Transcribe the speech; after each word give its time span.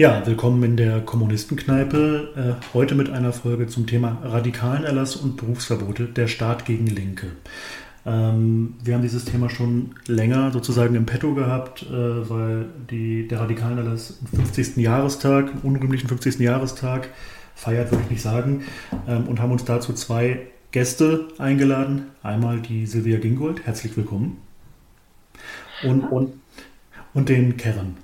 Ja, 0.00 0.26
willkommen 0.26 0.62
in 0.62 0.78
der 0.78 1.02
Kommunistenkneipe. 1.02 2.56
Äh, 2.58 2.74
heute 2.74 2.94
mit 2.94 3.10
einer 3.10 3.34
Folge 3.34 3.66
zum 3.66 3.86
Thema 3.86 4.16
radikalen 4.24 4.84
Erlass 4.84 5.14
und 5.14 5.36
Berufsverbote, 5.36 6.06
der 6.06 6.26
Staat 6.26 6.64
gegen 6.64 6.86
Linke. 6.86 7.26
Ähm, 8.06 8.76
wir 8.82 8.94
haben 8.94 9.02
dieses 9.02 9.26
Thema 9.26 9.50
schon 9.50 9.94
länger 10.06 10.52
sozusagen 10.52 10.94
im 10.94 11.04
Petto 11.04 11.34
gehabt, 11.34 11.82
äh, 11.82 12.30
weil 12.30 12.64
die, 12.90 13.28
der 13.28 13.40
radikalen 13.40 13.76
Erlass 13.76 14.18
am 14.32 14.38
50. 14.38 14.78
Jahrestag, 14.78 15.52
unrühmlichen 15.64 16.08
50. 16.08 16.38
Jahrestag 16.38 17.10
feiert, 17.54 17.90
würde 17.90 18.04
ich 18.04 18.10
nicht 18.10 18.22
sagen, 18.22 18.64
ähm, 19.06 19.26
und 19.26 19.38
haben 19.38 19.52
uns 19.52 19.66
dazu 19.66 19.92
zwei 19.92 20.46
Gäste 20.70 21.28
eingeladen. 21.36 22.06
Einmal 22.22 22.60
die 22.60 22.86
Silvia 22.86 23.18
Gingold, 23.18 23.66
herzlich 23.66 23.94
willkommen. 23.98 24.38
Und, 25.86 26.04
und, 26.04 26.32
und 27.12 27.28
den 27.28 27.58
Kern. 27.58 27.98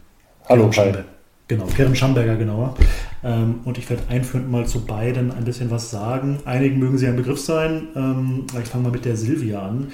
Hallo, 0.46 0.68
Kern 0.68 1.15
Genau, 1.48 1.66
Karen 1.66 1.94
Schamberger 1.94 2.36
genauer. 2.36 2.76
Ähm, 3.22 3.60
und 3.64 3.78
ich 3.78 3.88
werde 3.88 4.02
einführend 4.08 4.50
mal 4.50 4.66
zu 4.66 4.84
beiden 4.84 5.30
ein 5.30 5.44
bisschen 5.44 5.70
was 5.70 5.90
sagen. 5.90 6.40
Einigen 6.44 6.78
mögen 6.78 6.98
sie 6.98 7.06
ein 7.06 7.16
Begriff 7.16 7.38
sein. 7.38 7.88
Ähm, 7.94 8.46
ich 8.60 8.68
fange 8.68 8.84
mal 8.84 8.92
mit 8.92 9.04
der 9.04 9.16
Silvia 9.16 9.62
an. 9.62 9.92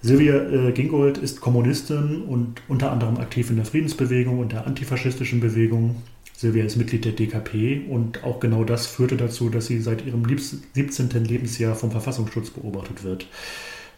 Silvia 0.00 0.34
äh, 0.34 0.72
Gingold 0.72 1.18
ist 1.18 1.40
Kommunistin 1.40 2.22
und 2.22 2.62
unter 2.68 2.90
anderem 2.92 3.18
aktiv 3.18 3.50
in 3.50 3.56
der 3.56 3.64
Friedensbewegung 3.64 4.38
und 4.38 4.52
der 4.52 4.66
antifaschistischen 4.66 5.40
Bewegung. 5.40 5.96
Silvia 6.34 6.64
ist 6.64 6.76
Mitglied 6.76 7.04
der 7.04 7.12
DKP 7.12 7.82
und 7.90 8.22
auch 8.22 8.38
genau 8.38 8.62
das 8.62 8.86
führte 8.86 9.16
dazu, 9.16 9.50
dass 9.50 9.66
sie 9.66 9.80
seit 9.80 10.06
ihrem 10.06 10.24
17. 10.28 11.10
Lebensjahr 11.24 11.74
vom 11.74 11.90
Verfassungsschutz 11.90 12.50
beobachtet 12.50 13.02
wird. 13.02 13.26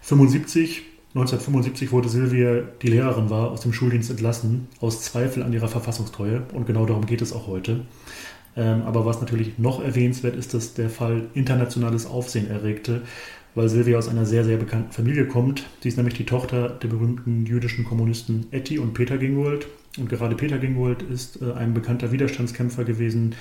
75 0.01 0.83
1975 1.15 1.91
wurde 1.91 2.09
Silvia, 2.09 2.63
die 2.83 2.87
Lehrerin 2.87 3.31
war, 3.31 3.51
aus 3.51 3.63
dem 3.63 3.73
Schuldienst 3.73 4.11
entlassen, 4.11 4.69
aus 4.81 5.03
Zweifel 5.03 5.43
an 5.43 5.53
ihrer 5.53 5.67
Verfassungstreue. 5.67 6.43
Und 6.53 6.67
genau 6.67 6.87
darum 6.87 7.05
geht 7.05 7.21
es 7.21 7.33
auch 7.33 7.49
heute. 7.49 7.81
Ähm, 8.57 8.83
aber 8.83 9.05
was 9.07 9.21
natürlich 9.21 9.59
noch 9.59 9.83
erwähnenswert 9.83 10.37
ist, 10.37 10.55
dass 10.55 10.75
der 10.75 10.89
Fall 10.89 11.29
internationales 11.35 12.07
Aufsehen 12.07 12.49
erregte, 12.49 13.03
weil 13.57 13.69
Silvia 13.69 13.99
aus 13.99 14.09
einer 14.09 14.25
sehr, 14.25 14.45
sehr 14.45 14.57
bekannten 14.57 14.93
Familie 14.93 15.27
kommt. 15.27 15.65
Sie 15.81 15.89
ist 15.89 15.97
nämlich 15.97 16.15
die 16.15 16.27
Tochter 16.27 16.69
der 16.69 16.87
berühmten 16.87 17.45
jüdischen 17.45 17.85
Kommunisten 17.85 18.47
Etty 18.53 18.79
und 18.79 18.95
Peter 18.95 19.19
Gingold. 19.19 19.67
Und 19.99 20.09
gerade 20.09 20.37
Peter 20.37 20.59
Gingold 20.59 21.03
ist 21.03 21.43
äh, 21.43 21.53
ein 21.55 21.75
bekannter 21.75 22.13
Widerstandskämpfer 22.13 22.85
gewesen, 22.85 23.35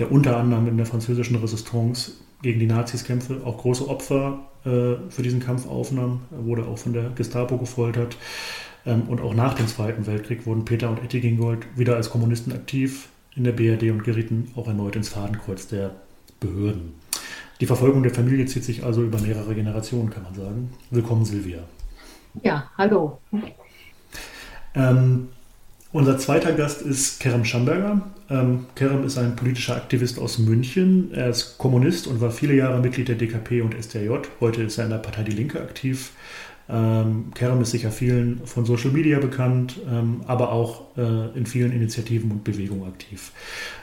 der 0.00 0.10
unter 0.10 0.36
anderem 0.36 0.66
in 0.66 0.76
der 0.76 0.86
französischen 0.86 1.36
Resistance 1.36 2.14
gegen 2.42 2.60
die 2.60 2.66
Nazis 2.66 3.04
kämpfe, 3.04 3.40
auch 3.44 3.58
große 3.58 3.88
Opfer 3.88 4.40
äh, 4.64 4.96
für 5.10 5.22
diesen 5.22 5.40
Kampf 5.40 5.66
aufnahm. 5.66 6.22
Er 6.30 6.44
wurde 6.44 6.66
auch 6.66 6.78
von 6.78 6.92
der 6.92 7.10
Gestapo 7.10 7.56
gefoltert. 7.56 8.16
Ähm, 8.84 9.02
und 9.08 9.20
auch 9.20 9.34
nach 9.34 9.54
dem 9.54 9.68
Zweiten 9.68 10.06
Weltkrieg 10.06 10.44
wurden 10.46 10.64
Peter 10.64 10.90
und 10.90 11.02
Etty 11.02 11.20
Gingold 11.20 11.66
wieder 11.76 11.96
als 11.96 12.10
Kommunisten 12.10 12.52
aktiv 12.52 13.08
in 13.34 13.44
der 13.44 13.52
BRD 13.52 13.90
und 13.90 14.04
gerieten 14.04 14.52
auch 14.56 14.66
erneut 14.66 14.96
ins 14.96 15.08
Fadenkreuz 15.08 15.68
der 15.68 15.94
Behörden. 16.40 16.94
Die 17.60 17.66
Verfolgung 17.66 18.02
der 18.02 18.12
Familie 18.12 18.46
zieht 18.46 18.64
sich 18.64 18.84
also 18.84 19.02
über 19.02 19.20
mehrere 19.20 19.54
Generationen, 19.54 20.10
kann 20.10 20.24
man 20.24 20.34
sagen. 20.34 20.72
Willkommen, 20.90 21.24
Silvia. 21.24 21.60
Ja, 22.42 22.70
hallo. 22.76 23.18
Ähm, 24.74 25.28
unser 25.92 26.18
zweiter 26.18 26.52
Gast 26.52 26.82
ist 26.82 27.20
Kerem 27.20 27.44
Schamberger. 27.44 28.00
Ähm, 28.32 28.66
Kerem 28.74 29.04
ist 29.04 29.18
ein 29.18 29.36
politischer 29.36 29.76
Aktivist 29.76 30.18
aus 30.18 30.38
München. 30.38 31.12
Er 31.12 31.28
ist 31.28 31.58
Kommunist 31.58 32.06
und 32.06 32.20
war 32.20 32.30
viele 32.30 32.54
Jahre 32.54 32.80
Mitglied 32.80 33.08
der 33.08 33.16
DKP 33.16 33.60
und 33.60 33.74
STJ. 33.74 34.08
Heute 34.40 34.62
ist 34.62 34.78
er 34.78 34.84
in 34.84 34.90
der 34.90 34.98
Partei 34.98 35.22
Die 35.22 35.32
Linke 35.32 35.60
aktiv. 35.60 36.12
Ähm, 36.68 37.32
Kerem 37.34 37.60
ist 37.60 37.72
sicher 37.72 37.90
vielen 37.90 38.46
von 38.46 38.64
Social 38.64 38.90
Media 38.90 39.18
bekannt, 39.18 39.78
ähm, 39.90 40.22
aber 40.26 40.50
auch 40.50 40.96
äh, 40.96 41.36
in 41.36 41.44
vielen 41.44 41.72
Initiativen 41.72 42.30
und 42.30 42.44
Bewegungen 42.44 42.88
aktiv. 42.88 43.32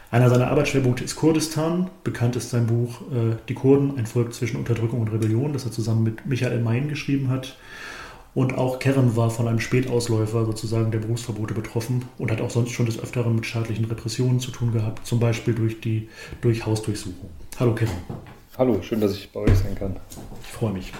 Einer 0.09 0.29
seiner 0.29 0.47
Arbeitsschwerpunkte 0.47 1.03
ist 1.03 1.15
Kurdistan. 1.15 1.91
Bekannt 2.03 2.35
ist 2.35 2.49
sein 2.49 2.65
Buch 2.65 3.01
äh, 3.11 3.35
Die 3.47 3.53
Kurden, 3.53 3.97
ein 3.97 4.07
Volk 4.07 4.33
zwischen 4.33 4.57
Unterdrückung 4.57 5.01
und 5.01 5.09
Rebellion, 5.09 5.53
das 5.53 5.65
er 5.65 5.71
zusammen 5.71 6.03
mit 6.03 6.25
Michael 6.25 6.61
Mayen 6.61 6.87
geschrieben 6.87 7.29
hat. 7.29 7.55
Und 8.35 8.57
auch 8.57 8.79
Karen 8.79 9.15
war 9.15 9.29
von 9.29 9.47
einem 9.47 9.59
Spätausläufer 9.59 10.45
sozusagen 10.45 10.91
der 10.91 10.99
Berufsverbote 10.99 11.53
betroffen 11.53 12.05
und 12.17 12.31
hat 12.31 12.41
auch 12.41 12.49
sonst 12.49 12.71
schon 12.71 12.85
des 12.85 12.99
Öfteren 12.99 13.35
mit 13.35 13.45
staatlichen 13.45 13.85
Repressionen 13.85 14.39
zu 14.39 14.51
tun 14.51 14.71
gehabt, 14.71 15.05
zum 15.05 15.19
Beispiel 15.19 15.55
durch 15.55 15.81
die 15.81 16.09
durch 16.41 16.65
Hausdurchsuchung. 16.65 17.29
Hallo 17.59 17.73
Karen. 17.73 17.97
Hallo, 18.57 18.81
schön, 18.81 19.01
dass 19.01 19.13
ich 19.13 19.31
bei 19.31 19.39
euch 19.39 19.57
sein 19.57 19.73
kann. 19.75 19.95
Ich 20.43 20.49
freue 20.49 20.73
mich. 20.73 20.91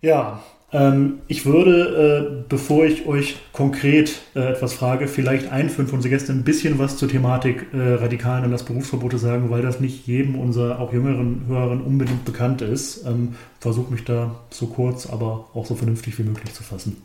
Ja, 0.00 0.42
ähm, 0.72 1.20
ich 1.28 1.46
würde, 1.46 2.42
äh, 2.42 2.44
bevor 2.48 2.84
ich 2.84 3.06
euch 3.06 3.36
konkret 3.52 4.20
äh, 4.34 4.52
etwas 4.52 4.74
frage, 4.74 5.06
vielleicht 5.06 5.52
einführen 5.52 5.86
von 5.86 5.98
unsere 5.98 6.10
Gäste 6.10 6.32
ein 6.32 6.42
bisschen 6.42 6.78
was 6.78 6.96
zur 6.96 7.08
Thematik 7.08 7.66
äh, 7.72 7.94
radikalen 7.94 8.44
und 8.44 8.50
das 8.50 8.64
Berufsverbote 8.64 9.18
sagen, 9.18 9.48
weil 9.50 9.62
das 9.62 9.78
nicht 9.78 10.06
jedem 10.08 10.34
unserer 10.34 10.80
auch 10.80 10.92
jüngeren 10.92 11.44
Hörern 11.46 11.80
unbedingt 11.80 12.24
bekannt 12.24 12.62
ist. 12.62 13.06
Ähm, 13.06 13.34
Versuche 13.60 13.92
mich 13.92 14.04
da 14.04 14.40
so 14.50 14.66
kurz, 14.66 15.06
aber 15.06 15.46
auch 15.54 15.66
so 15.66 15.76
vernünftig 15.76 16.18
wie 16.18 16.24
möglich 16.24 16.52
zu 16.52 16.64
fassen. 16.64 16.96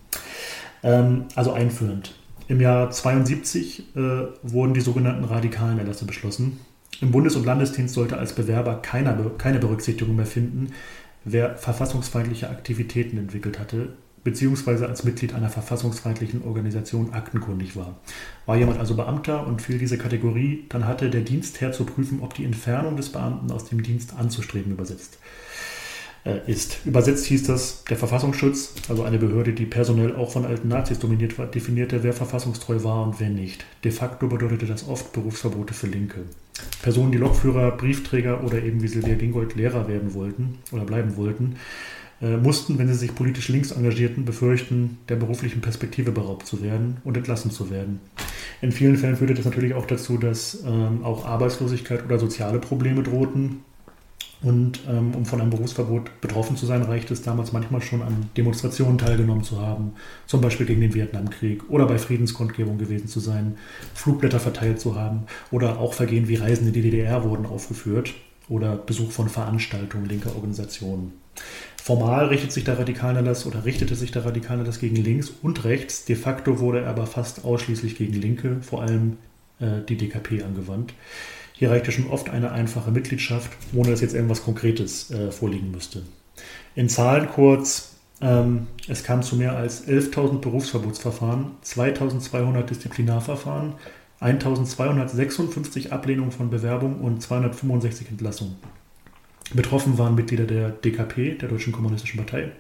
Ähm, 0.81 1.25
also 1.35 1.51
einführend. 1.53 2.15
Im 2.47 2.61
Jahr 2.61 2.89
72 2.89 3.95
äh, 3.95 3.99
wurden 4.41 4.73
die 4.73 4.81
sogenannten 4.81 5.23
radikalen 5.23 5.77
Erlasse 5.77 6.05
beschlossen. 6.05 6.59
Im 6.99 7.11
Bundes- 7.11 7.35
und 7.35 7.45
Landesdienst 7.45 7.93
sollte 7.93 8.17
als 8.17 8.33
Bewerber 8.33 8.75
keiner, 8.81 9.15
keine 9.37 9.59
Berücksichtigung 9.59 10.15
mehr 10.15 10.25
finden, 10.25 10.71
wer 11.23 11.55
verfassungsfeindliche 11.55 12.49
Aktivitäten 12.49 13.17
entwickelt 13.17 13.59
hatte, 13.59 13.93
beziehungsweise 14.23 14.87
als 14.87 15.03
Mitglied 15.03 15.33
einer 15.33 15.49
verfassungsfeindlichen 15.49 16.43
Organisation 16.43 17.13
aktenkundig 17.13 17.75
war. 17.75 17.95
War 18.45 18.57
jemand 18.57 18.79
also 18.79 18.95
Beamter 18.95 19.47
und 19.47 19.61
fiel 19.61 19.79
diese 19.79 19.97
Kategorie, 19.97 20.65
dann 20.69 20.85
hatte 20.85 21.09
der 21.09 21.21
Dienstherr 21.21 21.71
zu 21.71 21.85
prüfen, 21.85 22.19
ob 22.21 22.33
die 22.33 22.45
Entfernung 22.45 22.97
des 22.97 23.09
Beamten 23.09 23.51
aus 23.51 23.65
dem 23.65 23.81
Dienst 23.81 24.13
anzustreben 24.15 24.73
übersetzt 24.73 25.17
äh, 26.25 26.39
ist. 26.45 26.85
Übersetzt 26.85 27.25
hieß 27.25 27.43
das, 27.43 27.83
der 27.85 27.97
Verfassungsschutz, 27.97 28.73
also 28.89 29.03
eine 29.03 29.17
Behörde, 29.17 29.53
die 29.53 29.65
personell 29.65 30.15
auch 30.15 30.31
von 30.31 30.45
alten 30.45 30.67
Nazis 30.67 30.99
dominiert 30.99 31.37
war, 31.37 31.47
definierte, 31.47 32.03
wer 32.03 32.13
verfassungstreu 32.13 32.83
war 32.83 33.03
und 33.03 33.19
wer 33.19 33.29
nicht. 33.29 33.65
De 33.83 33.91
facto 33.91 34.27
bedeutete 34.27 34.65
das 34.65 34.87
oft 34.87 35.13
Berufsverbote 35.13 35.73
für 35.73 35.87
Linke. 35.87 36.25
Personen, 36.81 37.11
die 37.11 37.17
Lokführer, 37.17 37.71
Briefträger 37.71 38.43
oder 38.43 38.61
eben 38.61 38.81
wie 38.81 38.87
Silvia 38.87 39.15
Gingold 39.15 39.55
Lehrer 39.55 39.87
werden 39.87 40.13
wollten 40.13 40.59
oder 40.71 40.83
bleiben 40.83 41.15
wollten, 41.15 41.55
äh, 42.21 42.37
mussten, 42.37 42.77
wenn 42.77 42.87
sie 42.87 42.93
sich 42.93 43.15
politisch 43.15 43.49
links 43.49 43.71
engagierten, 43.71 44.25
befürchten, 44.25 44.97
der 45.09 45.15
beruflichen 45.15 45.61
Perspektive 45.61 46.11
beraubt 46.11 46.45
zu 46.45 46.61
werden 46.61 46.97
und 47.03 47.17
entlassen 47.17 47.51
zu 47.51 47.69
werden. 47.69 47.99
In 48.61 48.71
vielen 48.71 48.97
Fällen 48.97 49.15
führte 49.15 49.33
das 49.33 49.45
natürlich 49.45 49.73
auch 49.73 49.85
dazu, 49.85 50.17
dass 50.17 50.63
ähm, 50.65 51.03
auch 51.03 51.25
Arbeitslosigkeit 51.25 52.05
oder 52.05 52.19
soziale 52.19 52.59
Probleme 52.59 53.01
drohten, 53.01 53.63
und 54.43 54.79
ähm, 54.89 55.13
um 55.13 55.25
von 55.25 55.39
einem 55.39 55.51
Berufsverbot 55.51 56.19
betroffen 56.19 56.57
zu 56.57 56.65
sein, 56.65 56.81
reicht 56.81 57.11
es 57.11 57.21
damals 57.21 57.51
manchmal 57.51 57.81
schon 57.81 58.01
an 58.01 58.29
Demonstrationen 58.35 58.97
teilgenommen 58.97 59.43
zu 59.43 59.61
haben, 59.61 59.93
zum 60.25 60.41
Beispiel 60.41 60.65
gegen 60.65 60.81
den 60.81 60.93
Vietnamkrieg 60.93 61.69
oder 61.69 61.85
bei 61.85 61.99
Friedenskundgebung 61.99 62.77
gewesen 62.79 63.07
zu 63.07 63.19
sein, 63.19 63.57
Flugblätter 63.93 64.39
verteilt 64.39 64.79
zu 64.79 64.95
haben 64.95 65.23
oder 65.51 65.79
auch 65.79 65.93
Vergehen 65.93 66.27
wie 66.27 66.35
Reisen 66.35 66.67
in 66.67 66.73
die 66.73 66.81
DDR 66.81 67.23
wurden 67.23 67.45
aufgeführt 67.45 68.13
oder 68.49 68.75
Besuch 68.75 69.11
von 69.11 69.29
Veranstaltungen 69.29 70.07
linker 70.07 70.35
Organisationen. 70.35 71.13
Formal 71.81 72.27
richtet 72.27 72.51
sich 72.51 72.63
der 72.63 72.77
Radikalerlass 72.77 73.45
oder 73.45 73.65
richtete 73.65 73.95
sich 73.95 74.11
der 74.11 74.25
Radikalerlass 74.25 74.79
gegen 74.79 74.97
links 74.97 75.31
und 75.41 75.63
rechts. 75.63 76.05
De 76.05 76.15
facto 76.15 76.59
wurde 76.59 76.81
er 76.81 76.89
aber 76.89 77.07
fast 77.07 77.45
ausschließlich 77.45 77.95
gegen 77.95 78.13
Linke, 78.13 78.57
vor 78.61 78.81
allem 78.81 79.17
äh, 79.59 79.81
die 79.87 79.97
DKP, 79.97 80.43
angewandt. 80.43 80.93
Hier 81.61 81.69
reichte 81.69 81.91
schon 81.91 82.07
oft 82.07 82.27
eine 82.31 82.53
einfache 82.53 82.89
Mitgliedschaft, 82.89 83.51
ohne 83.75 83.91
dass 83.91 84.01
jetzt 84.01 84.15
irgendwas 84.15 84.43
Konkretes 84.43 85.11
äh, 85.11 85.29
vorliegen 85.29 85.69
müsste. 85.69 86.01
In 86.73 86.89
Zahlen 86.89 87.29
kurz, 87.29 87.97
ähm, 88.19 88.65
es 88.87 89.03
kam 89.03 89.21
zu 89.21 89.35
mehr 89.35 89.55
als 89.55 89.87
11.000 89.87 90.39
Berufsverbotsverfahren, 90.39 91.51
2.200 91.63 92.63
Disziplinarverfahren, 92.63 93.73
1.256 94.19 95.91
Ablehnungen 95.91 96.31
von 96.31 96.49
Bewerbungen 96.49 96.99
und 96.99 97.21
265 97.21 98.09
Entlassungen. 98.09 98.55
Betroffen 99.53 99.99
waren 99.99 100.15
Mitglieder 100.15 100.45
der 100.45 100.69
DKP, 100.69 101.35
der 101.35 101.49
Deutschen 101.49 101.73
Kommunistischen 101.73 102.17
Partei, 102.17 102.53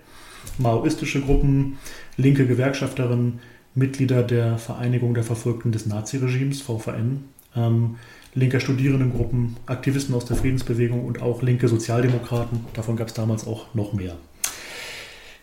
maoistische 0.59 1.21
Gruppen, 1.21 1.79
linke 2.17 2.45
Gewerkschafterinnen, 2.45 3.39
Mitglieder 3.73 4.21
der 4.21 4.59
Vereinigung 4.59 5.15
der 5.15 5.23
Verfolgten 5.23 5.71
des 5.71 5.87
Naziregimes, 5.87 6.61
VVN, 6.61 7.23
ähm, 7.55 7.95
linker 8.33 8.59
Studierendengruppen, 8.59 9.57
Aktivisten 9.65 10.15
aus 10.15 10.25
der 10.25 10.37
Friedensbewegung 10.37 11.05
und 11.05 11.21
auch 11.21 11.41
linke 11.41 11.67
Sozialdemokraten. 11.67 12.65
Davon 12.73 12.95
gab 12.95 13.07
es 13.07 13.13
damals 13.13 13.45
auch 13.45 13.73
noch 13.73 13.93
mehr. 13.93 14.15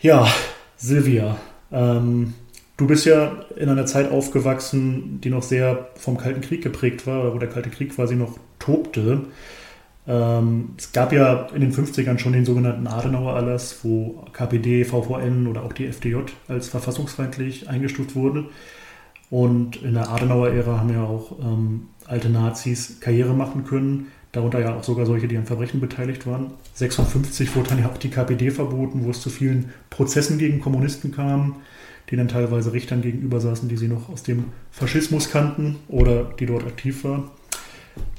Ja, 0.01 0.29
Silvia, 0.77 1.37
ähm, 1.73 2.35
du 2.77 2.87
bist 2.87 3.05
ja 3.05 3.45
in 3.57 3.69
einer 3.69 3.87
Zeit 3.87 4.11
aufgewachsen, 4.11 5.21
die 5.21 5.31
noch 5.31 5.43
sehr 5.43 5.89
vom 5.97 6.17
Kalten 6.17 6.41
Krieg 6.41 6.63
geprägt 6.63 7.07
war, 7.07 7.35
wo 7.35 7.39
der 7.39 7.49
Kalte 7.49 7.71
Krieg 7.71 7.95
quasi 7.95 8.15
noch 8.15 8.39
tobte. 8.59 9.23
Ähm, 10.07 10.71
es 10.79 10.93
gab 10.93 11.13
ja 11.13 11.49
in 11.55 11.61
den 11.61 11.73
50ern 11.73 12.19
schon 12.19 12.33
den 12.33 12.47
sogenannten 12.47 12.87
Adenauer-Erlass, 12.87 13.81
wo 13.83 14.25
KPD, 14.33 14.85
VVN 14.85 15.47
oder 15.47 15.65
auch 15.65 15.73
die 15.73 15.87
FDJ 15.87 16.17
als 16.49 16.69
verfassungsfeindlich 16.69 17.69
eingestuft 17.69 18.15
wurden. 18.15 18.47
Und 19.31 19.83
in 19.83 19.93
der 19.93 20.09
Adenauer-Ära 20.09 20.79
haben 20.79 20.93
ja 20.93 21.03
auch 21.03 21.39
ähm, 21.41 21.89
alte 22.09 22.31
Nazis 22.31 22.99
Karriere 23.01 23.35
machen 23.35 23.65
können, 23.65 24.07
darunter 24.33 24.61
ja 24.61 24.75
auch 24.75 24.85
sogar 24.85 25.07
solche, 25.07 25.29
die 25.29 25.37
an 25.37 25.47
Verbrechen 25.47 25.81
beteiligt 25.81 26.27
waren. 26.27 26.53
56 26.75 27.55
wurde 27.55 27.71
dann 27.71 27.81
ja 27.81 27.89
auch 27.89 27.99
die 27.99 28.11
KPD 28.11 28.51
verboten, 28.51 29.05
wo 29.05 29.11
es 29.11 29.21
zu 29.21 29.31
vielen 29.31 29.71
Prozessen 29.91 30.39
gegen 30.39 30.61
Kommunisten 30.61 31.13
kam, 31.13 31.57
die 32.11 32.17
dann 32.17 32.29
teilweise 32.29 32.73
Richtern 32.73 33.03
gegenüber 33.03 33.41
saßen, 33.41 33.69
die 33.69 33.77
sie 33.77 33.89
noch 33.89 34.09
aus 34.09 34.23
dem 34.23 34.45
Faschismus 34.71 35.31
kannten 35.31 35.77
oder 35.89 36.25
die 36.39 36.47
dort 36.47 36.67
aktiv 36.67 37.05
waren. 37.05 37.25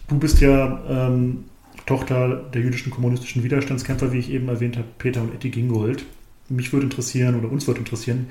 Du 0.07 0.17
bist 0.17 0.41
ja 0.41 0.83
ähm, 0.87 1.45
Tochter 1.85 2.43
der 2.53 2.61
jüdischen 2.61 2.91
kommunistischen 2.91 3.43
Widerstandskämpfer, 3.43 4.11
wie 4.11 4.19
ich 4.19 4.31
eben 4.31 4.47
erwähnt 4.47 4.77
habe, 4.77 4.87
Peter 4.97 5.21
und 5.21 5.33
Etty 5.33 5.49
Gingold. 5.49 6.05
Mich 6.49 6.73
würde 6.73 6.85
interessieren 6.85 7.35
oder 7.35 7.51
uns 7.51 7.67
würde 7.67 7.79
interessieren, 7.79 8.27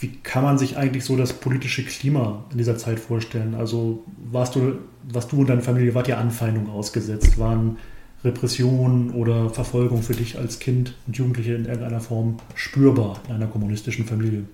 wie 0.00 0.16
kann 0.22 0.42
man 0.42 0.58
sich 0.58 0.78
eigentlich 0.78 1.04
so 1.04 1.16
das 1.16 1.34
politische 1.34 1.84
Klima 1.84 2.44
in 2.50 2.58
dieser 2.58 2.78
Zeit 2.78 2.98
vorstellen? 2.98 3.54
Also 3.54 4.04
warst 4.16 4.54
du, 4.56 4.78
was 5.04 5.28
du 5.28 5.40
und 5.40 5.50
deine 5.50 5.60
Familie, 5.60 5.94
wart 5.94 6.08
ihr 6.08 6.18
Anfeindungen 6.18 6.70
ausgesetzt? 6.70 7.38
Waren 7.38 7.76
Repression 8.24 9.10
oder 9.10 9.50
Verfolgung 9.50 10.02
für 10.02 10.14
dich 10.14 10.38
als 10.38 10.58
Kind 10.58 10.94
und 11.06 11.16
Jugendliche 11.16 11.54
in 11.54 11.66
irgendeiner 11.66 12.00
Form 12.00 12.38
spürbar 12.54 13.20
in 13.28 13.34
einer 13.34 13.46
kommunistischen 13.46 14.06
Familie? 14.06 14.44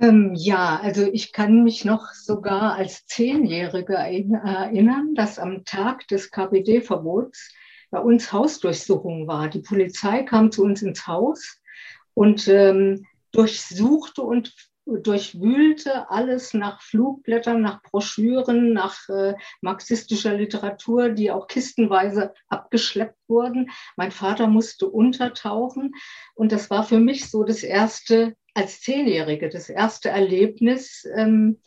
Ähm, 0.00 0.32
ja, 0.34 0.80
also 0.82 1.06
ich 1.12 1.32
kann 1.32 1.62
mich 1.62 1.84
noch 1.84 2.12
sogar 2.14 2.74
als 2.74 3.06
Zehnjährige 3.06 3.94
erinnern, 3.94 5.14
dass 5.14 5.38
am 5.38 5.64
Tag 5.64 6.08
des 6.08 6.30
KPD-Verbots 6.30 7.52
bei 7.90 8.00
uns 8.00 8.32
Hausdurchsuchung 8.32 9.26
war. 9.28 9.48
Die 9.48 9.60
Polizei 9.60 10.22
kam 10.22 10.50
zu 10.50 10.64
uns 10.64 10.82
ins 10.82 11.06
Haus 11.06 11.60
und 12.14 12.48
ähm, 12.48 13.06
durchsuchte 13.34 14.22
und 14.22 14.54
durchwühlte 14.86 16.10
alles 16.10 16.52
nach 16.52 16.82
Flugblättern, 16.82 17.62
nach 17.62 17.82
Broschüren, 17.82 18.74
nach 18.74 19.08
äh, 19.08 19.34
marxistischer 19.62 20.34
Literatur, 20.34 21.08
die 21.08 21.30
auch 21.30 21.46
kistenweise 21.46 22.34
abgeschleppt 22.48 23.18
wurden. 23.26 23.70
Mein 23.96 24.10
Vater 24.10 24.46
musste 24.46 24.86
untertauchen 24.86 25.92
und 26.34 26.52
das 26.52 26.68
war 26.68 26.84
für 26.84 27.00
mich 27.00 27.30
so 27.30 27.44
das 27.44 27.62
erste 27.62 28.34
als 28.52 28.80
Zehnjährige 28.80 29.48
das 29.48 29.68
erste 29.68 30.10
Erlebnis 30.10 31.06
ähm, 31.16 31.60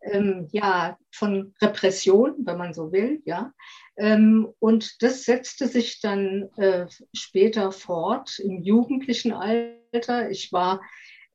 ähm, 0.00 0.48
ja, 0.52 0.98
von 1.10 1.54
Repression, 1.62 2.34
wenn 2.44 2.58
man 2.58 2.74
so 2.74 2.92
will. 2.92 3.22
Ja. 3.24 3.52
Ähm, 3.96 4.48
und 4.58 5.02
das 5.02 5.24
setzte 5.24 5.68
sich 5.68 6.00
dann 6.00 6.50
äh, 6.56 6.86
später 7.14 7.72
fort 7.72 8.38
im 8.38 8.62
jugendlichen 8.62 9.32
Alter. 9.32 10.30
Ich 10.30 10.52
war 10.52 10.82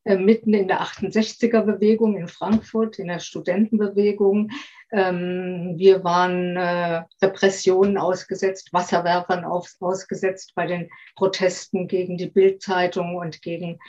äh, 0.06 0.18
mitten 0.18 0.54
in 0.54 0.68
der 0.68 0.82
68er-Bewegung 0.82 2.18
in 2.18 2.28
Frankfurt, 2.28 3.00
in 3.00 3.08
der 3.08 3.20
Studentenbewegung. 3.20 4.52
Ähm, 4.92 5.74
wir 5.78 6.04
waren 6.04 6.58
äh, 6.58 7.04
Repressionen 7.22 7.98
ausgesetzt, 7.98 8.74
Wasserwerfern 8.74 9.46
ausgesetzt 9.46 10.54
bei 10.56 10.66
den 10.66 10.90
Protesten 11.16 11.88
gegen 11.88 12.18
die 12.18 12.30
Bildzeitung 12.30 13.16
und 13.16 13.42
gegen 13.42 13.80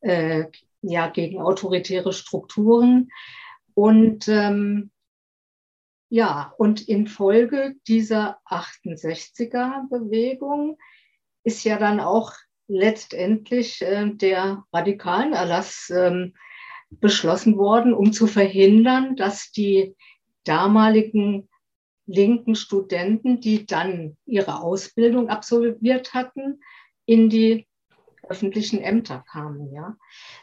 äh, 0.00 0.44
ja, 0.82 1.08
gegen 1.08 1.40
autoritäre 1.40 2.12
Strukturen. 2.12 3.10
Und 3.74 4.28
ähm, 4.28 4.90
ja, 6.08 6.54
und 6.58 6.88
infolge 6.88 7.74
dieser 7.86 8.40
68er-Bewegung 8.46 10.76
ist 11.44 11.62
ja 11.64 11.78
dann 11.78 12.00
auch 12.00 12.32
letztendlich 12.70 13.82
äh, 13.82 14.10
der 14.14 14.64
radikalen 14.72 15.32
Erlass 15.32 15.90
ähm, 15.90 16.34
beschlossen 16.90 17.56
worden, 17.56 17.92
um 17.92 18.12
zu 18.12 18.26
verhindern, 18.26 19.16
dass 19.16 19.50
die 19.50 19.96
damaligen 20.44 21.48
linken 22.06 22.54
Studenten, 22.54 23.40
die 23.40 23.66
dann 23.66 24.16
ihre 24.24 24.60
Ausbildung 24.62 25.28
absolviert 25.28 26.14
hatten, 26.14 26.60
in 27.06 27.28
die 27.28 27.66
öffentlichen 28.28 28.80
Ämter 28.80 29.24
kamen. 29.30 29.72
Ja. 29.72 29.96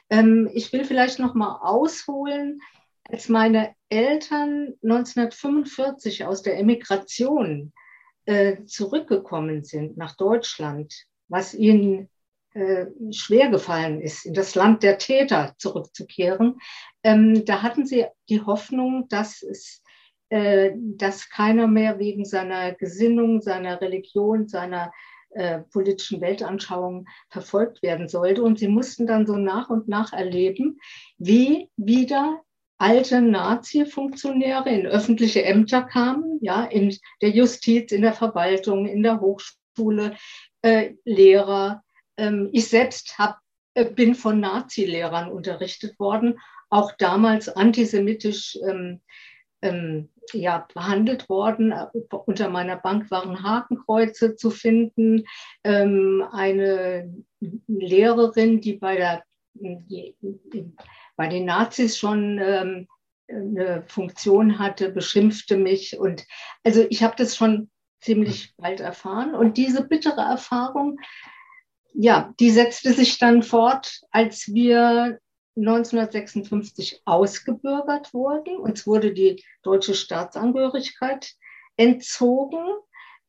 Ähm, 0.09 0.49
ich 0.53 0.71
will 0.73 0.83
vielleicht 0.83 1.19
noch 1.19 1.33
mal 1.33 1.59
ausholen, 1.61 2.61
als 3.03 3.29
meine 3.29 3.73
Eltern 3.89 4.73
1945 4.83 6.25
aus 6.25 6.41
der 6.41 6.59
Emigration 6.59 7.71
äh, 8.25 8.65
zurückgekommen 8.65 9.63
sind 9.63 9.95
nach 9.97 10.17
Deutschland, 10.17 10.93
was 11.29 11.53
ihnen 11.53 12.09
schwer 13.11 13.49
gefallen 13.49 14.01
ist, 14.01 14.25
in 14.25 14.33
das 14.33 14.55
Land 14.55 14.81
der 14.81 14.97
Täter 14.97 15.53
zurückzukehren, 15.57 16.59
ähm, 17.03 17.45
da 17.45 17.61
hatten 17.61 17.85
sie 17.85 18.05
die 18.29 18.41
Hoffnung, 18.41 19.07
dass 19.09 19.43
es 19.43 19.83
äh, 20.29 20.71
dass 20.75 21.29
keiner 21.29 21.67
mehr 21.67 21.99
wegen 21.99 22.25
seiner 22.25 22.73
Gesinnung, 22.73 23.41
seiner 23.41 23.79
Religion, 23.79 24.49
seiner 24.49 24.91
äh, 25.29 25.59
politischen 25.59 26.19
Weltanschauung 26.19 27.05
verfolgt 27.29 27.81
werden 27.81 28.09
sollte. 28.09 28.43
Und 28.43 28.59
sie 28.59 28.67
mussten 28.67 29.07
dann 29.07 29.25
so 29.25 29.37
nach 29.37 29.69
und 29.69 29.87
nach 29.87 30.11
erleben, 30.11 30.79
wie 31.17 31.69
wieder 31.77 32.41
alte 32.77 33.21
Nazi-Funktionäre 33.21 34.69
in 34.69 34.85
öffentliche 34.85 35.45
Ämter 35.45 35.83
kamen, 35.83 36.39
ja, 36.41 36.65
in 36.65 36.95
der 37.21 37.29
Justiz, 37.29 37.91
in 37.91 38.01
der 38.01 38.13
Verwaltung, 38.13 38.85
in 38.85 39.03
der 39.03 39.21
Hochschule, 39.21 40.17
äh, 40.61 40.93
Lehrer. 41.05 41.83
Ähm, 42.17 42.49
ich 42.51 42.67
selbst 42.67 43.17
hab, 43.17 43.39
äh, 43.73 43.85
bin 43.85 44.15
von 44.15 44.39
Nazi-Lehrern 44.39 45.31
unterrichtet 45.31 45.99
worden, 45.99 46.39
auch 46.69 46.91
damals 46.97 47.49
antisemitisch 47.49 48.57
ähm, 48.67 49.01
ähm, 49.61 50.09
ja, 50.33 50.67
behandelt 50.73 51.29
worden. 51.29 51.73
Unter 52.25 52.49
meiner 52.49 52.77
Bank 52.77 53.09
waren 53.11 53.43
Hakenkreuze 53.43 54.35
zu 54.35 54.49
finden. 54.49 55.23
Ähm, 55.63 56.25
eine 56.31 57.13
Lehrerin, 57.67 58.61
die 58.61 58.73
bei, 58.73 58.97
der, 58.97 59.23
die, 59.53 60.15
die, 60.21 60.73
bei 61.15 61.27
den 61.27 61.45
Nazis 61.45 61.97
schon 61.97 62.39
ähm, 62.41 62.87
eine 63.29 63.83
Funktion 63.87 64.59
hatte, 64.59 64.89
beschimpfte 64.91 65.57
mich. 65.57 65.97
Und 65.97 66.25
also 66.63 66.85
ich 66.89 67.03
habe 67.03 67.15
das 67.17 67.35
schon 67.35 67.69
ziemlich 68.01 68.53
bald 68.57 68.79
erfahren. 68.79 69.33
Und 69.33 69.57
diese 69.57 69.83
bittere 69.87 70.21
Erfahrung, 70.21 70.99
ja, 71.93 72.33
die 72.39 72.51
setzte 72.51 72.93
sich 72.93 73.17
dann 73.17 73.43
fort, 73.43 74.01
als 74.11 74.53
wir 74.53 75.19
1956 75.57 77.01
ausgebürgert 77.05 78.13
wurden. 78.13 78.57
Uns 78.57 78.85
wurde 78.85 79.13
die 79.13 79.43
deutsche 79.63 79.95
Staatsangehörigkeit 79.95 81.33
entzogen. 81.75 82.65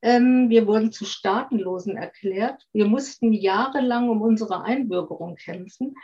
Ähm, 0.02 0.48
wir 0.48 0.66
wurden 0.66 0.92
zu 0.92 1.04
Staatenlosen 1.04 1.96
erklärt. 1.96 2.66
Wir 2.72 2.86
mussten 2.86 3.32
jahrelang 3.32 4.10
um 4.10 4.22
unsere 4.22 4.62
Einbürgerung 4.62 5.36
kämpfen. 5.36 5.94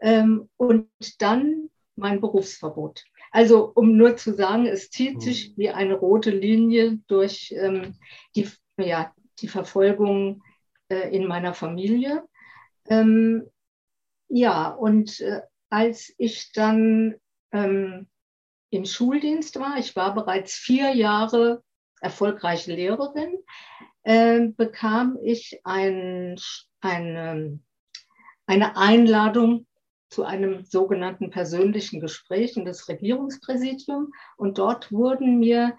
Ähm, 0.00 0.48
und 0.56 0.88
dann 1.18 1.70
mein 1.96 2.20
Berufsverbot. 2.20 3.04
Also 3.30 3.70
um 3.74 3.96
nur 3.96 4.16
zu 4.16 4.34
sagen, 4.34 4.66
es 4.66 4.90
zieht 4.90 5.16
mhm. 5.16 5.20
sich 5.20 5.56
wie 5.56 5.70
eine 5.70 5.94
rote 5.94 6.30
Linie 6.30 6.98
durch 7.06 7.54
ähm, 7.56 7.94
die, 8.34 8.48
ja, 8.78 9.12
die 9.40 9.48
Verfolgung 9.48 10.42
in 10.94 11.26
meiner 11.26 11.54
Familie. 11.54 12.24
Ähm, 12.88 13.48
ja, 14.28 14.68
und 14.68 15.20
äh, 15.20 15.40
als 15.70 16.12
ich 16.18 16.52
dann 16.52 17.16
ähm, 17.52 18.08
im 18.70 18.84
Schuldienst 18.84 19.58
war, 19.58 19.78
ich 19.78 19.96
war 19.96 20.14
bereits 20.14 20.54
vier 20.54 20.94
Jahre 20.94 21.62
erfolgreiche 22.00 22.72
Lehrerin, 22.72 23.34
äh, 24.02 24.48
bekam 24.56 25.18
ich 25.22 25.60
ein, 25.64 26.36
ein, 26.80 27.62
eine 28.46 28.76
Einladung 28.76 29.66
zu 30.08 30.24
einem 30.24 30.64
sogenannten 30.64 31.30
persönlichen 31.30 32.00
Gespräch 32.00 32.56
in 32.56 32.64
das 32.64 32.88
Regierungspräsidium. 32.88 34.12
Und 34.36 34.58
dort 34.58 34.90
wurden 34.90 35.38
mir 35.38 35.76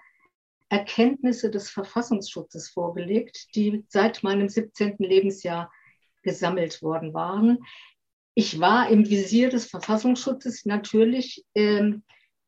Erkenntnisse 0.72 1.50
des 1.50 1.70
Verfassungsschutzes 1.70 2.70
vorgelegt, 2.70 3.54
die 3.54 3.84
seit 3.88 4.22
meinem 4.22 4.48
17. 4.48 4.96
Lebensjahr 4.98 5.70
gesammelt 6.22 6.82
worden 6.82 7.12
waren 7.14 7.58
ich 8.34 8.60
war 8.60 8.88
im 8.88 9.08
Visier 9.08 9.50
des 9.50 9.66
Verfassungsschutzes 9.66 10.64
natürlich 10.64 11.44
ähm, 11.54 12.02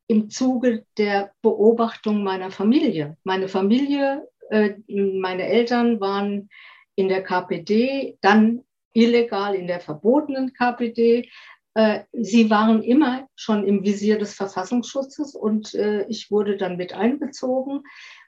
im 0.07 0.31
Zuge 0.31 0.87
der 0.97 1.33
Beobachtung 1.43 2.25
meiner 2.25 2.50
Familie. 2.50 3.16
Meine 3.25 3.49
Familie, 3.49 4.26
äh, 4.50 4.75
meine 4.88 5.47
Eltern 5.47 6.00
waren 6.00 6.49
in 6.95 7.09
der 7.09 7.23
KPD, 7.23 8.19
dann 8.21 8.64
illegal 8.93 9.54
in 9.54 9.66
der 9.66 9.81
verbotenen 9.81 10.52
KPD. 10.52 11.28
Äh, 11.75 12.04
sie 12.12 12.50
waren 12.50 12.83
immer 12.83 13.28
schon 13.35 13.66
im 13.66 13.83
Visier 13.83 14.19
des 14.19 14.35
Verfassungsschutzes 14.35 15.35
und 15.35 15.75
äh, 15.75 16.07
ich 16.09 16.31
wurde 16.31 16.57
dann 16.57 16.76
mit 16.76 16.95
einbezogen. 16.95 17.83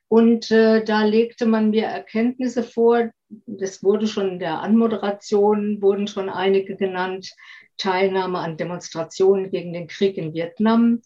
Und 0.09 0.51
äh, 0.51 0.85
da 0.85 1.05
legte 1.05 1.47
man 1.47 1.71
mir 1.71 1.85
Erkenntnisse 1.85 2.63
vor. 2.63 3.11
Das 3.47 3.83
wurde 3.83 4.07
schon 4.07 4.33
in 4.33 4.39
der 4.39 4.61
Anmoderation, 4.61 5.81
wurden 5.81 6.07
schon 6.07 6.29
einige 6.29 6.77
genannt. 6.77 7.33
Teilnahme 7.79 8.39
an 8.39 8.57
Demonstrationen 8.57 9.51
gegen 9.51 9.75
den 9.75 9.87
Krieg 9.87 10.17
in 10.17 10.33
Vietnam, 10.33 11.03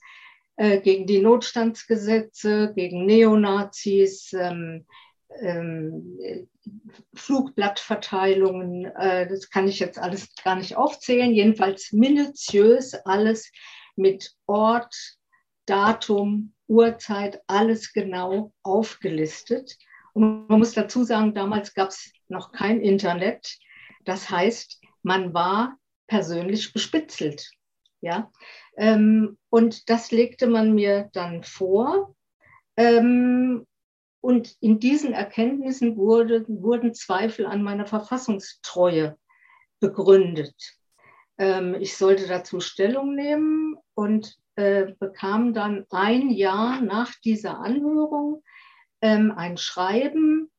gegen 0.57 1.05
die 1.05 1.19
Notstandsgesetze, 1.19 2.73
gegen 2.77 3.07
Neonazis, 3.07 4.33
ähm, 4.35 4.87
ähm, 5.41 6.17
Flugblattverteilungen. 7.15 8.87
Äh, 8.97 9.29
das 9.29 9.51
kann 9.51 9.69
ich 9.69 9.79
jetzt 9.79 9.99
alles 9.99 10.35
gar 10.43 10.57
nicht 10.57 10.77
aufzählen. 10.77 11.33
Jedenfalls 11.33 11.93
minutiös 11.93 12.95
alles 12.95 13.51
mit 13.97 14.33
Ort, 14.47 14.95
Datum, 15.67 16.55
Uhrzeit, 16.67 17.41
alles 17.47 17.93
genau 17.93 18.53
aufgelistet. 18.63 19.77
Und 20.13 20.49
man 20.49 20.59
muss 20.59 20.73
dazu 20.73 21.05
sagen, 21.05 21.35
damals 21.35 21.75
gab 21.75 21.91
es 21.91 22.13
noch 22.29 22.53
kein 22.53 22.81
Internet. 22.81 23.59
Das 24.05 24.31
heißt, 24.31 24.81
man 25.03 25.35
war 25.35 25.77
persönlich 26.07 26.73
bespitzelt. 26.73 27.51
Ja? 28.01 28.31
Ähm, 28.77 29.39
und 29.51 29.89
das 29.89 30.11
legte 30.11 30.47
man 30.47 30.75
mir 30.75 31.11
dann 31.13 31.45
vor. 31.45 32.15
Ähm, 32.77 33.67
und 34.21 34.57
in 34.61 34.79
diesen 34.79 35.13
Erkenntnissen 35.13 35.97
wurde, 35.97 36.45
wurden 36.49 36.95
Zweifel 36.95 37.47
an 37.47 37.63
meiner 37.63 37.87
Verfassungstreue 37.87 39.17
begründet. 39.81 40.55
Ähm, 41.39 41.75
ich 41.75 41.97
sollte 41.97 42.27
dazu 42.27 42.61
Stellung 42.61 43.15
nehmen 43.15 43.77
und 43.95 44.37
äh, 44.57 44.93
bekam 44.99 45.55
dann 45.55 45.87
ein 45.91 46.31
Jahr 46.31 46.81
nach 46.81 47.15
dieser 47.25 47.59
Anhörung 47.59 48.43
ähm, 49.01 49.33
ein 49.35 49.57
Schreiben, 49.57 50.51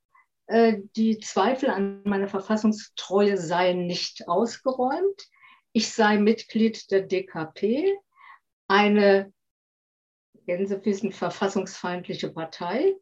äh, 0.48 0.82
die 0.98 1.20
Zweifel 1.20 1.70
an 1.70 2.02
meiner 2.04 2.28
Verfassungstreue 2.28 3.38
seien 3.38 3.86
nicht 3.86 4.28
ausgeräumt. 4.28 5.30
Ich 5.72 5.94
sei 5.94 6.18
Mitglied 6.18 6.92
der 6.92 7.04
DKP, 7.04 7.98
eine 8.68 9.32
Gänsefüßen 10.46 11.12
verfassungsfeindliche 11.12 12.32
Partei. 12.32 12.96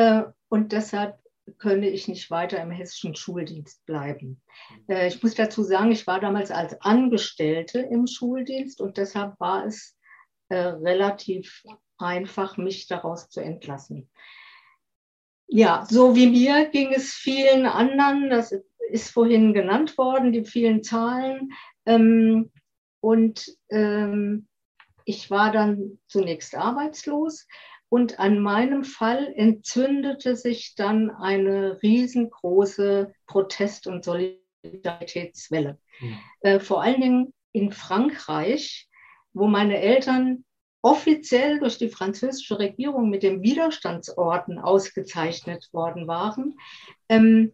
Äh, 0.00 0.24
und 0.48 0.72
deshalb 0.72 1.18
könne 1.58 1.90
ich 1.90 2.08
nicht 2.08 2.30
weiter 2.30 2.62
im 2.62 2.70
hessischen 2.70 3.14
Schuldienst 3.14 3.84
bleiben. 3.84 4.40
Äh, 4.88 5.08
ich 5.08 5.22
muss 5.22 5.34
dazu 5.34 5.62
sagen, 5.62 5.92
ich 5.92 6.06
war 6.06 6.20
damals 6.20 6.50
als 6.50 6.80
Angestellte 6.80 7.80
im 7.80 8.06
Schuldienst 8.06 8.80
und 8.80 8.96
deshalb 8.96 9.38
war 9.40 9.66
es 9.66 9.98
äh, 10.48 10.56
relativ 10.56 11.64
einfach, 11.98 12.56
mich 12.56 12.86
daraus 12.86 13.28
zu 13.28 13.40
entlassen. 13.40 14.08
Ja, 15.48 15.84
so 15.90 16.16
wie 16.16 16.28
mir 16.28 16.70
ging 16.70 16.94
es 16.94 17.12
vielen 17.12 17.66
anderen, 17.66 18.30
das 18.30 18.54
ist 18.90 19.10
vorhin 19.10 19.52
genannt 19.52 19.98
worden, 19.98 20.32
die 20.32 20.44
vielen 20.44 20.82
Zahlen. 20.82 21.52
Ähm, 21.84 22.50
und 23.00 23.54
ähm, 23.68 24.48
ich 25.04 25.30
war 25.30 25.52
dann 25.52 25.98
zunächst 26.06 26.54
arbeitslos 26.54 27.46
und 27.90 28.18
an 28.18 28.38
meinem 28.38 28.84
Fall 28.84 29.30
entzündete 29.36 30.36
sich 30.36 30.74
dann 30.76 31.10
eine 31.10 31.82
riesengroße 31.82 33.12
Protest- 33.26 33.86
und 33.86 34.04
Solidaritätswelle. 34.04 35.78
Mhm. 36.00 36.18
Äh, 36.40 36.60
vor 36.60 36.82
allen 36.82 37.00
Dingen 37.02 37.34
in 37.52 37.72
Frankreich 37.72 38.88
wo 39.32 39.46
meine 39.46 39.80
Eltern 39.80 40.44
offiziell 40.82 41.58
durch 41.58 41.78
die 41.78 41.88
französische 41.88 42.58
Regierung 42.58 43.10
mit 43.10 43.22
dem 43.22 43.42
Widerstandsorden 43.42 44.58
ausgezeichnet 44.58 45.68
worden 45.72 46.06
waren, 46.06 46.58
ähm, 47.08 47.52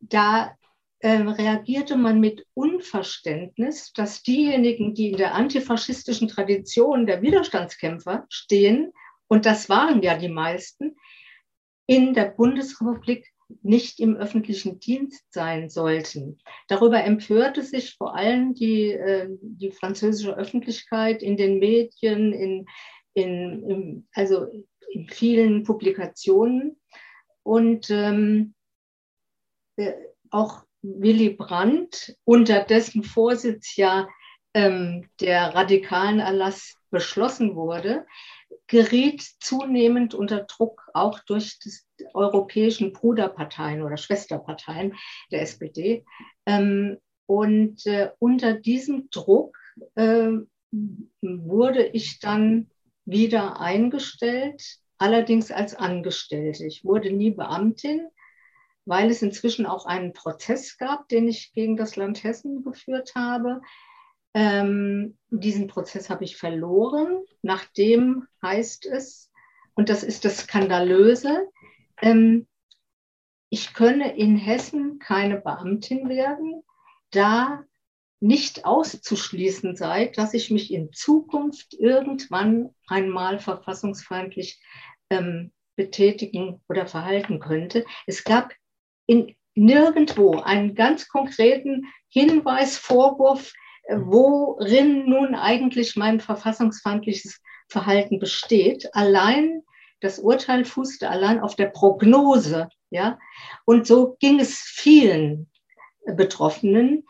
da 0.00 0.54
äh, 1.00 1.10
reagierte 1.10 1.96
man 1.96 2.20
mit 2.20 2.46
Unverständnis, 2.54 3.92
dass 3.92 4.22
diejenigen, 4.22 4.94
die 4.94 5.10
in 5.10 5.16
der 5.16 5.34
antifaschistischen 5.34 6.28
Tradition 6.28 7.06
der 7.06 7.22
Widerstandskämpfer 7.22 8.26
stehen, 8.28 8.92
und 9.28 9.46
das 9.46 9.68
waren 9.68 10.02
ja 10.02 10.16
die 10.16 10.28
meisten, 10.28 10.96
in 11.86 12.14
der 12.14 12.26
Bundesrepublik 12.26 13.26
nicht 13.62 13.98
im 13.98 14.16
öffentlichen 14.16 14.78
Dienst 14.78 15.24
sein 15.32 15.70
sollten. 15.70 16.38
Darüber 16.68 17.02
empörte 17.02 17.62
sich 17.62 17.94
vor 17.96 18.14
allem 18.14 18.54
die, 18.54 18.90
äh, 18.90 19.28
die 19.40 19.70
französische 19.70 20.36
Öffentlichkeit 20.36 21.22
in 21.22 21.36
den 21.36 21.58
Medien, 21.58 22.32
in, 22.32 22.66
in, 23.14 23.70
in 23.70 24.08
also 24.12 24.46
in 24.90 25.08
vielen 25.08 25.64
Publikationen. 25.64 26.78
Und 27.42 27.88
ähm, 27.88 28.54
äh, 29.76 29.94
auch 30.30 30.64
Willy 30.82 31.30
Brandt, 31.30 32.16
unter 32.24 32.62
dessen 32.62 33.02
Vorsitz 33.02 33.76
ja 33.76 34.08
ähm, 34.52 35.08
der 35.20 35.54
radikalen 35.54 36.20
Erlass 36.20 36.74
beschlossen 36.90 37.54
wurde, 37.54 38.06
geriet 38.66 39.22
zunehmend 39.40 40.14
unter 40.14 40.40
Druck 40.40 40.88
auch 40.94 41.20
durch 41.20 41.58
die 41.58 41.72
europäischen 42.14 42.92
Bruderparteien 42.92 43.82
oder 43.82 43.96
Schwesterparteien 43.96 44.94
der 45.30 45.42
SPD. 45.42 46.04
Ähm, 46.46 46.98
und 47.26 47.84
äh, 47.86 48.10
unter 48.18 48.54
diesem 48.54 49.10
Druck 49.10 49.56
äh, 49.94 50.28
wurde 51.22 51.86
ich 51.86 52.20
dann 52.20 52.70
wieder 53.04 53.60
eingestellt, 53.60 54.62
allerdings 54.98 55.50
als 55.50 55.74
Angestellte. 55.74 56.66
Ich 56.66 56.84
wurde 56.84 57.10
nie 57.10 57.30
Beamtin, 57.30 58.08
weil 58.84 59.10
es 59.10 59.22
inzwischen 59.22 59.66
auch 59.66 59.86
einen 59.86 60.12
Prozess 60.12 60.78
gab, 60.78 61.08
den 61.08 61.28
ich 61.28 61.52
gegen 61.52 61.76
das 61.76 61.96
Land 61.96 62.24
Hessen 62.24 62.62
geführt 62.62 63.14
habe. 63.14 63.60
Ähm, 64.34 65.16
diesen 65.30 65.66
Prozess 65.66 66.10
habe 66.10 66.24
ich 66.24 66.36
verloren. 66.36 67.22
Nachdem 67.42 68.26
heißt 68.42 68.86
es, 68.86 69.30
und 69.74 69.88
das 69.88 70.02
ist 70.02 70.24
das 70.24 70.38
Skandalöse, 70.38 71.48
ähm, 72.00 72.46
ich 73.50 73.72
könne 73.74 74.16
in 74.16 74.36
Hessen 74.36 74.98
keine 74.98 75.40
Beamtin 75.40 76.08
werden, 76.08 76.62
da 77.10 77.64
nicht 78.20 78.64
auszuschließen 78.64 79.76
sei, 79.76 80.06
dass 80.06 80.34
ich 80.34 80.50
mich 80.50 80.72
in 80.72 80.92
Zukunft 80.92 81.74
irgendwann 81.74 82.74
einmal 82.88 83.38
verfassungsfeindlich 83.38 84.60
ähm, 85.10 85.52
betätigen 85.76 86.60
oder 86.68 86.86
verhalten 86.86 87.38
könnte. 87.38 87.86
Es 88.06 88.24
gab 88.24 88.52
in 89.06 89.36
nirgendwo 89.54 90.40
einen 90.40 90.74
ganz 90.74 91.08
konkreten 91.08 91.86
Hinweis, 92.08 92.76
Vorwurf, 92.76 93.52
worin 93.88 95.08
nun 95.08 95.34
eigentlich 95.34 95.96
mein 95.96 96.20
verfassungsfeindliches 96.20 97.40
Verhalten 97.68 98.18
besteht. 98.18 98.94
Allein 98.94 99.62
das 100.00 100.18
Urteil 100.18 100.64
fußte 100.64 101.08
allein 101.08 101.40
auf 101.40 101.56
der 101.56 101.66
Prognose, 101.66 102.68
ja. 102.90 103.18
Und 103.64 103.86
so 103.86 104.16
ging 104.20 104.38
es 104.40 104.60
vielen 104.60 105.50
Betroffenen. 106.06 107.04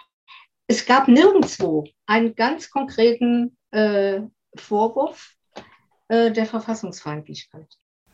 Es 0.67 0.87
gab 0.87 1.09
nirgendwo 1.09 1.85
einen 2.07 2.35
ganz 2.35 2.71
konkreten 2.71 3.57
äh, 3.71 4.21
Vorwurf 4.55 5.35
äh, 6.09 6.31
der 6.33 6.47
Verfassungsfeindlichkeit. 6.47 7.69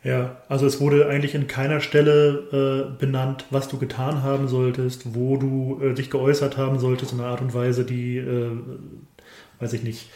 Ja, 0.04 0.36
also 0.48 0.66
es 0.66 0.80
wurde 0.80 1.08
eigentlich 1.08 1.34
in 1.34 1.46
keiner 1.46 1.80
Stelle 1.80 2.90
äh, 2.92 2.98
benannt, 2.98 3.46
was 3.50 3.68
du 3.68 3.78
getan 3.78 4.22
haben 4.22 4.48
solltest, 4.48 5.14
wo 5.14 5.38
du 5.38 5.80
äh, 5.82 5.94
dich 5.94 6.10
geäußert 6.10 6.58
haben 6.58 6.78
solltest 6.78 7.14
in 7.14 7.20
einer 7.20 7.30
Art 7.30 7.40
und 7.40 7.54
Weise, 7.54 7.86
die, 7.86 8.18
äh, 8.18 8.50
weiß 9.60 9.72
ich 9.72 9.82
nicht, 9.82 10.10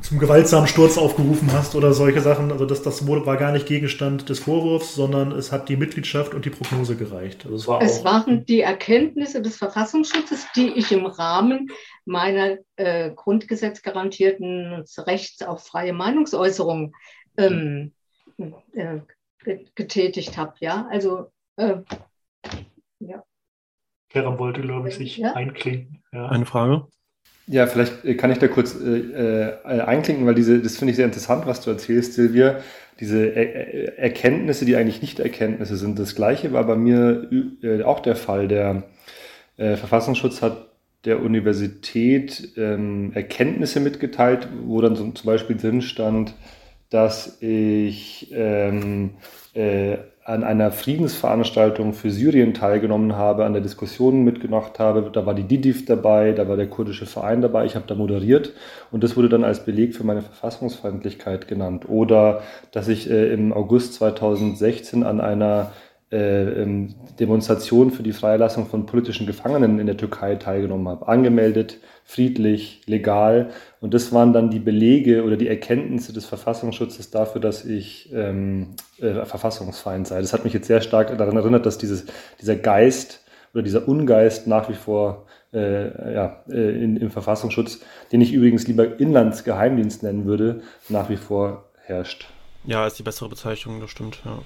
zum 0.00 0.18
gewaltsamen 0.18 0.68
Sturz 0.68 0.96
aufgerufen 0.96 1.52
hast 1.52 1.74
oder 1.74 1.92
solche 1.92 2.22
Sachen. 2.22 2.50
Also 2.50 2.64
das, 2.64 2.82
das 2.82 3.06
wurde, 3.06 3.26
war 3.26 3.36
gar 3.36 3.52
nicht 3.52 3.66
Gegenstand 3.66 4.30
des 4.30 4.38
Vorwurfs, 4.38 4.94
sondern 4.94 5.32
es 5.32 5.52
hat 5.52 5.68
die 5.68 5.76
Mitgliedschaft 5.76 6.32
und 6.32 6.46
die 6.46 6.50
Prognose 6.50 6.96
gereicht. 6.96 7.44
Also 7.44 7.56
es, 7.56 7.68
war 7.68 7.82
es 7.82 8.04
waren 8.04 8.46
die 8.46 8.60
Erkenntnisse 8.60 9.42
des 9.42 9.56
Verfassungsschutzes, 9.56 10.46
die 10.56 10.68
ich 10.68 10.92
im 10.92 11.04
Rahmen 11.04 11.68
meiner 12.06 12.56
äh, 12.76 13.10
grundgesetzgarantierten 13.10 14.84
Rechts 14.98 15.42
auf 15.42 15.66
freie 15.66 15.92
Meinungsäußerung 15.92 16.94
ähm, 17.36 17.92
äh, 18.38 18.98
getätigt 19.74 20.36
habe. 20.36 20.54
Ja, 20.60 20.86
also 20.90 21.30
äh, 21.56 21.76
ja. 23.00 23.22
Kerem 24.08 24.38
wollte, 24.38 24.60
glaube 24.60 24.88
ich, 24.88 24.96
sich 24.96 25.16
ja? 25.18 25.32
einklinken. 25.32 26.02
Ja. 26.12 26.28
Eine 26.28 26.46
Frage? 26.46 26.86
Ja, 27.46 27.66
vielleicht 27.66 28.18
kann 28.18 28.30
ich 28.30 28.38
da 28.38 28.48
kurz 28.48 28.74
äh, 28.74 28.98
äh, 28.98 29.80
einklinken, 29.80 30.26
weil 30.26 30.34
diese, 30.34 30.60
das 30.60 30.78
finde 30.78 30.92
ich 30.92 30.96
sehr 30.96 31.04
interessant, 31.04 31.46
was 31.46 31.60
du 31.60 31.70
erzählst, 31.70 32.14
Silvia. 32.14 32.60
Diese 33.00 33.26
er 33.26 33.98
Erkenntnisse, 33.98 34.64
die 34.64 34.76
eigentlich 34.76 35.02
nicht 35.02 35.18
Erkenntnisse 35.18 35.76
sind. 35.76 35.98
Das 35.98 36.14
Gleiche 36.14 36.52
war 36.52 36.64
bei 36.64 36.76
mir 36.76 37.28
äh, 37.62 37.82
auch 37.82 38.00
der 38.00 38.16
Fall. 38.16 38.48
Der 38.48 38.84
äh, 39.56 39.76
Verfassungsschutz 39.76 40.42
hat 40.42 40.68
der 41.04 41.20
Universität 41.20 42.52
ähm, 42.56 43.12
Erkenntnisse 43.14 43.80
mitgeteilt, 43.80 44.48
wo 44.62 44.80
dann 44.80 44.96
so, 44.96 45.10
zum 45.10 45.26
Beispiel 45.26 45.56
drin 45.56 45.82
stand, 45.82 46.34
dass 46.90 47.40
ich 47.40 48.32
ähm, 48.32 49.10
äh, 49.54 49.96
an 50.24 50.42
einer 50.42 50.72
Friedensveranstaltung 50.72 51.92
für 51.92 52.10
Syrien 52.10 52.54
teilgenommen 52.54 53.14
habe, 53.14 53.44
an 53.44 53.52
der 53.52 53.60
Diskussion 53.60 54.24
mitgemacht 54.24 54.78
habe. 54.78 55.10
Da 55.12 55.26
war 55.26 55.34
die 55.34 55.42
DIDIF 55.42 55.84
dabei, 55.84 56.32
da 56.32 56.48
war 56.48 56.56
der 56.56 56.68
kurdische 56.68 57.04
Verein 57.04 57.42
dabei, 57.42 57.66
ich 57.66 57.76
habe 57.76 57.86
da 57.86 57.94
moderiert 57.94 58.54
und 58.90 59.04
das 59.04 59.18
wurde 59.18 59.28
dann 59.28 59.44
als 59.44 59.66
Beleg 59.66 59.94
für 59.94 60.04
meine 60.04 60.22
Verfassungsfeindlichkeit 60.22 61.46
genannt. 61.46 61.86
Oder 61.90 62.42
dass 62.72 62.88
ich 62.88 63.10
äh, 63.10 63.34
im 63.34 63.52
August 63.52 63.94
2016 63.94 65.04
an 65.04 65.20
einer 65.20 65.72
äh, 66.14 66.62
ähm, 66.62 66.94
Demonstration 67.18 67.90
für 67.90 68.04
die 68.04 68.12
Freilassung 68.12 68.66
von 68.66 68.86
politischen 68.86 69.26
Gefangenen 69.26 69.80
in 69.80 69.86
der 69.86 69.96
Türkei 69.96 70.36
teilgenommen 70.36 70.86
habe. 70.86 71.08
Angemeldet, 71.08 71.78
friedlich, 72.04 72.82
legal. 72.86 73.50
Und 73.80 73.94
das 73.94 74.12
waren 74.12 74.32
dann 74.32 74.48
die 74.48 74.60
Belege 74.60 75.24
oder 75.24 75.36
die 75.36 75.48
Erkenntnisse 75.48 76.12
des 76.12 76.24
Verfassungsschutzes 76.24 77.10
dafür, 77.10 77.40
dass 77.40 77.64
ich 77.64 78.12
ähm, 78.14 78.76
äh, 79.00 79.24
Verfassungsfeind 79.24 80.06
sei. 80.06 80.20
Das 80.20 80.32
hat 80.32 80.44
mich 80.44 80.52
jetzt 80.52 80.68
sehr 80.68 80.82
stark 80.82 81.18
daran 81.18 81.36
erinnert, 81.36 81.66
dass 81.66 81.78
dieses, 81.78 82.06
dieser 82.40 82.54
Geist 82.54 83.24
oder 83.52 83.64
dieser 83.64 83.88
Ungeist 83.88 84.46
nach 84.46 84.68
wie 84.68 84.74
vor 84.74 85.26
äh, 85.52 86.14
ja, 86.14 86.44
äh, 86.48 86.84
in, 86.84 86.96
im 86.96 87.10
Verfassungsschutz, 87.10 87.80
den 88.12 88.20
ich 88.20 88.32
übrigens 88.32 88.68
lieber 88.68 89.00
Inlandsgeheimdienst 89.00 90.04
nennen 90.04 90.26
würde, 90.26 90.62
nach 90.88 91.10
wie 91.10 91.16
vor 91.16 91.70
herrscht. 91.82 92.28
Ja, 92.64 92.86
ist 92.86 93.00
die 93.00 93.02
bessere 93.02 93.28
Bezeichnung, 93.28 93.80
das 93.80 93.90
stimmt, 93.90 94.20
ja. 94.24 94.38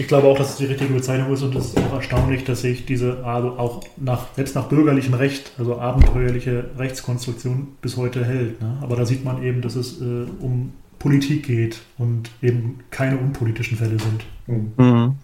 Ich 0.00 0.08
glaube 0.08 0.28
auch, 0.28 0.38
dass 0.38 0.52
es 0.52 0.56
die 0.56 0.64
richtige 0.64 0.94
Bezeichnung 0.94 1.30
ist 1.30 1.42
und 1.42 1.54
es 1.54 1.66
ist 1.66 1.78
auch 1.78 1.92
erstaunlich, 1.92 2.42
dass 2.44 2.62
sich 2.62 2.86
diese 2.86 3.22
also 3.22 3.50
auch 3.58 3.82
nach, 3.98 4.34
selbst 4.34 4.54
nach 4.54 4.66
bürgerlichem 4.66 5.12
Recht, 5.12 5.52
also 5.58 5.78
abenteuerliche 5.78 6.70
Rechtskonstruktion 6.78 7.76
bis 7.82 7.98
heute 7.98 8.24
hält. 8.24 8.62
Ne? 8.62 8.78
Aber 8.80 8.96
da 8.96 9.04
sieht 9.04 9.26
man 9.26 9.42
eben, 9.42 9.60
dass 9.60 9.76
es 9.76 10.00
äh, 10.00 10.24
um 10.40 10.72
Politik 10.98 11.44
geht 11.44 11.82
und 11.98 12.30
eben 12.40 12.78
keine 12.90 13.18
unpolitischen 13.18 13.76
Fälle 13.76 13.98
sind. 13.98 14.24
Mhm. 14.78 15.16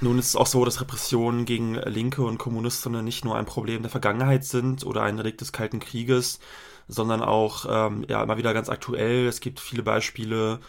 Nun 0.00 0.18
ist 0.18 0.28
es 0.28 0.36
auch 0.36 0.46
so, 0.46 0.64
dass 0.64 0.80
Repressionen 0.80 1.44
gegen 1.44 1.74
Linke 1.74 2.22
und 2.22 2.38
Kommunistinnen 2.38 3.04
nicht 3.04 3.26
nur 3.26 3.36
ein 3.36 3.44
Problem 3.44 3.82
der 3.82 3.90
Vergangenheit 3.90 4.46
sind 4.46 4.86
oder 4.86 5.02
ein 5.02 5.18
Relikt 5.18 5.42
des 5.42 5.52
Kalten 5.52 5.80
Krieges, 5.80 6.40
sondern 6.88 7.20
auch 7.20 7.66
ähm, 7.68 8.06
ja, 8.08 8.22
immer 8.22 8.38
wieder 8.38 8.54
ganz 8.54 8.70
aktuell. 8.70 9.26
Es 9.26 9.40
gibt 9.40 9.60
viele 9.60 9.82
Beispiele 9.82 10.60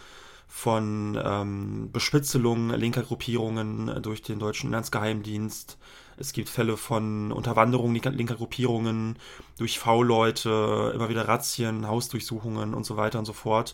von 0.55 1.19
ähm, 1.21 1.89
Bespitzelungen 1.91 2.79
linker 2.79 3.01
Gruppierungen 3.01 4.01
durch 4.03 4.21
den 4.21 4.37
deutschen 4.37 4.67
Inlandsgeheimdienst. 4.67 5.79
Es 6.15 6.31
gibt 6.31 6.47
Fälle 6.47 6.77
von 6.77 7.31
Unterwanderung 7.31 7.91
linker, 7.93 8.35
Gruppierungen 8.35 9.17
durch 9.57 9.79
V-Leute, 9.79 10.91
immer 10.93 11.09
wieder 11.09 11.27
Razzien, 11.27 11.87
Hausdurchsuchungen 11.87 12.75
und 12.75 12.85
so 12.85 12.97
weiter 12.97 13.17
und 13.17 13.25
so 13.25 13.33
fort. 13.33 13.73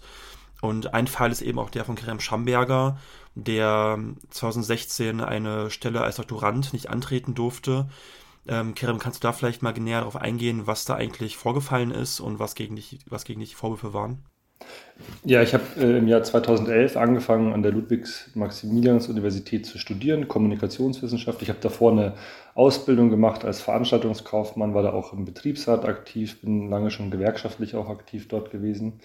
Und 0.62 0.94
ein 0.94 1.08
Fall 1.08 1.34
ist 1.34 1.42
eben 1.42 1.60
auch 1.60 1.70
der 1.70 1.84
von 1.84 1.96
Kerem 1.96 2.22
Schamberger, 2.22 2.98
der 3.36 4.00
2016 4.30 5.20
eine 5.20 5.70
Stelle 5.72 6.02
als 6.02 6.16
Doktorand 6.16 6.72
nicht 6.72 6.90
antreten 6.90 7.36
durfte. 7.36 7.90
Ähm, 8.48 8.74
Kerem, 8.74 9.00
kannst 9.00 9.22
du 9.22 9.28
da 9.28 9.34
vielleicht 9.34 9.62
mal 9.62 9.74
näher 9.74 10.00
darauf 10.00 10.16
eingehen, 10.16 10.66
was 10.66 10.86
da 10.86 10.96
eigentlich 10.96 11.36
vorgefallen 11.36 11.92
ist 11.92 12.22
und 12.22 12.40
was 12.40 12.56
gegen 12.56 12.78
dich, 12.78 13.00
was 13.06 13.26
gegen 13.26 13.42
dich 13.42 13.50
die 13.50 13.56
Vorwürfe 13.56 13.94
waren? 13.94 14.24
Ja, 15.26 15.42
ich 15.42 15.54
habe 15.54 15.64
äh, 15.78 15.98
im 15.98 16.08
Jahr 16.08 16.24
2011 16.24 16.96
angefangen, 16.96 17.54
an 17.54 17.62
der 17.62 17.72
Ludwigs-Maximilians-Universität 17.72 19.66
zu 19.66 19.78
studieren, 19.78 20.28
Kommunikationswissenschaft. 20.28 21.42
Ich 21.42 21.50
habe 21.50 21.60
davor 21.62 21.92
eine 21.92 22.14
Ausbildung 22.56 23.10
gemacht 23.10 23.44
als 23.44 23.62
Veranstaltungskaufmann, 23.62 24.74
war 24.74 24.84
da 24.84 24.94
auch 24.94 25.14
im 25.14 25.26
Betriebsrat 25.26 25.86
aktiv, 25.86 26.42
bin 26.42 26.70
lange 26.70 26.90
schon 26.92 27.12
gewerkschaftlich 27.12 27.76
auch 27.76 27.90
aktiv 27.90 28.28
dort 28.28 28.52
gewesen. 28.52 29.00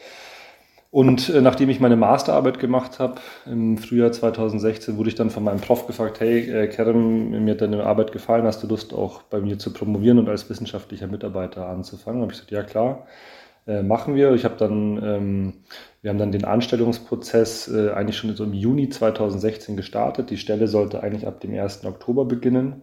Und 0.90 1.28
äh, 1.30 1.40
nachdem 1.40 1.68
ich 1.70 1.80
meine 1.80 1.96
Masterarbeit 1.96 2.60
gemacht 2.60 3.00
habe, 3.00 3.20
im 3.46 3.78
Frühjahr 3.78 4.12
2016, 4.12 4.96
wurde 4.96 5.08
ich 5.08 5.16
dann 5.16 5.30
von 5.30 5.42
meinem 5.42 5.60
Prof 5.60 5.88
gefragt, 5.88 6.20
hey 6.20 6.48
äh, 6.48 6.68
Kerem, 6.68 7.44
mir 7.44 7.54
hat 7.54 7.60
deine 7.60 7.84
Arbeit 7.84 8.12
gefallen, 8.12 8.44
hast 8.44 8.62
du 8.62 8.68
Lust 8.68 8.94
auch 8.94 9.22
bei 9.22 9.40
mir 9.40 9.58
zu 9.58 9.72
promovieren 9.72 10.20
und 10.20 10.28
als 10.28 10.48
wissenschaftlicher 10.48 11.08
Mitarbeiter 11.08 11.66
anzufangen? 11.66 12.20
Da 12.20 12.22
habe 12.22 12.32
ich 12.32 12.38
gesagt, 12.38 12.52
ja 12.52 12.62
klar 12.62 13.06
äh, 13.66 13.82
machen 13.82 14.14
wir. 14.14 14.32
Ich 14.32 14.44
habe 14.44 14.56
dann, 14.58 15.02
ähm, 15.02 15.52
wir 16.02 16.10
haben 16.10 16.18
dann 16.18 16.32
den 16.32 16.44
Anstellungsprozess 16.44 17.68
äh, 17.68 17.90
eigentlich 17.90 18.16
schon 18.16 18.34
so 18.36 18.44
im 18.44 18.52
Juni 18.52 18.88
2016 18.88 19.76
gestartet. 19.76 20.30
Die 20.30 20.36
Stelle 20.36 20.68
sollte 20.68 21.02
eigentlich 21.02 21.26
ab 21.26 21.40
dem 21.40 21.54
1. 21.54 21.84
Oktober 21.84 22.24
beginnen. 22.24 22.82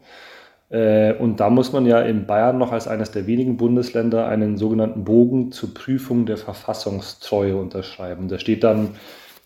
Äh, 0.69 1.13
und 1.13 1.39
da 1.39 1.49
muss 1.49 1.73
man 1.73 1.85
ja 1.85 2.01
in 2.01 2.25
Bayern 2.25 2.57
noch 2.57 2.71
als 2.71 2.87
eines 2.87 3.11
der 3.11 3.27
wenigen 3.27 3.57
Bundesländer 3.57 4.27
einen 4.27 4.57
sogenannten 4.57 5.03
Bogen 5.03 5.51
zur 5.51 5.73
Prüfung 5.73 6.25
der 6.25 6.37
Verfassungstreue 6.37 7.57
unterschreiben. 7.57 8.27
Da 8.29 8.39
steht 8.39 8.63
dann 8.63 8.95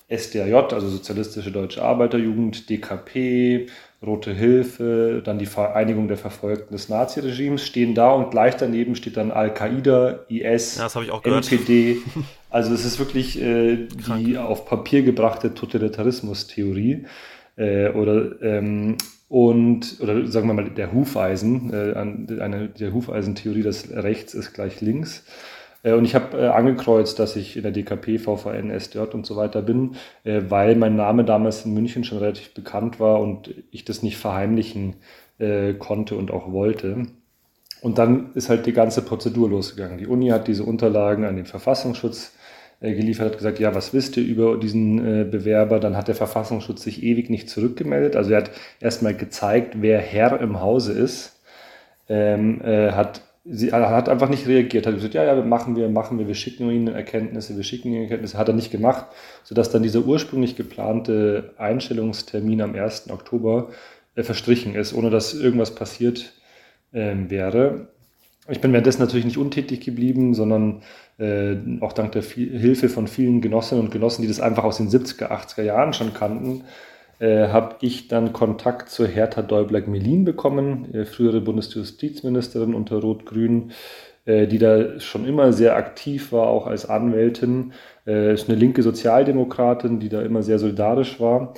SDAJ, 0.08 0.54
also 0.74 0.88
Sozialistische 0.88 1.52
Deutsche 1.52 1.84
Arbeiterjugend, 1.84 2.69
DKP, 2.69 3.67
Rote 4.05 4.33
Hilfe, 4.33 5.21
dann 5.23 5.39
die 5.39 5.45
Vereinigung 5.45 6.07
der 6.07 6.17
Verfolgten 6.17 6.73
des 6.73 6.89
Naziregimes 6.89 7.65
stehen 7.65 7.95
da 7.95 8.11
und 8.11 8.31
gleich 8.31 8.55
daneben 8.55 8.95
steht 8.95 9.17
dann 9.17 9.31
Al-Qaida, 9.31 10.25
IS, 10.29 10.77
ja, 10.77 10.89
NPD. 11.23 11.97
Also 12.49 12.73
es 12.73 12.85
ist 12.85 12.99
wirklich 12.99 13.41
äh, 13.41 13.87
die 14.17 14.37
auf 14.37 14.65
Papier 14.65 15.03
gebrachte 15.03 15.53
Totalitarismus-Theorie 15.53 17.05
äh, 17.57 17.89
oder 17.89 18.41
ähm, 18.41 18.97
und 19.27 19.97
oder 19.99 20.25
sagen 20.27 20.47
wir 20.47 20.53
mal 20.53 20.69
der 20.69 20.93
Hufeisen, 20.93 21.73
äh, 21.73 22.39
eine 22.39 22.69
der 22.69 22.93
Hufeisentheorie, 22.93 23.63
das 23.63 23.89
rechts 23.89 24.33
ist 24.33 24.53
gleich 24.53 24.79
links. 24.79 25.25
Äh, 25.86 25.93
und 25.93 26.04
ich 26.04 26.15
habe 26.15 26.38
äh, 26.38 26.48
angekreuzt, 26.48 27.19
dass 27.19 27.36
ich 27.38 27.56
in 27.56 27.63
der 27.63 27.71
DKP, 27.71 28.17
VVN, 28.17 28.71
SDJ 28.71 29.13
und 29.13 29.26
so 29.26 29.38
weiter 29.38 29.62
bin, 29.62 29.95
äh, 30.24 30.41
weil 30.50 30.76
mein 30.76 30.95
Name 30.95 31.24
damals 31.24 31.65
in 31.65 31.74
München 31.74 32.04
schon 32.04 32.17
relativ 32.17 32.54
bekannt 32.54 33.00
war 33.00 33.21
und 33.21 33.54
ich 33.71 33.86
das 33.86 34.04
nicht 34.04 34.17
verheimlichen 34.17 34.95
konnte 35.80 36.15
und 36.15 36.32
auch 36.32 36.54
wollte. 36.54 37.08
Und 37.82 37.98
dann 37.98 38.32
ist 38.36 38.48
halt 38.48 38.65
die 38.67 38.71
ganze 38.71 39.02
Prozedur 39.02 39.50
losgegangen. 39.50 39.98
Die 39.98 40.08
Uni 40.08 40.30
hat 40.30 40.48
diese 40.48 40.63
Unterlagen 40.63 41.26
an 41.26 41.36
den 41.36 41.45
Verfassungsschutz 41.45 42.32
geliefert, 42.80 43.32
hat 43.32 43.38
gesagt, 43.38 43.60
ja, 43.60 43.76
was 43.76 43.93
wisst 43.93 44.15
ihr 44.15 44.24
über 44.24 44.56
diesen 44.56 45.30
Bewerber? 45.30 45.82
Dann 45.82 45.98
hat 45.98 46.08
der 46.08 46.15
Verfassungsschutz 46.15 46.84
sich 46.84 47.04
ewig 47.04 47.30
nicht 47.30 47.50
zurückgemeldet. 47.50 48.15
Also 48.15 48.32
er 48.32 48.38
hat 48.38 48.52
erstmal 48.80 49.13
gezeigt, 49.13 49.82
wer 49.82 50.00
Herr 50.00 50.39
im 50.39 50.62
Hause 50.62 50.93
ist, 50.93 51.41
ähm, 52.08 52.62
hat 52.63 53.19
sie 53.45 53.71
hat 53.71 54.10
einfach 54.10 54.29
nicht 54.29 54.47
reagiert, 54.47 54.88
hat 54.88 54.95
gesagt, 54.95 55.13
ja, 55.13 55.23
ja, 55.23 55.36
machen 55.43 55.75
wir, 55.75 55.88
machen 55.88 56.17
wir, 56.17 56.27
wir 56.27 56.36
schicken 56.36 56.69
Ihnen 56.69 56.88
Erkenntnisse, 56.88 57.55
wir 57.55 57.63
schicken 57.63 57.89
Ihnen 57.89 58.03
Erkenntnisse, 58.03 58.38
hat 58.38 58.47
er 58.47 58.55
nicht 58.55 58.71
gemacht, 58.71 59.05
sodass 59.43 59.69
dann 59.69 59.84
dieser 59.84 60.03
ursprünglich 60.05 60.55
geplante 60.55 61.53
Einstellungstermin 61.58 62.62
am 62.62 62.73
1. 62.73 63.12
Oktober 63.12 63.69
äh, 64.15 64.23
verstrichen 64.23 64.73
ist, 64.73 64.93
ohne 64.93 65.12
dass 65.12 65.36
irgendwas 65.36 65.75
passiert 65.75 66.34
ähm, 66.91 67.29
wäre. 67.29 67.89
Ich 68.47 68.62
bin 68.62 68.71
währenddessen 68.71 69.01
natürlich 69.01 69.25
nicht 69.25 69.38
untätig 69.38 69.81
geblieben, 69.81 70.34
sondern 70.34 70.81
äh, 71.19 71.55
auch 71.81 71.93
dank 71.93 72.12
der 72.13 72.23
viel 72.23 72.58
Hilfe 72.58 72.89
von 72.89 73.08
vielen 73.08 73.41
Genossinnen 73.41 73.84
und 73.84 73.91
Genossen, 73.91 74.23
die 74.23 74.27
das 74.27 74.39
einfach 74.39 74.63
aus 74.63 74.77
den 74.77 74.89
70er, 74.89 75.29
80er 75.29 75.63
Jahren 75.63 75.93
schon 75.93 76.13
kannten, 76.13 76.63
äh, 77.19 77.47
habe 77.47 77.75
ich 77.82 78.08
dann 78.08 78.34
Kontakt 78.34 78.89
zu 78.89 79.06
Hertha 79.08 79.41
Däubler-Melin 79.41 80.25
bekommen, 80.25 80.93
äh, 80.93 81.06
frühere 81.06 81.41
Bundesjustizministerin 81.41 82.73
unter 82.73 82.97
Rot-Grün, 82.97 83.71
äh, 84.25 84.47
die 84.47 84.58
da 84.58 84.99
schon 84.99 85.25
immer 85.25 85.54
sehr 85.54 85.75
aktiv 85.75 86.32
war, 86.32 86.47
auch 86.47 86.67
als 86.67 86.89
Anwältin. 86.89 87.73
Äh, 88.08 88.34
ist 88.34 88.49
eine 88.49 88.58
linke 88.58 88.82
Sozialdemokratin, 88.82 89.99
die 89.99 90.10
da 90.10 90.21
immer 90.21 90.41
sehr 90.43 90.60
solidarisch 90.60 91.19
war. 91.19 91.54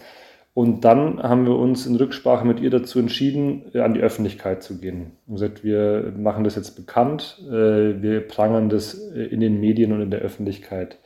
Und 0.53 0.83
dann 0.85 1.21
haben 1.21 1.45
wir 1.45 1.55
uns 1.55 1.85
in 1.85 1.95
Rücksprache 1.95 2.45
mit 2.45 2.59
ihr 2.59 2.69
dazu 2.69 2.99
entschieden, 2.99 3.63
äh, 3.73 3.79
an 3.79 3.93
die 3.93 4.01
Öffentlichkeit 4.01 4.63
zu 4.63 4.79
gehen. 4.79 5.13
Wir 5.27 5.35
gesagt, 5.35 5.63
wir 5.63 6.13
machen 6.17 6.43
das 6.43 6.55
jetzt 6.55 6.75
bekannt, 6.75 7.41
wir 7.49 8.21
prangern 8.27 8.69
das 8.69 8.93
in 8.95 9.39
den 9.39 9.59
Medien 9.59 9.93
und 9.93 10.01
in 10.01 10.11
der 10.11 10.21
Öffentlichkeit 10.21 10.97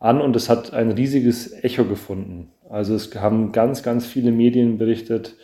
an 0.00 0.20
und 0.20 0.36
es 0.36 0.48
hat 0.48 0.72
ein 0.72 0.92
riesiges 0.92 1.52
Echo 1.64 1.84
gefunden. 1.84 2.52
Also 2.68 2.94
es 2.94 3.14
haben 3.14 3.52
ganz, 3.52 3.82
ganz 3.82 4.06
viele 4.06 4.30
Medien 4.30 4.78
berichtet, 4.78 5.36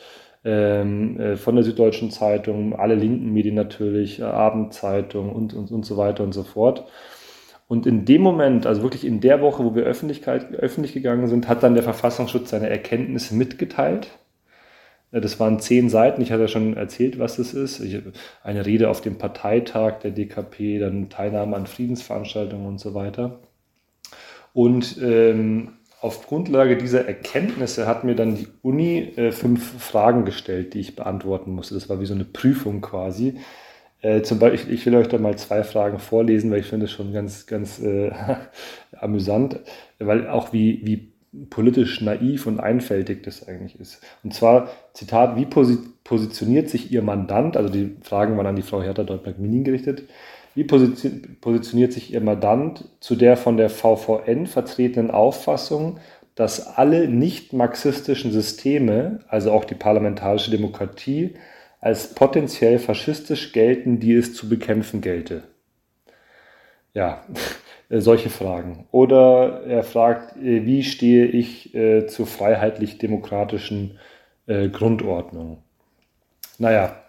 ähm, 0.44 1.18
äh, 1.18 1.36
von 1.36 1.54
der 1.54 1.64
Süddeutschen 1.64 2.10
Zeitung, 2.10 2.74
alle 2.74 2.94
linken 2.94 3.32
Medien 3.32 3.54
natürlich, 3.54 4.20
äh, 4.20 4.24
Abendzeitung 4.24 5.32
und, 5.32 5.54
und, 5.54 5.72
und 5.72 5.86
so 5.86 5.96
weiter 5.96 6.22
und 6.22 6.32
so 6.32 6.42
fort. 6.42 6.84
Und 7.66 7.86
in 7.86 8.04
dem 8.04 8.20
Moment, 8.22 8.66
also 8.66 8.82
wirklich 8.82 9.06
in 9.06 9.20
der 9.20 9.40
Woche, 9.40 9.64
wo 9.64 9.74
wir 9.74 9.84
Öffentlichkeit, 9.84 10.52
öffentlich 10.54 10.92
gegangen 10.92 11.28
sind, 11.28 11.48
hat 11.48 11.62
dann 11.62 11.74
der 11.74 11.82
Verfassungsschutz 11.82 12.50
seine 12.50 12.68
Erkenntnisse 12.68 13.34
mitgeteilt. 13.34 14.08
Das 15.10 15.40
waren 15.40 15.60
zehn 15.60 15.88
Seiten. 15.88 16.20
Ich 16.22 16.32
hatte 16.32 16.42
ja 16.42 16.48
schon 16.48 16.76
erzählt, 16.76 17.18
was 17.18 17.36
das 17.36 17.54
ist. 17.54 17.82
Eine 18.42 18.66
Rede 18.66 18.90
auf 18.90 19.00
dem 19.00 19.16
Parteitag 19.16 20.00
der 20.00 20.10
DKP, 20.10 20.78
dann 20.78 21.08
Teilnahme 21.08 21.56
an 21.56 21.66
Friedensveranstaltungen 21.66 22.66
und 22.66 22.80
so 22.80 22.94
weiter. 22.94 23.40
Und 24.54 24.96
ähm, 25.02 25.72
auf 26.00 26.26
Grundlage 26.26 26.76
dieser 26.76 27.06
Erkenntnisse 27.06 27.86
hat 27.86 28.04
mir 28.04 28.14
dann 28.14 28.36
die 28.36 28.46
Uni 28.62 29.12
äh, 29.16 29.32
fünf 29.32 29.82
Fragen 29.82 30.24
gestellt, 30.24 30.74
die 30.74 30.80
ich 30.80 30.96
beantworten 30.96 31.52
musste. 31.52 31.74
Das 31.74 31.88
war 31.88 32.00
wie 32.00 32.06
so 32.06 32.14
eine 32.14 32.24
Prüfung 32.24 32.80
quasi. 32.80 33.38
Äh, 34.00 34.22
zum 34.22 34.38
Beispiel, 34.38 34.74
ich, 34.74 34.84
will 34.86 34.94
euch 34.94 35.08
da 35.08 35.18
mal 35.18 35.36
zwei 35.36 35.64
Fragen 35.64 35.98
vorlesen, 35.98 36.50
weil 36.50 36.60
ich 36.60 36.66
finde 36.66 36.84
es 36.84 36.92
schon 36.92 37.12
ganz, 37.12 37.46
ganz 37.46 37.80
äh, 37.80 38.12
amüsant, 38.92 39.60
weil 39.98 40.28
auch 40.28 40.52
wie, 40.52 40.82
wie 40.84 41.14
politisch 41.50 42.00
naiv 42.00 42.46
und 42.46 42.60
einfältig 42.60 43.22
das 43.22 43.48
eigentlich 43.48 43.80
ist. 43.80 44.02
Und 44.22 44.34
zwar, 44.34 44.68
Zitat, 44.92 45.36
wie 45.36 45.46
posi 45.46 45.78
positioniert 46.04 46.68
sich 46.68 46.92
Ihr 46.92 47.00
Mandant, 47.00 47.56
also 47.56 47.70
die 47.70 47.96
Fragen 48.02 48.36
waren 48.36 48.46
an 48.46 48.56
die 48.56 48.62
Frau 48.62 48.82
Hertha 48.82 49.04
Deutberg-Minin 49.04 49.64
gerichtet, 49.64 50.02
wie 50.54 50.64
positioniert 50.64 51.92
sich 51.92 52.12
Ihr 52.12 52.20
Mandant 52.20 52.84
zu 53.00 53.16
der 53.16 53.36
von 53.36 53.56
der 53.56 53.70
VVN 53.70 54.46
vertretenen 54.46 55.10
Auffassung, 55.10 55.98
dass 56.34 56.76
alle 56.76 57.08
nicht 57.08 57.52
marxistischen 57.52 58.32
Systeme, 58.32 59.20
also 59.28 59.52
auch 59.52 59.64
die 59.64 59.74
parlamentarische 59.74 60.50
Demokratie, 60.50 61.34
als 61.80 62.14
potenziell 62.14 62.78
faschistisch 62.78 63.52
gelten, 63.52 64.00
die 64.00 64.14
es 64.14 64.34
zu 64.34 64.48
bekämpfen 64.48 65.00
gelte? 65.00 65.42
Ja, 66.92 67.24
solche 67.90 68.30
Fragen. 68.30 68.86
Oder 68.90 69.64
er 69.66 69.82
fragt, 69.82 70.36
äh, 70.36 70.64
wie 70.64 70.82
stehe 70.82 71.26
ich 71.26 71.74
äh, 71.74 72.06
zur 72.06 72.26
freiheitlich-demokratischen 72.26 73.98
äh, 74.46 74.68
Grundordnung? 74.68 75.62
Naja, 76.58 77.03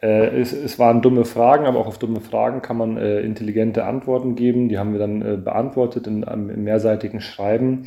äh, 0.00 0.40
es, 0.40 0.52
es, 0.52 0.78
waren 0.78 1.02
dumme 1.02 1.24
Fragen, 1.24 1.66
aber 1.66 1.80
auch 1.80 1.86
auf 1.86 1.98
dumme 1.98 2.20
Fragen 2.20 2.62
kann 2.62 2.76
man 2.76 2.96
äh, 2.96 3.20
intelligente 3.20 3.84
Antworten 3.84 4.36
geben. 4.36 4.68
Die 4.68 4.78
haben 4.78 4.92
wir 4.92 5.00
dann 5.00 5.22
äh, 5.22 5.36
beantwortet 5.36 6.06
in 6.06 6.24
einem 6.24 6.62
mehrseitigen 6.62 7.20
Schreiben. 7.20 7.84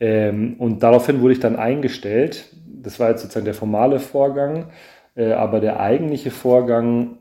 Ähm, 0.00 0.56
und 0.58 0.82
daraufhin 0.82 1.20
wurde 1.20 1.34
ich 1.34 1.40
dann 1.40 1.56
eingestellt. 1.56 2.52
Das 2.66 2.98
war 2.98 3.10
jetzt 3.10 3.22
sozusagen 3.22 3.44
der 3.44 3.54
formale 3.54 4.00
Vorgang. 4.00 4.66
Äh, 5.14 5.32
aber 5.32 5.60
der 5.60 5.78
eigentliche 5.78 6.30
Vorgang 6.32 7.18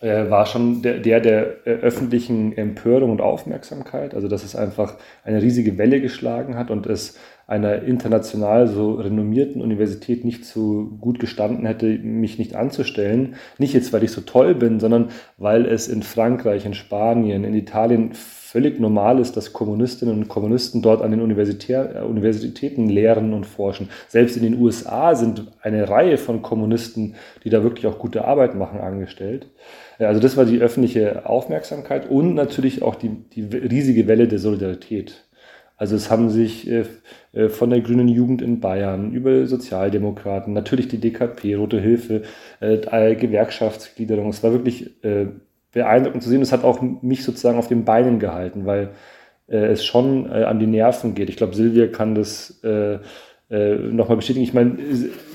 äh, 0.00 0.30
war 0.30 0.46
schon 0.46 0.82
der, 0.82 0.98
der, 0.98 1.20
der 1.20 1.66
äh, 1.66 1.70
öffentlichen 1.70 2.56
Empörung 2.56 3.10
und 3.10 3.20
Aufmerksamkeit. 3.20 4.14
Also, 4.14 4.28
dass 4.28 4.44
es 4.44 4.54
einfach 4.54 4.94
eine 5.24 5.42
riesige 5.42 5.78
Welle 5.78 6.00
geschlagen 6.00 6.56
hat 6.56 6.70
und 6.70 6.86
es 6.86 7.18
einer 7.46 7.82
international 7.82 8.66
so 8.66 8.94
renommierten 8.94 9.62
Universität 9.62 10.24
nicht 10.24 10.44
so 10.44 10.84
gut 11.00 11.20
gestanden 11.20 11.64
hätte, 11.64 11.86
mich 11.86 12.38
nicht 12.38 12.56
anzustellen. 12.56 13.36
Nicht 13.58 13.72
jetzt, 13.72 13.92
weil 13.92 14.02
ich 14.02 14.10
so 14.10 14.20
toll 14.20 14.54
bin, 14.54 14.80
sondern 14.80 15.10
weil 15.38 15.64
es 15.66 15.86
in 15.86 16.02
Frankreich, 16.02 16.66
in 16.66 16.74
Spanien, 16.74 17.44
in 17.44 17.54
Italien 17.54 18.12
völlig 18.56 18.80
normal 18.80 19.20
ist, 19.20 19.36
dass 19.36 19.52
Kommunistinnen 19.52 20.16
und 20.16 20.28
Kommunisten 20.28 20.80
dort 20.80 21.02
an 21.02 21.10
den 21.10 21.20
Universitär, 21.20 21.96
äh, 21.96 22.04
Universitäten 22.04 22.88
lehren 22.88 23.32
und 23.32 23.44
forschen. 23.44 23.90
Selbst 24.08 24.36
in 24.36 24.42
den 24.42 24.60
USA 24.60 25.14
sind 25.14 25.52
eine 25.60 25.88
Reihe 25.88 26.16
von 26.16 26.42
Kommunisten, 26.42 27.16
die 27.44 27.50
da 27.50 27.62
wirklich 27.62 27.86
auch 27.86 27.98
gute 27.98 28.24
Arbeit 28.24 28.54
machen, 28.54 28.80
angestellt. 28.80 29.48
Also 29.98 30.20
das 30.20 30.36
war 30.36 30.46
die 30.46 30.60
öffentliche 30.60 31.28
Aufmerksamkeit 31.28 32.08
und 32.08 32.34
natürlich 32.34 32.82
auch 32.82 32.94
die, 32.94 33.10
die 33.10 33.42
riesige 33.42 34.08
Welle 34.08 34.26
der 34.26 34.38
Solidarität. 34.38 35.25
Also 35.76 35.94
es 35.94 36.10
haben 36.10 36.30
sich 36.30 36.68
äh, 36.70 36.84
äh, 37.32 37.48
von 37.48 37.70
der 37.70 37.80
Grünen 37.80 38.08
Jugend 38.08 38.40
in 38.40 38.60
Bayern 38.60 39.12
über 39.12 39.46
Sozialdemokraten, 39.46 40.52
natürlich 40.52 40.88
die 40.88 40.98
DKP, 40.98 41.54
Rote 41.56 41.80
Hilfe, 41.80 42.22
äh, 42.60 43.14
Gewerkschaftsgliederung. 43.14 44.28
Es 44.30 44.42
war 44.42 44.52
wirklich 44.52 45.04
äh, 45.04 45.26
beeindruckend 45.72 46.22
zu 46.22 46.30
sehen. 46.30 46.40
Es 46.42 46.52
hat 46.52 46.64
auch 46.64 46.80
mich 46.80 47.24
sozusagen 47.24 47.58
auf 47.58 47.68
den 47.68 47.84
Beinen 47.84 48.18
gehalten, 48.18 48.64
weil 48.64 48.90
äh, 49.48 49.66
es 49.66 49.84
schon 49.84 50.30
äh, 50.30 50.44
an 50.44 50.58
die 50.58 50.66
Nerven 50.66 51.14
geht. 51.14 51.28
Ich 51.28 51.36
glaube, 51.36 51.54
Silvia 51.54 51.88
kann 51.88 52.14
das 52.14 52.62
äh, 53.48 53.76
nochmal 53.76 54.16
bestätigen. 54.16 54.44
Ich 54.44 54.54
meine, 54.54 54.76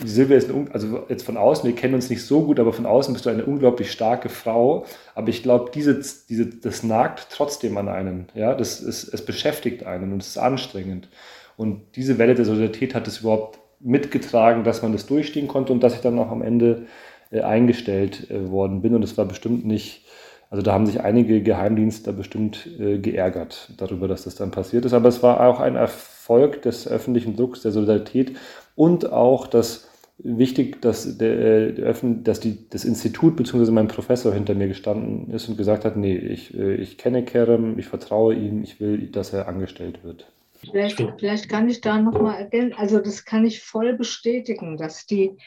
Silvia 0.03 0.35
ist, 0.35 0.49
eine, 0.49 0.65
also 0.73 1.03
jetzt 1.07 1.23
von 1.23 1.37
außen, 1.37 1.65
wir 1.65 1.75
kennen 1.75 1.93
uns 1.93 2.09
nicht 2.09 2.25
so 2.25 2.43
gut, 2.43 2.59
aber 2.59 2.73
von 2.73 2.85
außen 2.85 3.13
bist 3.13 3.25
du 3.25 3.29
eine 3.29 3.45
unglaublich 3.45 3.91
starke 3.91 4.27
Frau. 4.27 4.85
Aber 5.15 5.29
ich 5.29 5.43
glaube, 5.43 5.71
diese, 5.73 6.01
diese, 6.27 6.45
das 6.47 6.83
nagt 6.83 7.27
trotzdem 7.31 7.77
an 7.77 7.87
einen. 7.87 8.27
Ja, 8.33 8.53
das 8.53 8.81
ist, 8.81 9.13
es 9.13 9.25
beschäftigt 9.25 9.85
einen 9.85 10.11
und 10.11 10.21
es 10.21 10.29
ist 10.29 10.37
anstrengend. 10.37 11.07
Und 11.55 11.83
diese 11.95 12.17
Welle 12.17 12.35
der 12.35 12.45
Solidarität 12.45 12.95
hat 12.95 13.07
es 13.07 13.19
überhaupt 13.19 13.59
mitgetragen, 13.79 14.63
dass 14.63 14.81
man 14.81 14.91
das 14.91 15.05
durchstehen 15.05 15.47
konnte 15.47 15.71
und 15.71 15.81
dass 15.81 15.93
ich 15.93 16.01
dann 16.01 16.19
auch 16.19 16.31
am 16.31 16.41
Ende 16.41 16.87
äh, 17.31 17.41
eingestellt 17.41 18.29
äh, 18.29 18.49
worden 18.49 18.81
bin. 18.81 18.93
Und 18.93 19.03
es 19.03 19.17
war 19.17 19.25
bestimmt 19.25 19.65
nicht, 19.65 20.05
also 20.49 20.61
da 20.61 20.73
haben 20.73 20.85
sich 20.85 20.99
einige 20.99 21.41
Geheimdienste 21.41 22.11
bestimmt 22.11 22.67
äh, 22.77 22.97
geärgert 22.97 23.71
darüber, 23.77 24.09
dass 24.09 24.25
das 24.25 24.35
dann 24.35 24.51
passiert 24.51 24.83
ist. 24.83 24.93
Aber 24.93 25.07
es 25.07 25.23
war 25.23 25.39
auch 25.47 25.61
ein 25.61 25.77
Erfolg 25.77 26.10
des 26.39 26.87
öffentlichen 26.87 27.35
Drucks, 27.35 27.61
der 27.61 27.71
Solidarität 27.71 28.37
und 28.75 29.11
auch 29.11 29.47
das 29.47 29.87
wichtig, 30.23 30.81
dass, 30.81 31.17
der, 31.17 31.39
äh, 31.39 31.73
der 31.73 31.93
dass 31.93 32.39
die, 32.39 32.69
das 32.69 32.85
Institut 32.85 33.35
bzw. 33.35 33.71
mein 33.71 33.87
Professor 33.87 34.33
hinter 34.33 34.55
mir 34.55 34.67
gestanden 34.67 35.31
ist 35.31 35.49
und 35.49 35.57
gesagt 35.57 35.85
hat, 35.85 35.97
nee, 35.97 36.15
ich, 36.15 36.53
äh, 36.53 36.75
ich 36.75 36.97
kenne 36.97 37.23
Kerem, 37.23 37.79
ich 37.79 37.87
vertraue 37.87 38.35
ihm, 38.35 38.63
ich 38.63 38.79
will, 38.79 39.07
dass 39.07 39.33
er 39.33 39.47
angestellt 39.47 40.03
wird. 40.03 40.31
Vielleicht, 40.53 41.03
vielleicht 41.17 41.49
kann 41.49 41.69
ich 41.69 41.81
da 41.81 41.99
nochmal 41.99 42.39
ergänzen, 42.39 42.77
also 42.77 42.99
das 42.99 43.25
kann 43.25 43.45
ich 43.45 43.61
voll 43.61 43.93
bestätigen, 43.93 44.77
dass 44.77 45.07
die, 45.07 45.37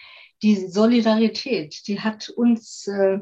die 0.42 0.56
Solidarität, 0.56 1.86
die 1.86 2.00
hat 2.00 2.28
uns 2.30 2.88
äh, 2.88 3.20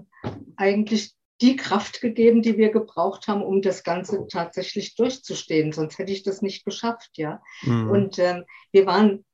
eigentlich 0.56 1.14
die 1.42 1.56
Kraft 1.56 2.00
gegeben, 2.00 2.40
die 2.40 2.56
wir 2.56 2.70
gebraucht 2.70 3.26
haben, 3.26 3.42
um 3.42 3.60
das 3.62 3.82
Ganze 3.82 4.26
tatsächlich 4.28 4.94
durchzustehen. 4.94 5.72
Sonst 5.72 5.98
hätte 5.98 6.12
ich 6.12 6.22
das 6.22 6.40
nicht 6.40 6.64
geschafft, 6.64 7.10
ja. 7.16 7.42
Mhm. 7.62 7.90
Und 7.90 8.18
ähm, 8.18 8.44
wir 8.70 8.86
waren, 8.86 9.24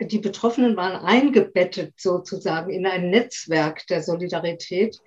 die 0.00 0.18
Betroffenen 0.18 0.76
waren 0.76 1.04
eingebettet 1.04 1.94
sozusagen 1.96 2.70
in 2.70 2.84
ein 2.84 3.10
Netzwerk 3.10 3.86
der 3.86 4.02
Solidarität. 4.02 4.98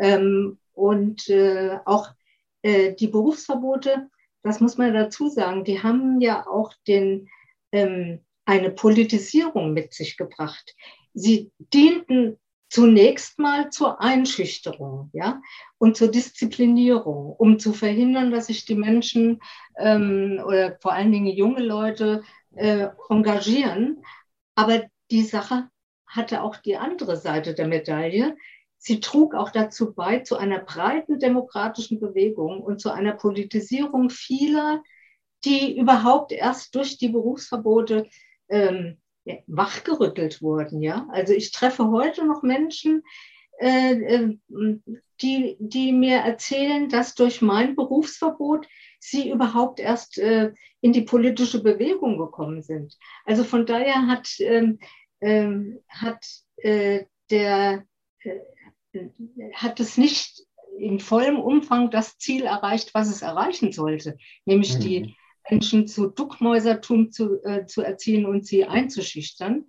Ähm, 0.00 0.58
und 0.72 1.28
äh, 1.28 1.78
auch 1.84 2.08
äh, 2.62 2.94
die 2.94 3.08
Berufsverbote, 3.08 4.08
das 4.44 4.60
muss 4.60 4.78
man 4.78 4.94
dazu 4.94 5.28
sagen, 5.28 5.64
die 5.64 5.82
haben 5.82 6.20
ja 6.20 6.46
auch 6.46 6.72
den, 6.86 7.28
ähm, 7.72 8.20
eine 8.44 8.70
Politisierung 8.70 9.72
mit 9.72 9.94
sich 9.94 10.16
gebracht. 10.16 10.74
Sie 11.12 11.50
dienten 11.58 12.38
zunächst 12.72 13.38
mal 13.38 13.68
zur 13.68 14.00
Einschüchterung 14.00 15.10
ja, 15.12 15.42
und 15.76 15.94
zur 15.94 16.10
Disziplinierung, 16.10 17.34
um 17.36 17.58
zu 17.58 17.74
verhindern, 17.74 18.30
dass 18.30 18.46
sich 18.46 18.64
die 18.64 18.74
Menschen 18.74 19.42
ähm, 19.76 20.40
oder 20.42 20.78
vor 20.80 20.94
allen 20.94 21.12
Dingen 21.12 21.36
junge 21.36 21.62
Leute 21.62 22.22
äh, 22.54 22.88
engagieren. 23.10 24.02
Aber 24.54 24.84
die 25.10 25.22
Sache 25.22 25.68
hatte 26.06 26.42
auch 26.42 26.56
die 26.56 26.78
andere 26.78 27.18
Seite 27.18 27.52
der 27.52 27.68
Medaille. 27.68 28.38
Sie 28.78 29.00
trug 29.00 29.34
auch 29.34 29.50
dazu 29.50 29.92
bei, 29.92 30.20
zu 30.20 30.38
einer 30.38 30.60
breiten 30.60 31.18
demokratischen 31.18 32.00
Bewegung 32.00 32.62
und 32.62 32.80
zu 32.80 32.90
einer 32.90 33.12
Politisierung 33.12 34.08
vieler, 34.08 34.82
die 35.44 35.78
überhaupt 35.78 36.32
erst 36.32 36.74
durch 36.74 36.96
die 36.96 37.10
Berufsverbote 37.10 38.08
ähm, 38.48 39.01
wachgerüttelt 39.46 40.42
wurden. 40.42 40.82
Ja? 40.82 41.06
Also 41.10 41.32
ich 41.32 41.52
treffe 41.52 41.90
heute 41.90 42.26
noch 42.26 42.42
Menschen, 42.42 43.02
äh, 43.58 43.92
äh, 43.94 44.38
die, 45.20 45.56
die 45.60 45.92
mir 45.92 46.16
erzählen, 46.16 46.88
dass 46.88 47.14
durch 47.14 47.42
mein 47.42 47.76
Berufsverbot 47.76 48.66
sie 48.98 49.30
überhaupt 49.30 49.78
erst 49.78 50.18
äh, 50.18 50.52
in 50.80 50.92
die 50.92 51.02
politische 51.02 51.62
Bewegung 51.62 52.18
gekommen 52.18 52.62
sind. 52.62 52.98
Also 53.24 53.44
von 53.44 53.66
daher 53.66 54.06
hat, 54.08 54.28
ähm, 54.40 54.78
ähm, 55.20 55.78
hat 55.88 56.26
der 57.30 57.86
hat 59.54 59.80
es 59.80 59.96
nicht 59.96 60.42
in 60.78 61.00
vollem 61.00 61.38
Umfang 61.38 61.90
das 61.90 62.18
Ziel 62.18 62.44
erreicht, 62.44 62.94
was 62.94 63.08
es 63.08 63.22
erreichen 63.22 63.72
sollte, 63.72 64.16
nämlich 64.44 64.74
mhm. 64.74 64.80
die 64.80 65.16
Menschen 65.50 65.86
zu 65.86 66.08
Duckmäusertum 66.08 67.10
zu, 67.12 67.42
äh, 67.44 67.66
zu 67.66 67.82
erziehen 67.82 68.26
und 68.26 68.46
sie 68.46 68.64
einzuschüchtern. 68.64 69.68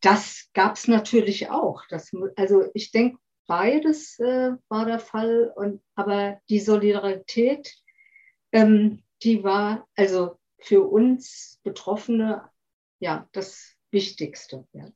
Das 0.00 0.48
gab 0.54 0.76
es 0.76 0.88
natürlich 0.88 1.50
auch. 1.50 1.82
Das, 1.88 2.10
also 2.36 2.64
ich 2.74 2.90
denke, 2.90 3.18
beides 3.46 4.18
äh, 4.18 4.52
war 4.68 4.86
der 4.86 4.98
Fall. 4.98 5.52
Und, 5.54 5.82
aber 5.94 6.40
die 6.48 6.60
Solidarität, 6.60 7.74
ähm, 8.52 9.02
die 9.22 9.44
war 9.44 9.86
also 9.96 10.38
für 10.58 10.82
uns 10.88 11.58
Betroffene 11.62 12.48
ja 12.98 13.28
das 13.32 13.76
Wichtigste. 13.90 14.66
Ja. 14.72 14.90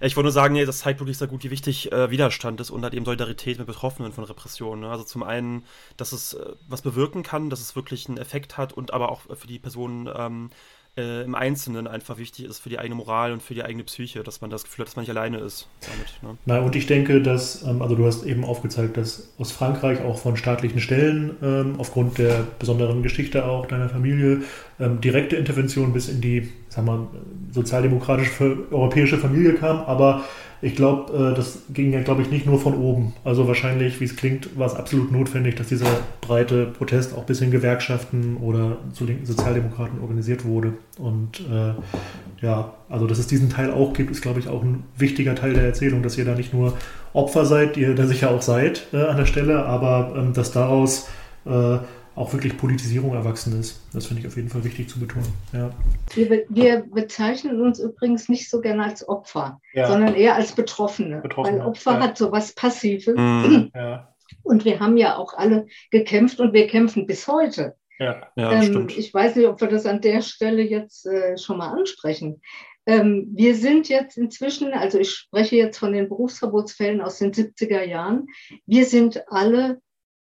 Ich 0.00 0.16
wollte 0.16 0.26
nur 0.26 0.32
sagen, 0.32 0.54
nee, 0.54 0.64
das 0.64 0.78
zeigt 0.78 1.00
wirklich 1.00 1.18
sehr 1.18 1.28
gut, 1.28 1.44
wie 1.44 1.50
wichtig 1.50 1.92
äh, 1.92 2.10
Widerstand 2.10 2.60
ist 2.60 2.70
und 2.70 2.82
halt 2.82 2.94
eben 2.94 3.04
Solidarität 3.04 3.58
mit 3.58 3.66
Betroffenen 3.66 4.12
von 4.12 4.24
Repressionen. 4.24 4.82
Ne? 4.82 4.90
Also 4.90 5.04
zum 5.04 5.22
einen, 5.22 5.64
dass 5.96 6.12
es 6.12 6.34
äh, 6.34 6.52
was 6.68 6.82
bewirken 6.82 7.22
kann, 7.22 7.50
dass 7.50 7.60
es 7.60 7.76
wirklich 7.76 8.08
einen 8.08 8.18
Effekt 8.18 8.56
hat 8.56 8.72
und 8.72 8.92
aber 8.92 9.10
auch 9.10 9.22
für 9.22 9.46
die 9.46 9.58
Personen 9.58 10.08
ähm, 10.14 10.50
äh, 10.96 11.24
im 11.24 11.34
Einzelnen 11.34 11.86
einfach 11.86 12.18
wichtig 12.18 12.44
ist 12.44 12.60
für 12.60 12.68
die 12.68 12.78
eigene 12.78 12.94
Moral 12.94 13.32
und 13.32 13.42
für 13.42 13.54
die 13.54 13.64
eigene 13.64 13.84
Psyche, 13.84 14.22
dass 14.22 14.40
man 14.40 14.50
das 14.50 14.64
Gefühl 14.64 14.82
hat, 14.82 14.88
dass 14.88 14.96
man 14.96 15.02
nicht 15.02 15.10
alleine 15.10 15.38
ist 15.38 15.68
damit. 15.80 16.22
Ne? 16.22 16.38
Na, 16.46 16.60
und 16.60 16.76
ich 16.76 16.86
denke, 16.86 17.20
dass, 17.20 17.62
ähm, 17.62 17.82
also 17.82 17.96
du 17.96 18.06
hast 18.06 18.24
eben 18.24 18.44
aufgezeigt, 18.44 18.96
dass 18.96 19.28
aus 19.38 19.52
Frankreich 19.52 20.02
auch 20.02 20.18
von 20.18 20.36
staatlichen 20.36 20.80
Stellen 20.80 21.36
ähm, 21.42 21.74
aufgrund 21.78 22.18
der 22.18 22.46
besonderen 22.58 23.02
Geschichte 23.02 23.44
auch 23.44 23.66
deiner 23.66 23.88
Familie 23.88 24.42
ähm, 24.78 25.00
direkte 25.00 25.36
Intervention 25.36 25.92
bis 25.92 26.08
in 26.08 26.20
die, 26.20 26.52
sagen 26.68 26.86
wir, 26.86 27.08
sozialdemokratische 27.52 28.68
europäische 28.70 29.18
Familie 29.18 29.54
kam, 29.54 29.78
aber 29.78 30.24
ich 30.64 30.74
glaube, 30.76 31.12
äh, 31.12 31.36
das 31.36 31.58
ging 31.74 31.92
ja, 31.92 32.00
glaube 32.00 32.22
ich, 32.22 32.30
nicht 32.30 32.46
nur 32.46 32.58
von 32.58 32.74
oben. 32.74 33.12
Also 33.22 33.46
wahrscheinlich, 33.46 34.00
wie 34.00 34.04
es 34.04 34.16
klingt, 34.16 34.58
war 34.58 34.66
es 34.66 34.74
absolut 34.74 35.12
notwendig, 35.12 35.56
dass 35.56 35.68
dieser 35.68 35.86
breite 36.22 36.64
Protest 36.66 37.14
auch 37.14 37.24
bis 37.24 37.42
in 37.42 37.50
Gewerkschaften 37.50 38.38
oder 38.38 38.78
zu 38.94 39.04
linken 39.04 39.26
Sozialdemokraten 39.26 40.00
organisiert 40.00 40.46
wurde. 40.46 40.72
Und 40.98 41.40
äh, 41.40 41.74
ja, 42.42 42.72
also 42.88 43.06
dass 43.06 43.18
es 43.18 43.26
diesen 43.26 43.50
Teil 43.50 43.72
auch 43.72 43.92
gibt, 43.92 44.10
ist, 44.10 44.22
glaube 44.22 44.40
ich, 44.40 44.48
auch 44.48 44.62
ein 44.62 44.84
wichtiger 44.96 45.34
Teil 45.34 45.52
der 45.52 45.64
Erzählung, 45.64 46.02
dass 46.02 46.16
ihr 46.16 46.24
da 46.24 46.34
nicht 46.34 46.54
nur 46.54 46.72
Opfer 47.12 47.44
seid, 47.44 47.76
ihr 47.76 47.94
da 47.94 48.06
sicher 48.06 48.30
auch 48.30 48.42
seid 48.42 48.86
äh, 48.94 49.02
an 49.02 49.18
der 49.18 49.26
Stelle, 49.26 49.66
aber 49.66 50.14
ähm, 50.16 50.32
dass 50.32 50.50
daraus 50.50 51.10
äh, 51.44 51.76
auch 52.16 52.32
wirklich 52.32 52.56
Politisierung 52.56 53.14
erwachsen 53.14 53.58
ist. 53.58 53.80
Das 53.92 54.06
finde 54.06 54.22
ich 54.22 54.28
auf 54.28 54.36
jeden 54.36 54.48
Fall 54.48 54.64
wichtig 54.64 54.88
zu 54.88 55.00
betonen. 55.00 55.32
Ja. 55.52 55.70
Wir, 56.14 56.44
wir, 56.48 56.84
bezeichnen 56.92 57.60
uns 57.60 57.80
übrigens 57.80 58.28
nicht 58.28 58.48
so 58.48 58.60
gerne 58.60 58.84
als 58.84 59.08
Opfer, 59.08 59.60
ja. 59.72 59.88
sondern 59.88 60.14
eher 60.14 60.36
als 60.36 60.52
Betroffene. 60.52 61.20
Betroffene. 61.20 61.60
Weil 61.60 61.66
Opfer 61.66 61.92
ja. 61.94 62.00
hat 62.00 62.16
so 62.16 62.30
was 62.30 62.52
Passives. 62.54 63.14
Mhm. 63.16 63.70
Ja. 63.84 64.08
Und 64.42 64.64
wir 64.64 64.80
haben 64.80 64.96
ja 64.96 65.16
auch 65.16 65.34
alle 65.34 65.66
gekämpft 65.90 66.40
und 66.40 66.52
wir 66.52 66.66
kämpfen 66.66 67.06
bis 67.06 67.28
heute. 67.28 67.76
Ja, 67.98 68.26
ja 68.36 68.52
ähm, 68.52 68.62
stimmt. 68.62 68.96
Ich 68.96 69.12
weiß 69.12 69.36
nicht, 69.36 69.46
ob 69.46 69.60
wir 69.60 69.68
das 69.68 69.86
an 69.86 70.00
der 70.00 70.22
Stelle 70.22 70.62
jetzt 70.62 71.06
äh, 71.06 71.36
schon 71.36 71.58
mal 71.58 71.68
ansprechen. 71.68 72.40
Ähm, 72.86 73.28
wir 73.34 73.54
sind 73.54 73.88
jetzt 73.88 74.16
inzwischen, 74.16 74.72
also 74.72 74.98
ich 74.98 75.10
spreche 75.10 75.56
jetzt 75.56 75.78
von 75.78 75.92
den 75.92 76.08
Berufsverbotsfällen 76.08 77.00
aus 77.00 77.18
den 77.18 77.32
70er 77.32 77.82
Jahren, 77.82 78.26
wir 78.66 78.84
sind 78.84 79.24
alle 79.28 79.80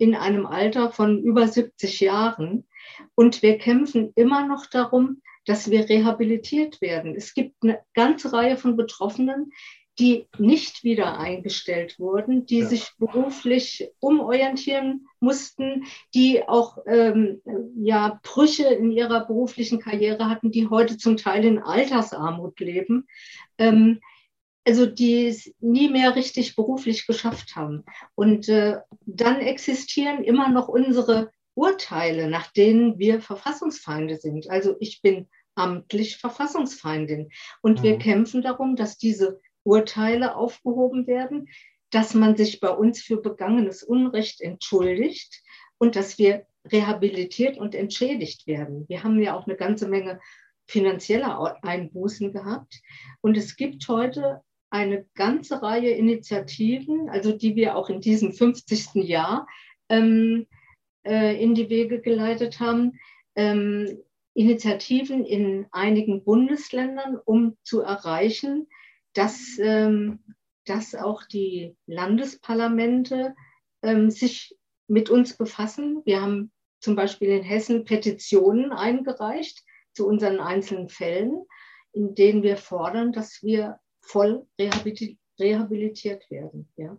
in 0.01 0.15
einem 0.15 0.47
Alter 0.47 0.91
von 0.91 1.23
über 1.23 1.47
70 1.47 2.01
Jahren. 2.01 2.67
Und 3.15 3.43
wir 3.43 3.59
kämpfen 3.59 4.13
immer 4.17 4.47
noch 4.47 4.65
darum, 4.67 5.21
dass 5.45 5.71
wir 5.71 5.89
rehabilitiert 5.89 6.81
werden. 6.81 7.15
Es 7.15 7.35
gibt 7.35 7.63
eine 7.63 7.81
ganze 7.93 8.33
Reihe 8.33 8.57
von 8.57 8.77
Betroffenen, 8.77 9.53
die 9.99 10.27
nicht 10.39 10.83
wieder 10.83 11.19
eingestellt 11.19 11.99
wurden, 11.99 12.47
die 12.47 12.61
ja. 12.61 12.67
sich 12.67 12.93
beruflich 12.99 13.91
umorientieren 13.99 15.07
mussten, 15.19 15.85
die 16.15 16.49
auch 16.49 16.79
ähm, 16.87 17.43
ja, 17.77 18.19
Brüche 18.23 18.69
in 18.69 18.91
ihrer 18.91 19.27
beruflichen 19.27 19.81
Karriere 19.81 20.31
hatten, 20.31 20.51
die 20.51 20.69
heute 20.69 20.97
zum 20.97 21.19
Teil 21.19 21.45
in 21.45 21.59
Altersarmut 21.59 22.59
leben. 22.61 23.07
Ähm, 23.59 24.01
also 24.71 24.87
die 24.87 25.27
es 25.27 25.53
nie 25.59 25.89
mehr 25.89 26.15
richtig 26.15 26.55
beruflich 26.55 27.05
geschafft 27.05 27.57
haben. 27.57 27.85
Und 28.15 28.49
äh, 28.49 28.77
dann 29.05 29.41
existieren 29.41 30.23
immer 30.23 30.49
noch 30.49 30.69
unsere 30.69 31.33
Urteile, 31.55 32.29
nach 32.29 32.53
denen 32.53 32.97
wir 32.97 33.21
Verfassungsfeinde 33.21 34.19
sind. 34.19 34.49
Also 34.49 34.77
ich 34.79 35.03
bin 35.03 35.27
amtlich 35.57 36.19
Verfassungsfeindin. 36.19 37.31
Und 37.63 37.81
mhm. 37.81 37.83
wir 37.83 37.99
kämpfen 37.99 38.43
darum, 38.43 38.77
dass 38.77 38.97
diese 38.97 39.41
Urteile 39.65 40.37
aufgehoben 40.37 41.09
werden, 41.09 41.49
dass 41.91 42.15
man 42.15 42.37
sich 42.37 42.61
bei 42.61 42.71
uns 42.71 43.03
für 43.03 43.21
begangenes 43.21 43.83
Unrecht 43.83 44.41
entschuldigt 44.41 45.43
und 45.79 45.97
dass 45.97 46.17
wir 46.17 46.47
rehabilitiert 46.71 47.59
und 47.59 47.75
entschädigt 47.75 48.47
werden. 48.47 48.85
Wir 48.89 49.03
haben 49.03 49.21
ja 49.21 49.37
auch 49.37 49.49
eine 49.49 49.57
ganze 49.57 49.89
Menge 49.89 50.21
finanzieller 50.69 51.59
Einbußen 51.63 52.33
gehabt. 52.33 52.81
Und 53.21 53.37
es 53.37 53.57
gibt 53.57 53.89
heute 53.89 54.43
eine 54.71 55.05
ganze 55.15 55.63
Reihe 55.63 55.91
Initiativen, 55.91 57.09
also 57.11 57.33
die 57.33 57.57
wir 57.57 57.77
auch 57.77 57.91
in 57.91 58.01
diesem 58.01 58.33
50. 58.33 58.95
Jahr 58.95 59.47
ähm, 59.89 60.47
äh, 61.05 61.43
in 61.43 61.55
die 61.55 61.69
Wege 61.69 62.01
geleitet 62.01 62.61
haben, 62.61 62.99
ähm, 63.35 64.03
Initiativen 64.35 65.25
in 65.25 65.67
einigen 65.73 66.25
Bundesländern, 66.25 67.19
um 67.25 67.57
zu 67.65 67.81
erreichen, 67.81 68.69
dass, 69.13 69.59
ähm, 69.59 70.21
dass 70.65 70.95
auch 70.95 71.25
die 71.25 71.77
Landesparlamente 71.87 73.35
ähm, 73.83 74.11
sich 74.11 74.57
mit 74.87 75.11
uns 75.11 75.37
befassen. 75.37 76.03
Wir 76.05 76.23
haben 76.23 76.53
zum 76.79 76.95
Beispiel 76.95 77.31
in 77.31 77.43
Hessen 77.43 77.85
Petitionen 77.85 78.73
eingereicht 78.73 79.65
zu 79.93 80.07
unseren 80.07 80.39
einzelnen 80.39 80.89
Fällen, 80.89 81.45
in 81.93 82.15
denen 82.15 82.45
wir 82.45 82.57
fordern, 82.57 83.13
dass 83.13 83.43
wir 83.43 83.81
voll 84.01 84.47
rehabilitiert 84.59 86.31
werden. 86.31 86.69
Ja? 86.77 86.97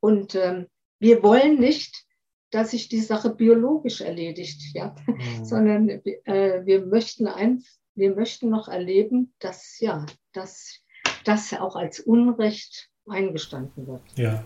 Und 0.00 0.34
ähm, 0.34 0.66
wir 0.98 1.22
wollen 1.22 1.58
nicht, 1.58 2.04
dass 2.50 2.70
sich 2.70 2.88
die 2.88 3.00
Sache 3.00 3.30
biologisch 3.30 4.00
erledigt, 4.00 4.62
ja? 4.74 4.94
Mhm. 5.06 5.44
sondern 5.44 5.88
äh, 5.88 6.64
wir, 6.64 6.86
möchten 6.86 7.26
ein, 7.26 7.62
wir 7.94 8.14
möchten 8.14 8.48
noch 8.50 8.68
erleben, 8.68 9.34
dass 9.40 9.78
ja, 9.80 10.06
dass 10.32 10.80
das 11.24 11.52
auch 11.54 11.76
als 11.76 12.00
Unrecht 12.00 12.90
eingestanden 13.08 13.86
wird. 13.86 14.02
Ja. 14.16 14.44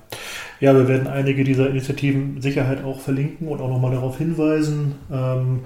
ja, 0.61 0.75
wir 0.75 0.89
werden 0.89 1.07
einige 1.07 1.45
dieser 1.45 1.71
Initiativen 1.71 2.41
Sicherheit 2.41 2.83
auch 2.83 3.01
verlinken 3.01 3.49
und 3.49 3.61
auch 3.61 3.69
nochmal 3.69 3.93
darauf 3.93 4.19
hinweisen. 4.19 4.97
Ähm, 5.11 5.65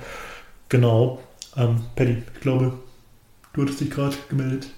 genau. 0.69 1.21
Ähm, 1.57 1.85
Paddy, 1.97 2.23
ich 2.35 2.41
glaube, 2.41 2.79
du 3.53 3.63
hattest 3.63 3.81
dich 3.81 3.91
gerade 3.91 4.17
gemeldet. 4.29 4.69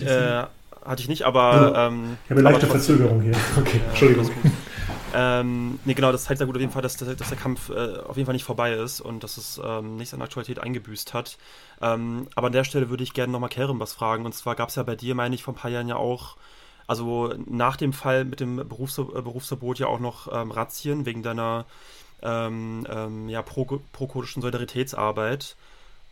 Äh, 0.00 0.44
hatte 0.84 1.02
ich 1.02 1.08
nicht, 1.08 1.22
aber. 1.22 1.72
Ja. 1.74 1.86
Ähm, 1.88 2.18
ich 2.24 2.30
habe 2.30 2.40
eine 2.40 2.50
leichte 2.50 2.66
Verzögerung 2.66 3.20
hier. 3.20 3.34
Okay, 3.58 3.80
ja, 3.82 3.88
Entschuldigung. 3.90 4.30
Ähm, 5.16 5.78
nee, 5.84 5.94
genau, 5.94 6.10
das 6.10 6.24
zeigt 6.24 6.38
sehr 6.38 6.46
gut 6.46 6.56
auf 6.56 6.60
jeden 6.60 6.72
Fall, 6.72 6.82
dass, 6.82 6.96
dass, 6.96 7.16
dass 7.16 7.28
der 7.28 7.38
Kampf 7.38 7.70
äh, 7.70 7.98
auf 8.00 8.16
jeden 8.16 8.26
Fall 8.26 8.32
nicht 8.32 8.44
vorbei 8.44 8.72
ist 8.72 9.00
und 9.00 9.22
dass 9.22 9.36
es 9.36 9.60
ähm, 9.64 9.96
nichts 9.96 10.12
an 10.12 10.20
Aktualität 10.20 10.58
eingebüßt 10.58 11.14
hat. 11.14 11.38
Ähm, 11.80 12.26
aber 12.34 12.48
an 12.48 12.52
der 12.52 12.64
Stelle 12.64 12.90
würde 12.90 13.04
ich 13.04 13.14
gerne 13.14 13.32
nochmal 13.32 13.48
Kerem 13.48 13.78
was 13.78 13.92
fragen. 13.92 14.26
Und 14.26 14.34
zwar 14.34 14.56
gab 14.56 14.70
es 14.70 14.74
ja 14.74 14.82
bei 14.82 14.96
dir, 14.96 15.14
meine 15.14 15.36
ich, 15.36 15.44
vor 15.44 15.54
ein 15.54 15.56
paar 15.56 15.70
Jahren 15.70 15.88
ja 15.88 15.94
auch, 15.96 16.36
also 16.88 17.32
nach 17.46 17.76
dem 17.76 17.92
Fall 17.92 18.24
mit 18.24 18.40
dem 18.40 18.56
Berufs 18.56 18.98
äh, 18.98 19.02
Berufsverbot 19.02 19.78
ja 19.78 19.86
auch 19.86 20.00
noch 20.00 20.32
ähm, 20.32 20.50
Razzien 20.50 21.06
wegen 21.06 21.22
deiner 21.22 21.64
ähm, 22.22 22.84
ähm, 22.90 23.28
ja, 23.28 23.42
pro-kurdischen 23.42 24.42
Solidaritätsarbeit. 24.42 25.56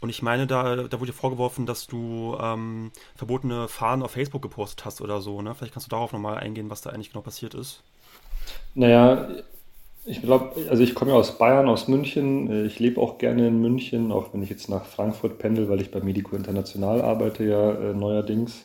Und 0.02 0.08
ich 0.08 0.20
meine, 0.20 0.48
da, 0.48 0.74
da 0.74 0.98
wurde 0.98 1.12
dir 1.12 1.16
vorgeworfen, 1.16 1.64
dass 1.64 1.86
du 1.86 2.36
ähm, 2.42 2.90
verbotene 3.14 3.68
Fahnen 3.68 4.02
auf 4.02 4.10
Facebook 4.10 4.42
gepostet 4.42 4.84
hast 4.84 5.00
oder 5.00 5.20
so. 5.20 5.40
Ne? 5.42 5.54
Vielleicht 5.54 5.72
kannst 5.72 5.86
du 5.86 5.90
darauf 5.90 6.12
nochmal 6.12 6.38
eingehen, 6.38 6.70
was 6.70 6.80
da 6.80 6.90
eigentlich 6.90 7.12
genau 7.12 7.22
passiert 7.22 7.54
ist. 7.54 7.84
Naja, 8.74 9.28
ich 10.04 10.20
glaube, 10.20 10.56
also 10.68 10.82
ich 10.82 10.96
komme 10.96 11.12
ja 11.12 11.16
aus 11.16 11.38
Bayern, 11.38 11.68
aus 11.68 11.86
München. 11.86 12.66
Ich 12.66 12.80
lebe 12.80 13.00
auch 13.00 13.18
gerne 13.18 13.46
in 13.46 13.60
München, 13.60 14.10
auch 14.10 14.34
wenn 14.34 14.42
ich 14.42 14.50
jetzt 14.50 14.68
nach 14.68 14.86
Frankfurt 14.86 15.38
pendel, 15.38 15.68
weil 15.68 15.80
ich 15.80 15.92
bei 15.92 16.00
Medico 16.00 16.34
International 16.34 17.00
arbeite 17.00 17.44
ja 17.44 17.70
äh, 17.70 17.94
neuerdings. 17.94 18.64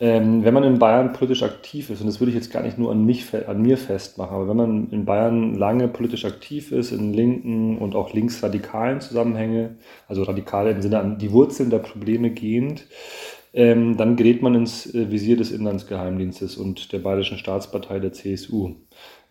Ähm, 0.00 0.44
wenn 0.44 0.54
man 0.54 0.62
in 0.62 0.78
Bayern 0.78 1.12
politisch 1.12 1.42
aktiv 1.42 1.90
ist, 1.90 2.00
und 2.00 2.06
das 2.06 2.20
würde 2.20 2.30
ich 2.30 2.36
jetzt 2.36 2.52
gar 2.52 2.62
nicht 2.62 2.78
nur 2.78 2.92
an, 2.92 3.04
mich, 3.04 3.34
an 3.48 3.60
mir 3.60 3.76
festmachen, 3.76 4.36
aber 4.36 4.48
wenn 4.48 4.56
man 4.56 4.90
in 4.90 5.04
Bayern 5.04 5.54
lange 5.54 5.88
politisch 5.88 6.24
aktiv 6.24 6.70
ist, 6.70 6.92
in 6.92 7.12
linken 7.12 7.78
und 7.78 7.96
auch 7.96 8.12
linksradikalen 8.12 9.00
Zusammenhänge, 9.00 9.76
also 10.06 10.22
radikale 10.22 10.70
im 10.70 10.82
Sinne 10.82 11.00
an 11.00 11.18
die 11.18 11.32
Wurzeln 11.32 11.70
der 11.70 11.80
Probleme 11.80 12.30
gehend, 12.30 12.86
ähm, 13.52 13.96
dann 13.96 14.14
gerät 14.14 14.40
man 14.40 14.54
ins 14.54 14.94
äh, 14.94 15.10
Visier 15.10 15.36
des 15.36 15.50
Inlandsgeheimdienstes 15.50 16.56
und 16.56 16.92
der 16.92 17.00
Bayerischen 17.00 17.38
Staatspartei 17.38 17.98
der 17.98 18.12
CSU. 18.12 18.76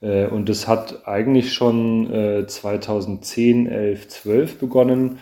Äh, 0.01 0.27
und 0.27 0.49
das 0.49 0.67
hat 0.67 1.07
eigentlich 1.07 1.53
schon 1.53 2.11
äh, 2.11 2.45
2010, 2.45 3.67
11, 3.67 4.07
12 4.09 4.59
begonnen 4.59 5.19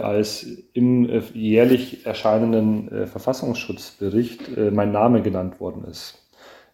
als 0.00 0.46
im 0.74 1.08
äh, 1.08 1.22
jährlich 1.32 2.04
erscheinenden 2.04 2.92
äh, 2.92 3.06
Verfassungsschutzbericht 3.06 4.56
äh, 4.56 4.70
mein 4.70 4.92
Name 4.92 5.22
genannt 5.22 5.60
worden 5.60 5.84
ist. 5.90 6.18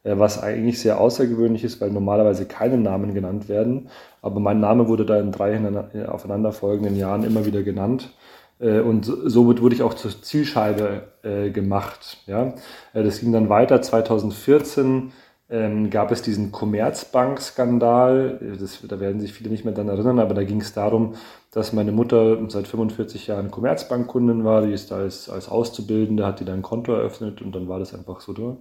Äh, 0.03 0.19
was 0.19 0.43
eigentlich 0.43 0.81
sehr 0.81 1.01
außergewöhnlich 1.01 1.63
ist, 1.63 1.81
weil 1.81 1.91
normalerweise 1.91 2.47
keine 2.47 2.77
Namen 2.77 3.15
genannt 3.15 3.49
werden. 3.49 3.89
Aber 4.21 4.41
mein 4.41 4.59
Name 4.59 4.89
wurde 4.89 5.07
da 5.07 5.21
in 5.21 5.31
drei 5.31 5.53
äh, 5.55 6.07
aufeinanderfolgenden 6.07 6.97
Jahren 6.97 7.23
immer 7.23 7.47
wieder 7.47 7.63
genannt. 7.63 8.15
Und 8.61 9.05
somit 9.05 9.63
wurde 9.63 9.77
ich 9.77 9.85
auch 9.85 9.95
zur 9.95 10.21
Zielscheibe 10.21 11.13
gemacht. 11.53 12.25
Ja? 12.27 12.55
Das 12.93 13.21
ging 13.21 13.31
dann 13.31 13.49
weiter 13.49 13.81
2014 13.81 15.13
ähm, 15.51 15.89
gab 15.89 16.11
es 16.11 16.21
diesen 16.21 16.53
Commerzbank-Skandal. 16.53 18.59
Da 18.87 19.01
werden 19.01 19.21
sich 19.21 19.33
viele 19.33 19.49
nicht 19.49 19.65
mehr 19.65 19.73
daran 19.73 19.89
erinnern, 19.89 20.19
aber 20.19 20.35
da 20.35 20.45
ging 20.45 20.61
es 20.61 20.75
darum, 20.75 21.15
dass 21.53 21.73
meine 21.73 21.91
Mutter 21.91 22.39
seit 22.49 22.69
45 22.69 23.29
Jahren 23.29 23.51
Commerzbankkundin 23.51 24.45
war. 24.45 24.67
Die 24.67 24.73
ist 24.73 24.93
als, 24.93 25.31
als 25.31 25.49
Auszubildende, 25.49 26.27
hat 26.27 26.41
die 26.41 26.45
dann 26.45 26.57
ein 26.57 26.63
Konto 26.63 26.93
eröffnet 26.93 27.41
und 27.41 27.55
dann 27.55 27.67
war 27.67 27.79
das 27.79 27.95
einfach 27.95 28.21
so 28.21 28.35
durch. 28.35 28.59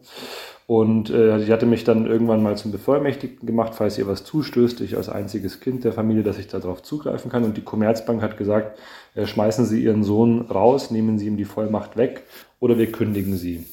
Und 0.66 1.10
äh, 1.10 1.46
die 1.46 1.52
hatte 1.52 1.66
mich 1.66 1.84
dann 1.84 2.06
irgendwann 2.06 2.42
mal 2.42 2.56
zum 2.56 2.72
Bevollmächtigten 2.72 3.46
gemacht, 3.46 3.74
falls 3.76 3.98
ihr 3.98 4.08
was 4.08 4.24
zustößt, 4.24 4.80
ich 4.80 4.96
als 4.96 5.10
einziges 5.10 5.60
Kind 5.60 5.84
der 5.84 5.92
Familie, 5.92 6.24
dass 6.24 6.38
ich 6.38 6.48
darauf 6.48 6.84
zugreifen 6.84 7.30
kann. 7.30 7.44
Und 7.44 7.58
die 7.58 7.64
Commerzbank 7.64 8.22
hat 8.22 8.38
gesagt, 8.38 8.80
äh, 9.14 9.26
schmeißen 9.26 9.66
Sie 9.66 9.84
Ihren 9.84 10.04
Sohn 10.04 10.42
raus, 10.42 10.90
nehmen 10.90 11.20
Sie 11.20 11.28
ihm 11.28 11.36
die 11.36 11.46
Vollmacht 11.46 11.98
weg 11.98 12.24
oder 12.62 12.78
wir 12.78 12.90
kündigen 12.94 13.36
Sie. 13.36 13.66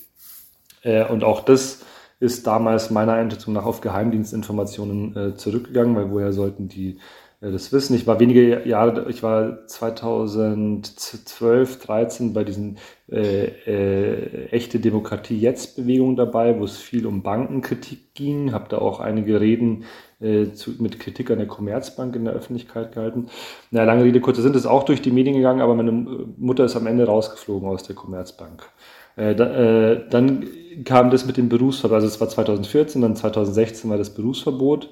Äh, 0.82 1.04
und 1.04 1.22
auch 1.22 1.40
das 1.40 1.84
ist 2.20 2.46
damals 2.46 2.90
meiner 2.90 3.14
Einschätzung 3.14 3.54
nach 3.54 3.64
auf 3.64 3.80
Geheimdienstinformationen 3.80 5.16
äh, 5.16 5.34
zurückgegangen, 5.36 5.96
weil 5.96 6.10
woher 6.10 6.32
sollten 6.32 6.68
die 6.68 6.98
äh, 7.40 7.50
das 7.50 7.72
wissen? 7.72 7.96
Ich 7.96 8.06
war 8.06 8.20
wenige 8.20 8.66
Jahre, 8.66 9.10
ich 9.10 9.22
war 9.22 9.66
2012, 9.66 11.80
13 11.80 12.32
bei 12.32 12.44
diesen 12.44 12.78
äh, 13.10 13.46
äh, 13.66 14.46
echte 14.48 14.80
Demokratie 14.80 15.38
jetzt 15.38 15.76
Bewegung 15.76 16.16
dabei, 16.16 16.58
wo 16.58 16.64
es 16.64 16.78
viel 16.78 17.06
um 17.06 17.22
Bankenkritik 17.22 18.14
ging, 18.14 18.52
habe 18.52 18.68
da 18.68 18.78
auch 18.78 19.00
einige 19.00 19.40
Reden 19.40 19.84
äh, 20.24 20.52
zu, 20.52 20.72
mit 20.78 20.98
Kritik 20.98 21.30
an 21.30 21.38
der 21.38 21.46
Commerzbank 21.46 22.16
in 22.16 22.24
der 22.24 22.34
Öffentlichkeit 22.34 22.92
gehalten. 22.92 23.26
Na, 23.70 23.84
lange 23.84 24.04
Rede, 24.04 24.20
kurzer 24.20 24.42
Sinn, 24.42 24.54
ist 24.54 24.66
auch 24.66 24.84
durch 24.84 25.02
die 25.02 25.10
Medien 25.10 25.36
gegangen, 25.36 25.60
aber 25.60 25.74
meine 25.74 25.92
Mutter 25.92 26.64
ist 26.64 26.76
am 26.76 26.86
Ende 26.86 27.04
rausgeflogen 27.04 27.68
aus 27.68 27.82
der 27.82 27.94
Commerzbank. 27.94 28.64
Äh, 29.16 29.34
da, 29.34 29.92
äh, 29.92 30.08
dann 30.08 30.46
kam 30.84 31.10
das 31.10 31.26
mit 31.26 31.36
dem 31.36 31.48
Berufsverbot, 31.48 31.96
also 31.96 32.06
es 32.06 32.20
war 32.20 32.28
2014, 32.28 33.02
dann 33.02 33.16
2016 33.16 33.90
war 33.90 33.98
das 33.98 34.14
Berufsverbot. 34.14 34.90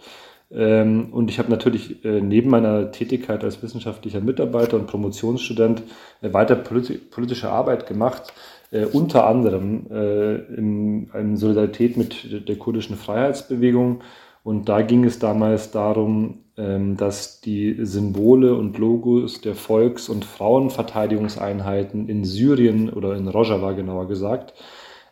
Ähm, 0.54 1.08
und 1.12 1.30
ich 1.30 1.38
habe 1.38 1.50
natürlich 1.50 2.04
äh, 2.04 2.20
neben 2.20 2.50
meiner 2.50 2.92
Tätigkeit 2.92 3.42
als 3.42 3.62
wissenschaftlicher 3.62 4.20
Mitarbeiter 4.20 4.76
und 4.76 4.86
Promotionsstudent 4.86 5.82
äh, 6.20 6.32
weiter 6.32 6.56
politi 6.56 6.98
politische 6.98 7.48
Arbeit 7.48 7.86
gemacht, 7.86 8.34
äh, 8.70 8.84
unter 8.84 9.26
anderem 9.26 9.86
äh, 9.90 10.34
in, 10.54 11.10
in, 11.14 11.36
Solidarität 11.38 11.96
mit 11.96 12.48
der 12.48 12.56
kurdischen 12.56 12.96
Freiheitsbewegung. 12.96 14.02
Und 14.42 14.68
da 14.68 14.82
ging 14.82 15.04
es 15.04 15.18
damals 15.18 15.70
darum, 15.70 16.38
ähm, 16.56 16.96
dass 16.96 17.40
die 17.40 17.76
Symbole 17.84 18.54
und 18.54 18.76
Logos 18.78 19.40
der 19.40 19.54
Volks- 19.54 20.08
und 20.08 20.24
Frauenverteidigungseinheiten 20.24 22.08
in 22.08 22.24
Syrien 22.24 22.90
oder 22.90 23.16
in 23.16 23.28
Rojava 23.28 23.72
genauer 23.72 24.08
gesagt, 24.08 24.54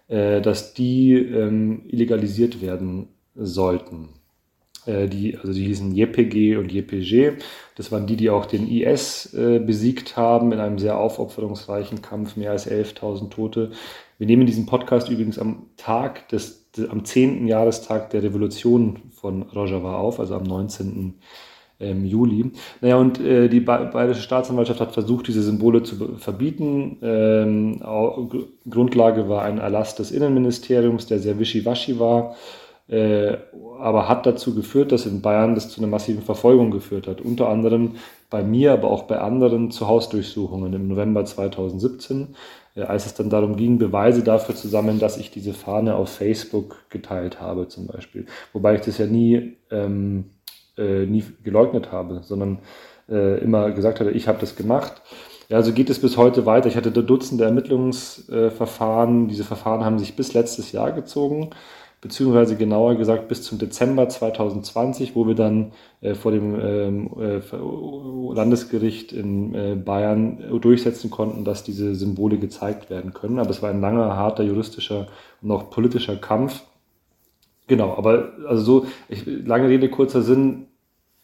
äh, 0.08 0.40
dass 0.40 0.74
die 0.74 1.14
ähm, 1.14 1.82
illegalisiert 1.88 2.60
werden 2.60 3.08
sollten. 3.34 4.10
Äh, 4.86 5.08
die, 5.08 5.36
also 5.36 5.52
die 5.52 5.64
hießen 5.64 5.94
JPG 5.94 6.56
und 6.56 6.72
JPG. 6.72 7.32
Das 7.76 7.92
waren 7.92 8.06
die, 8.06 8.16
die 8.16 8.30
auch 8.30 8.46
den 8.46 8.68
IS 8.68 9.32
äh, 9.34 9.58
besiegt 9.58 10.16
haben 10.16 10.52
in 10.52 10.60
einem 10.60 10.78
sehr 10.78 10.98
aufopferungsreichen 10.98 12.02
Kampf, 12.02 12.36
mehr 12.36 12.50
als 12.50 12.70
11.000 12.70 13.30
Tote. 13.30 13.70
Wir 14.18 14.26
nehmen 14.26 14.46
diesen 14.46 14.66
Podcast 14.66 15.08
übrigens 15.08 15.38
am 15.38 15.66
Tag 15.76 16.28
des, 16.28 16.59
am 16.88 17.04
10. 17.04 17.46
Jahrestag 17.46 18.10
der 18.10 18.22
Revolution 18.22 18.98
von 19.12 19.42
Rojava 19.42 19.98
auf, 19.98 20.20
also 20.20 20.34
am 20.34 20.44
19 20.44 21.14
ähm, 21.80 22.04
Juli. 22.04 22.52
Naja, 22.80 22.96
und 22.96 23.20
äh, 23.20 23.48
die 23.48 23.60
Bayerische 23.60 24.22
Staatsanwaltschaft 24.22 24.80
hat 24.80 24.92
versucht, 24.92 25.28
diese 25.28 25.42
Symbole 25.42 25.82
zu 25.82 26.16
verbieten. 26.18 26.98
Ähm, 27.02 27.80
Grundlage 28.68 29.28
war 29.28 29.42
ein 29.42 29.58
Erlass 29.58 29.94
des 29.94 30.10
Innenministeriums, 30.10 31.06
der 31.06 31.18
sehr 31.18 31.38
wischiwaschi 31.38 31.98
war, 31.98 32.36
äh, 32.88 33.36
aber 33.78 34.08
hat 34.08 34.26
dazu 34.26 34.54
geführt, 34.54 34.92
dass 34.92 35.06
in 35.06 35.22
Bayern 35.22 35.54
das 35.54 35.70
zu 35.70 35.80
einer 35.80 35.90
massiven 35.90 36.22
Verfolgung 36.22 36.70
geführt 36.70 37.06
hat. 37.06 37.20
Unter 37.20 37.48
anderem 37.48 37.92
bei 38.28 38.42
mir, 38.42 38.72
aber 38.72 38.90
auch 38.90 39.04
bei 39.04 39.18
anderen 39.18 39.70
zu 39.70 39.88
Hausdurchsuchungen 39.88 40.72
im 40.74 40.88
November 40.88 41.24
2017, 41.24 42.22
äh, 42.22 42.26
als 42.88 43.06
es 43.06 43.14
dann 43.14 43.30
darum 43.30 43.56
ging, 43.56 43.78
Beweise 43.78 44.22
dafür 44.22 44.54
zu 44.54 44.68
sammeln, 44.68 44.98
dass 44.98 45.16
ich 45.16 45.30
diese 45.30 45.52
Fahne 45.52 45.94
auf 45.96 46.10
Facebook 46.10 46.76
geteilt 46.90 47.40
habe 47.40 47.68
zum 47.68 47.86
Beispiel. 47.86 48.26
Wobei 48.52 48.74
ich 48.76 48.80
das 48.82 48.98
ja 48.98 49.06
nie... 49.06 49.56
Ähm, 49.70 50.26
äh, 50.80 51.06
nie 51.06 51.24
geleugnet 51.44 51.92
habe, 51.92 52.20
sondern 52.22 52.58
äh, 53.08 53.38
immer 53.40 53.70
gesagt 53.72 54.00
hatte, 54.00 54.10
ich 54.10 54.28
habe 54.28 54.38
das 54.40 54.56
gemacht. 54.56 55.02
Ja, 55.48 55.56
also 55.58 55.72
geht 55.72 55.90
es 55.90 56.00
bis 56.00 56.16
heute 56.16 56.46
weiter. 56.46 56.68
Ich 56.68 56.76
hatte 56.76 56.90
Dutzende 56.90 57.44
Ermittlungsverfahren. 57.44 59.28
Diese 59.28 59.44
Verfahren 59.44 59.84
haben 59.84 59.98
sich 59.98 60.16
bis 60.16 60.32
letztes 60.32 60.72
Jahr 60.72 60.92
gezogen, 60.92 61.50
beziehungsweise 62.00 62.56
genauer 62.56 62.94
gesagt 62.94 63.28
bis 63.28 63.42
zum 63.42 63.58
Dezember 63.58 64.08
2020, 64.08 65.14
wo 65.14 65.26
wir 65.26 65.34
dann 65.34 65.72
äh, 66.00 66.14
vor 66.14 66.32
dem 66.32 66.58
ähm, 66.58 67.10
äh, 67.18 67.40
Landesgericht 68.34 69.12
in 69.12 69.54
äh, 69.54 69.74
Bayern 69.74 70.60
durchsetzen 70.60 71.10
konnten, 71.10 71.44
dass 71.44 71.62
diese 71.62 71.94
Symbole 71.94 72.38
gezeigt 72.38 72.88
werden 72.88 73.12
können. 73.12 73.38
Aber 73.38 73.50
es 73.50 73.60
war 73.62 73.70
ein 73.70 73.80
langer, 73.80 74.16
harter 74.16 74.42
juristischer 74.42 75.08
und 75.42 75.50
auch 75.50 75.70
politischer 75.70 76.16
Kampf. 76.16 76.62
Genau, 77.66 77.94
aber 77.96 78.32
also 78.48 78.62
so, 78.62 78.86
ich, 79.08 79.26
lange 79.26 79.68
Rede, 79.68 79.90
kurzer 79.90 80.22
Sinn, 80.22 80.66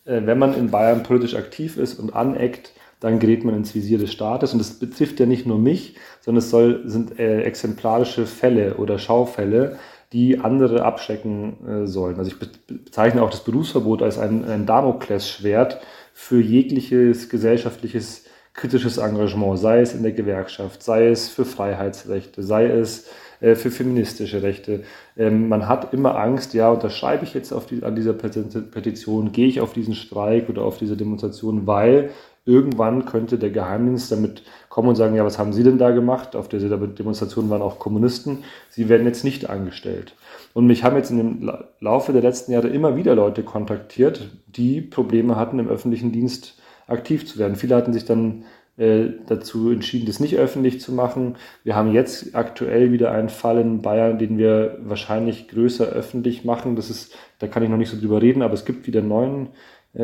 äh, 0.04 0.20
wenn 0.24 0.38
man 0.38 0.54
in 0.54 0.70
Bayern 0.70 1.02
politisch 1.02 1.34
aktiv 1.34 1.78
ist 1.78 1.98
und 1.98 2.14
aneckt, 2.14 2.72
dann 3.00 3.18
gerät 3.18 3.44
man 3.44 3.54
ins 3.54 3.74
Visier 3.74 3.98
des 3.98 4.12
Staates. 4.12 4.52
Und 4.52 4.58
das 4.58 4.78
betrifft 4.78 5.20
ja 5.20 5.26
nicht 5.26 5.46
nur 5.46 5.58
mich, 5.58 5.96
sondern 6.20 6.38
es 6.38 6.50
soll, 6.50 6.82
sind 6.86 7.18
äh, 7.18 7.42
exemplarische 7.42 8.26
Fälle 8.26 8.74
oder 8.76 8.98
Schaufälle, 8.98 9.78
die 10.12 10.38
andere 10.38 10.84
abschrecken 10.84 11.56
äh, 11.66 11.86
sollen. 11.86 12.16
Also 12.18 12.30
ich 12.30 12.38
bezeichne 12.38 13.22
auch 13.22 13.30
das 13.30 13.44
Berufsverbot 13.44 14.02
als 14.02 14.18
ein, 14.18 14.44
ein 14.44 14.66
Damoklesschwert 14.66 15.80
für 16.12 16.40
jegliches 16.40 17.28
gesellschaftliches 17.28 18.24
kritisches 18.56 18.96
Engagement, 18.96 19.58
sei 19.58 19.80
es 19.80 19.94
in 19.94 20.02
der 20.02 20.12
Gewerkschaft, 20.12 20.82
sei 20.82 21.08
es 21.08 21.28
für 21.28 21.44
Freiheitsrechte, 21.44 22.42
sei 22.42 22.66
es 22.66 23.10
äh, 23.40 23.54
für 23.54 23.70
feministische 23.70 24.42
Rechte. 24.42 24.82
Ähm, 25.16 25.48
man 25.48 25.68
hat 25.68 25.92
immer 25.92 26.16
Angst, 26.18 26.54
ja, 26.54 26.70
unterschreibe 26.70 27.24
ich 27.24 27.34
jetzt 27.34 27.52
auf 27.52 27.66
die, 27.66 27.82
an 27.82 27.94
dieser 27.94 28.14
Petition, 28.14 29.32
gehe 29.32 29.46
ich 29.46 29.60
auf 29.60 29.74
diesen 29.74 29.94
Streik 29.94 30.48
oder 30.48 30.62
auf 30.62 30.78
diese 30.78 30.96
Demonstration, 30.96 31.66
weil 31.66 32.10
irgendwann 32.46 33.04
könnte 33.04 33.38
der 33.38 33.50
Geheimdienst 33.50 34.11
damit 34.11 34.42
kommen 34.70 34.88
und 34.88 34.96
sagen, 34.96 35.14
ja, 35.14 35.24
was 35.24 35.38
haben 35.38 35.52
Sie 35.52 35.64
denn 35.64 35.78
da 35.78 35.90
gemacht? 35.90 36.37
Auf 36.37 36.48
dieser 36.48 36.76
Demonstration 36.78 37.50
waren 37.50 37.61
auch 37.61 37.78
Kommunisten. 37.78 38.44
Sie 38.70 38.88
werden 38.88 39.06
jetzt 39.06 39.24
nicht 39.24 39.50
angestellt. 39.50 40.14
Und 40.54 40.66
mich 40.66 40.85
haben 40.85 40.96
jetzt 40.96 41.11
dem 41.11 41.50
Laufe 41.80 42.12
der 42.12 42.22
letzten 42.22 42.52
Jahre 42.52 42.68
immer 42.68 42.96
wieder 42.96 43.14
Leute 43.14 43.42
kontaktiert, 43.42 44.30
die 44.46 44.80
Probleme 44.80 45.37
hatten, 45.37 45.59
im 45.59 45.68
öffentlichen 45.68 46.12
Dienst 46.12 46.59
aktiv 46.87 47.26
zu 47.26 47.38
werden. 47.38 47.56
Viele 47.56 47.74
hatten 47.74 47.92
sich 47.92 48.04
dann 48.04 48.44
äh, 48.78 49.06
dazu 49.26 49.70
entschieden, 49.70 50.06
das 50.06 50.20
nicht 50.20 50.37
öffentlich 50.37 50.80
zu 50.80 50.92
machen. 50.92 51.37
Wir 51.64 51.74
haben 51.74 51.92
jetzt 51.92 52.35
aktuell 52.35 52.92
wieder 52.92 53.11
einen 53.11 53.30
Fall 53.30 53.59
in 53.59 53.80
Bayern, 53.80 54.18
den 54.18 54.37
wir 54.37 54.78
wahrscheinlich 54.82 55.48
größer 55.48 55.87
öffentlich 55.87 56.44
machen. 56.44 56.76
Das 56.76 56.90
ist, 56.90 57.16
da 57.38 57.48
kann 57.48 57.62
ich 57.62 57.70
noch 57.70 57.78
nicht 57.78 57.90
so 57.90 57.98
drüber 57.98 58.20
reden, 58.20 58.42
aber 58.42 58.54
es 58.54 58.66
gibt 58.66 58.87
wieder 58.87 59.00
einen 59.00 59.09
neuen 59.09 59.48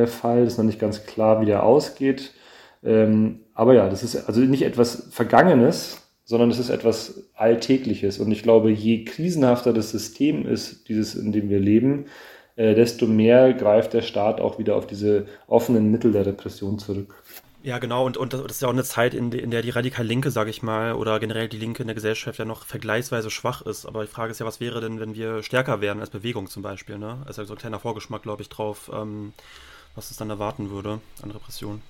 Fall. 0.06 0.44
Das 0.44 0.54
ist 0.54 0.58
noch 0.58 0.64
nicht 0.64 0.80
ganz 0.80 1.04
klar, 1.06 1.40
wie 1.40 1.46
der 1.46 1.62
ausgeht. 1.62 2.32
Ähm, 2.82 3.40
aber 3.54 3.74
ja, 3.74 3.88
das 3.88 4.02
ist 4.02 4.16
also 4.16 4.40
nicht 4.40 4.62
etwas 4.62 5.08
Vergangenes, 5.10 6.02
sondern 6.24 6.50
es 6.50 6.58
ist 6.58 6.70
etwas 6.70 7.24
Alltägliches. 7.34 8.18
Und 8.18 8.32
ich 8.32 8.42
glaube, 8.42 8.70
je 8.70 9.04
krisenhafter 9.04 9.72
das 9.72 9.90
System 9.90 10.46
ist, 10.46 10.88
dieses, 10.88 11.14
in 11.14 11.32
dem 11.32 11.48
wir 11.50 11.60
leben, 11.60 12.06
äh, 12.56 12.74
desto 12.74 13.06
mehr 13.06 13.52
greift 13.54 13.92
der 13.92 14.02
Staat 14.02 14.40
auch 14.40 14.58
wieder 14.58 14.76
auf 14.76 14.86
diese 14.86 15.26
offenen 15.46 15.90
Mittel 15.90 16.12
der 16.12 16.26
Repression 16.26 16.78
zurück. 16.78 17.14
Ja, 17.64 17.78
genau, 17.78 18.04
und, 18.04 18.16
und 18.16 18.32
das 18.32 18.40
ist 18.40 18.62
ja 18.62 18.68
auch 18.68 18.72
eine 18.72 18.82
Zeit, 18.82 19.14
in, 19.14 19.30
in 19.30 19.52
der 19.52 19.62
die 19.62 19.70
radikal 19.70 20.04
Linke, 20.04 20.32
sage 20.32 20.50
ich 20.50 20.64
mal, 20.64 20.94
oder 20.94 21.20
generell 21.20 21.48
die 21.48 21.58
Linke 21.58 21.82
in 21.82 21.86
der 21.86 21.94
Gesellschaft 21.94 22.38
ja 22.38 22.44
noch 22.44 22.64
vergleichsweise 22.64 23.30
schwach 23.30 23.62
ist. 23.62 23.86
Aber 23.86 24.02
die 24.02 24.10
Frage 24.10 24.32
ist 24.32 24.40
ja, 24.40 24.46
was 24.46 24.58
wäre 24.58 24.80
denn, 24.80 24.98
wenn 24.98 25.14
wir 25.14 25.44
stärker 25.44 25.80
wären 25.80 26.00
als 26.00 26.10
Bewegung 26.10 26.48
zum 26.48 26.62
Beispiel? 26.62 26.98
Ne? 26.98 27.18
Also 27.24 27.44
so 27.44 27.54
ein 27.54 27.58
kleiner 27.58 27.78
Vorgeschmack, 27.78 28.22
glaube 28.22 28.42
ich, 28.42 28.48
drauf, 28.48 28.90
ähm, 28.92 29.32
was 29.94 30.10
es 30.10 30.16
dann 30.16 30.30
erwarten 30.30 30.70
würde 30.70 31.00
an 31.22 31.30
Repression. 31.30 31.80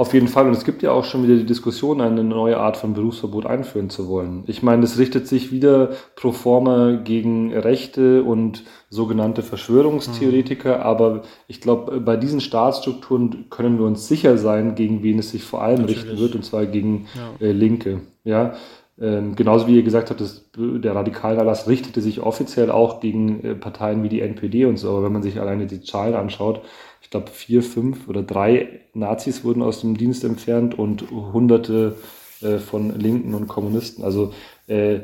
Auf 0.00 0.14
jeden 0.14 0.28
Fall. 0.28 0.46
Und 0.46 0.54
es 0.54 0.64
gibt 0.64 0.82
ja 0.82 0.92
auch 0.92 1.04
schon 1.04 1.24
wieder 1.24 1.36
die 1.36 1.44
Diskussion, 1.44 2.00
eine 2.00 2.24
neue 2.24 2.56
Art 2.56 2.78
von 2.78 2.94
Berufsverbot 2.94 3.44
einführen 3.44 3.90
zu 3.90 4.08
wollen. 4.08 4.44
Ich 4.46 4.62
meine, 4.62 4.80
das 4.80 4.96
richtet 4.96 5.28
sich 5.28 5.52
wieder 5.52 5.90
pro 6.16 6.32
forma 6.32 6.92
gegen 6.92 7.52
Rechte 7.52 8.22
und 8.22 8.64
sogenannte 8.88 9.42
Verschwörungstheoretiker. 9.42 10.78
Mhm. 10.78 10.82
Aber 10.82 11.22
ich 11.48 11.60
glaube, 11.60 12.00
bei 12.00 12.16
diesen 12.16 12.40
Staatsstrukturen 12.40 13.50
können 13.50 13.78
wir 13.78 13.84
uns 13.84 14.08
sicher 14.08 14.38
sein, 14.38 14.74
gegen 14.74 15.02
wen 15.02 15.18
es 15.18 15.32
sich 15.32 15.44
vor 15.44 15.60
allem 15.60 15.82
Natürlich. 15.82 16.04
richten 16.04 16.18
wird, 16.18 16.34
und 16.34 16.46
zwar 16.46 16.64
gegen 16.64 17.06
ja. 17.14 17.46
äh, 17.46 17.52
Linke. 17.52 18.00
Ja, 18.24 18.54
ähm, 19.00 19.34
genauso 19.34 19.66
wie 19.66 19.76
ihr 19.76 19.82
gesagt 19.82 20.10
habt, 20.10 20.20
das, 20.20 20.50
der 20.56 20.94
Radikalerlass 20.94 21.68
richtete 21.68 22.00
sich 22.00 22.20
offiziell 22.20 22.70
auch 22.70 23.00
gegen 23.00 23.44
äh, 23.44 23.54
Parteien 23.54 24.02
wie 24.02 24.10
die 24.10 24.20
NPD 24.20 24.66
und 24.66 24.78
so. 24.78 24.90
Aber 24.90 25.04
wenn 25.04 25.12
man 25.12 25.22
sich 25.22 25.40
alleine 25.40 25.66
die 25.66 25.82
Zahlen 25.82 26.14
anschaut, 26.14 26.62
ich 27.10 27.12
glaube, 27.12 27.30
vier, 27.32 27.64
fünf 27.64 28.06
oder 28.06 28.22
drei 28.22 28.82
Nazis 28.94 29.42
wurden 29.42 29.62
aus 29.62 29.80
dem 29.80 29.96
Dienst 29.96 30.22
entfernt 30.22 30.78
und 30.78 31.10
hunderte 31.10 31.96
äh, 32.40 32.58
von 32.58 32.96
Linken 33.00 33.34
und 33.34 33.48
Kommunisten. 33.48 34.04
Also 34.04 34.32
äh, 34.68 35.00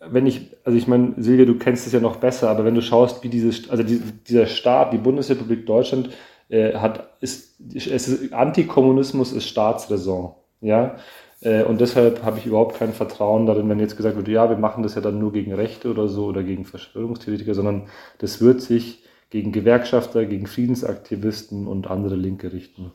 wenn 0.00 0.26
ich, 0.26 0.50
also 0.64 0.76
ich 0.76 0.88
meine, 0.88 1.14
Silvia, 1.18 1.44
du 1.44 1.54
kennst 1.56 1.86
es 1.86 1.92
ja 1.92 2.00
noch 2.00 2.16
besser, 2.16 2.50
aber 2.50 2.64
wenn 2.64 2.74
du 2.74 2.82
schaust, 2.82 3.22
wie 3.22 3.28
dieses, 3.28 3.70
also 3.70 3.84
die, 3.84 4.02
dieser 4.26 4.46
Staat, 4.46 4.92
die 4.92 4.98
Bundesrepublik 4.98 5.64
Deutschland, 5.64 6.10
äh, 6.48 6.74
hat, 6.74 7.08
ist, 7.20 7.60
es 7.72 7.86
ist, 7.86 8.32
Antikommunismus 8.32 9.32
ist 9.32 9.46
Staatsräson, 9.46 10.32
ja. 10.60 10.96
Äh, 11.40 11.62
und 11.62 11.80
deshalb 11.80 12.24
habe 12.24 12.38
ich 12.40 12.46
überhaupt 12.46 12.76
kein 12.76 12.92
Vertrauen 12.92 13.46
darin, 13.46 13.68
wenn 13.68 13.78
jetzt 13.78 13.96
gesagt 13.96 14.16
wird, 14.16 14.26
ja, 14.26 14.50
wir 14.50 14.56
machen 14.56 14.82
das 14.82 14.96
ja 14.96 15.00
dann 15.00 15.20
nur 15.20 15.32
gegen 15.32 15.52
Rechte 15.52 15.88
oder 15.88 16.08
so 16.08 16.24
oder 16.24 16.42
gegen 16.42 16.64
Verschwörungstheoretiker, 16.64 17.54
sondern 17.54 17.86
das 18.18 18.40
wird 18.40 18.60
sich 18.60 19.04
gegen 19.30 19.52
Gewerkschafter, 19.52 20.24
gegen 20.26 20.46
Friedensaktivisten 20.46 21.66
und 21.66 21.86
andere 21.86 22.16
Linke 22.16 22.52
richten. 22.52 22.92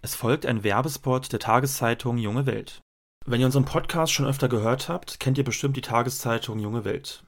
Es 0.00 0.14
folgt 0.14 0.46
ein 0.46 0.62
Werbespot 0.62 1.32
der 1.32 1.40
Tageszeitung 1.40 2.18
Junge 2.18 2.46
Welt. 2.46 2.80
Wenn 3.26 3.40
ihr 3.40 3.46
unseren 3.46 3.64
Podcast 3.64 4.12
schon 4.12 4.26
öfter 4.26 4.48
gehört 4.48 4.88
habt, 4.88 5.18
kennt 5.18 5.36
ihr 5.36 5.44
bestimmt 5.44 5.76
die 5.76 5.82
Tageszeitung 5.82 6.60
Junge 6.60 6.84
Welt. 6.84 7.24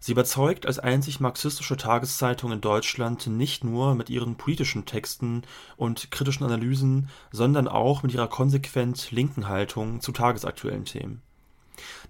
Sie 0.00 0.12
überzeugt 0.12 0.66
als 0.66 0.78
einzig 0.78 1.20
marxistische 1.20 1.76
Tageszeitung 1.76 2.50
in 2.50 2.60
Deutschland 2.60 3.26
nicht 3.28 3.62
nur 3.62 3.94
mit 3.94 4.10
ihren 4.10 4.36
politischen 4.36 4.86
Texten 4.86 5.42
und 5.76 6.10
kritischen 6.10 6.44
Analysen, 6.44 7.10
sondern 7.30 7.68
auch 7.68 8.02
mit 8.02 8.12
ihrer 8.12 8.28
konsequent 8.28 9.12
linken 9.12 9.48
Haltung 9.48 10.00
zu 10.00 10.10
tagesaktuellen 10.10 10.84
Themen. 10.84 11.22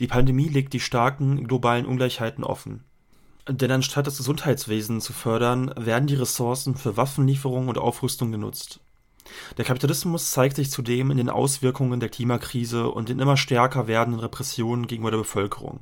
Die 0.01 0.07
Pandemie 0.07 0.49
legt 0.49 0.73
die 0.73 0.81
starken 0.81 1.47
globalen 1.47 1.85
Ungleichheiten 1.85 2.45
offen. 2.45 2.85
Denn 3.49 3.71
anstatt 3.71 4.07
das 4.07 4.19
Gesundheitswesen 4.19 5.01
zu 5.01 5.15
fördern, 5.15 5.73
werden 5.77 6.07
die 6.07 6.15
Ressourcen 6.15 6.75
für 6.75 6.99
Waffenlieferungen 6.99 7.71
und 7.71 7.79
Aufrüstung 7.79 8.31
genutzt. 8.31 8.81
Der 9.57 9.65
Kapitalismus 9.65 10.31
zeigt 10.31 10.57
sich 10.57 10.71
zudem 10.71 11.11
in 11.11 11.17
den 11.17 11.31
Auswirkungen 11.31 12.01
der 12.01 12.11
Klimakrise 12.11 12.89
und 12.91 13.09
in 13.09 13.19
immer 13.19 13.37
stärker 13.37 13.87
werdenden 13.87 14.21
Repressionen 14.21 14.87
gegenüber 14.87 15.11
der 15.11 15.19
Bevölkerung. 15.19 15.81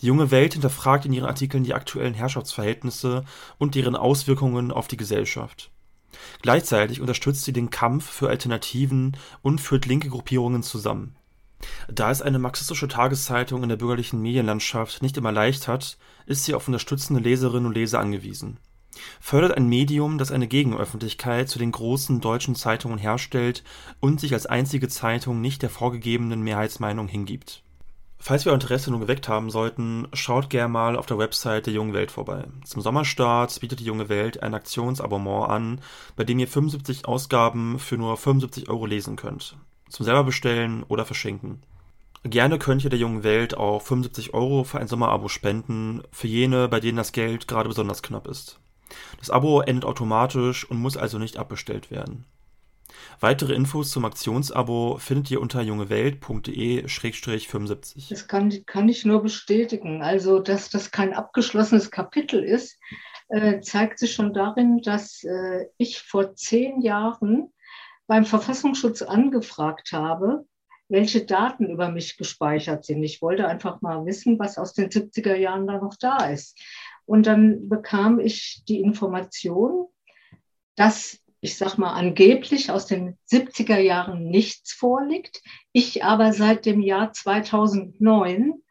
Die 0.00 0.06
junge 0.06 0.32
Welt 0.32 0.54
hinterfragt 0.54 1.06
in 1.06 1.12
ihren 1.12 1.28
Artikeln 1.28 1.62
die 1.62 1.74
aktuellen 1.74 2.14
Herrschaftsverhältnisse 2.14 3.24
und 3.58 3.76
deren 3.76 3.94
Auswirkungen 3.94 4.72
auf 4.72 4.88
die 4.88 4.96
Gesellschaft. 4.96 5.70
Gleichzeitig 6.42 7.00
unterstützt 7.00 7.44
sie 7.44 7.52
den 7.52 7.70
Kampf 7.70 8.10
für 8.10 8.28
Alternativen 8.28 9.16
und 9.42 9.60
führt 9.60 9.86
linke 9.86 10.08
Gruppierungen 10.08 10.64
zusammen. 10.64 11.14
Da 11.88 12.10
es 12.10 12.22
eine 12.22 12.40
marxistische 12.40 12.88
Tageszeitung 12.88 13.62
in 13.62 13.68
der 13.68 13.76
bürgerlichen 13.76 14.20
Medienlandschaft 14.20 15.00
nicht 15.00 15.16
immer 15.16 15.30
leicht 15.30 15.68
hat, 15.68 15.96
ist 16.26 16.44
sie 16.44 16.54
auf 16.54 16.68
unterstützende 16.68 17.22
Leserinnen 17.22 17.66
und 17.66 17.74
Leser 17.74 18.00
angewiesen 18.00 18.58
fördert 19.20 19.56
ein 19.56 19.68
Medium, 19.68 20.18
das 20.18 20.30
eine 20.30 20.46
Gegenöffentlichkeit 20.46 21.48
zu 21.48 21.58
den 21.58 21.72
großen 21.72 22.20
deutschen 22.20 22.54
Zeitungen 22.54 22.98
herstellt 22.98 23.62
und 24.00 24.20
sich 24.20 24.32
als 24.32 24.46
einzige 24.46 24.88
Zeitung 24.88 25.40
nicht 25.40 25.62
der 25.62 25.70
vorgegebenen 25.70 26.42
Mehrheitsmeinung 26.42 27.08
hingibt. 27.08 27.62
Falls 28.18 28.44
wir 28.44 28.52
Interesse 28.52 28.92
nun 28.92 29.00
geweckt 29.00 29.28
haben 29.28 29.50
sollten, 29.50 30.06
schaut 30.12 30.48
gerne 30.48 30.68
mal 30.68 30.96
auf 30.96 31.06
der 31.06 31.18
Website 31.18 31.66
der 31.66 31.74
Jungen 31.74 31.92
Welt 31.92 32.12
vorbei. 32.12 32.44
Zum 32.64 32.80
Sommerstart 32.80 33.58
bietet 33.60 33.80
die 33.80 33.84
Junge 33.84 34.08
Welt 34.08 34.44
ein 34.44 34.54
Aktionsabonnement 34.54 35.50
an, 35.50 35.80
bei 36.14 36.22
dem 36.22 36.38
ihr 36.38 36.46
75 36.46 37.04
Ausgaben 37.06 37.80
für 37.80 37.96
nur 37.96 38.16
75 38.16 38.68
Euro 38.68 38.86
lesen 38.86 39.16
könnt. 39.16 39.56
Zum 39.88 40.04
selber 40.04 40.22
bestellen 40.22 40.84
oder 40.86 41.04
verschenken. 41.04 41.62
Gerne 42.24 42.58
könnt 42.58 42.84
ihr 42.84 42.90
der 42.90 43.00
Jungen 43.00 43.24
Welt 43.24 43.56
auch 43.56 43.82
75 43.82 44.32
Euro 44.32 44.62
für 44.62 44.78
ein 44.78 44.86
Sommerabo 44.86 45.28
spenden, 45.28 46.02
für 46.12 46.28
jene, 46.28 46.68
bei 46.68 46.78
denen 46.78 46.96
das 46.96 47.12
Geld 47.12 47.48
gerade 47.48 47.68
besonders 47.68 48.02
knapp 48.02 48.28
ist. 48.28 48.60
Das 49.18 49.30
Abo 49.30 49.60
endet 49.60 49.84
automatisch 49.84 50.68
und 50.68 50.78
muss 50.78 50.96
also 50.96 51.18
nicht 51.18 51.36
abbestellt 51.36 51.90
werden. 51.90 52.26
Weitere 53.20 53.54
Infos 53.54 53.90
zum 53.90 54.04
Aktionsabo 54.04 54.98
findet 54.98 55.30
ihr 55.30 55.40
unter 55.40 55.62
jungewelt.de-75. 55.62 58.10
Das 58.10 58.28
kann, 58.28 58.52
kann 58.66 58.88
ich 58.88 59.04
nur 59.04 59.22
bestätigen. 59.22 60.02
Also, 60.02 60.40
dass 60.40 60.70
das 60.70 60.90
kein 60.90 61.14
abgeschlossenes 61.14 61.90
Kapitel 61.90 62.44
ist, 62.44 62.78
äh, 63.28 63.60
zeigt 63.60 63.98
sich 63.98 64.12
schon 64.12 64.34
darin, 64.34 64.80
dass 64.82 65.24
äh, 65.24 65.66
ich 65.78 66.00
vor 66.00 66.34
zehn 66.34 66.82
Jahren 66.82 67.52
beim 68.06 68.24
Verfassungsschutz 68.24 69.02
angefragt 69.02 69.92
habe, 69.92 70.44
welche 70.92 71.24
Daten 71.24 71.68
über 71.68 71.90
mich 71.90 72.16
gespeichert 72.16 72.84
sind. 72.84 73.02
Ich 73.02 73.20
wollte 73.20 73.48
einfach 73.48 73.80
mal 73.80 74.04
wissen, 74.06 74.38
was 74.38 74.58
aus 74.58 74.74
den 74.74 74.90
70er 74.90 75.34
Jahren 75.34 75.66
da 75.66 75.78
noch 75.78 75.96
da 75.98 76.26
ist. 76.26 76.60
Und 77.06 77.26
dann 77.26 77.68
bekam 77.68 78.20
ich 78.20 78.62
die 78.68 78.80
Information, 78.80 79.86
dass 80.76 81.22
ich 81.42 81.58
sag 81.58 81.76
mal, 81.76 81.92
angeblich 81.92 82.70
aus 82.70 82.86
den 82.86 83.18
70er 83.30 83.78
Jahren 83.78 84.30
nichts 84.30 84.72
vorliegt. 84.72 85.42
Ich 85.72 86.04
aber 86.04 86.32
seit 86.32 86.66
dem 86.66 86.80
Jahr 86.80 87.12
2009 87.12 88.62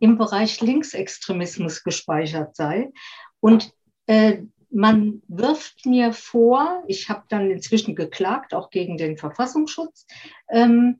im 0.00 0.18
Bereich 0.18 0.60
Linksextremismus 0.60 1.84
gespeichert 1.84 2.56
sei. 2.56 2.90
Und 3.38 3.72
äh, 4.06 4.42
man 4.68 5.22
wirft 5.28 5.86
mir 5.86 6.12
vor, 6.12 6.82
ich 6.88 7.08
habe 7.08 7.22
dann 7.28 7.52
inzwischen 7.52 7.94
geklagt, 7.94 8.52
auch 8.52 8.70
gegen 8.70 8.96
den 8.96 9.16
Verfassungsschutz, 9.16 10.04
ähm, 10.50 10.98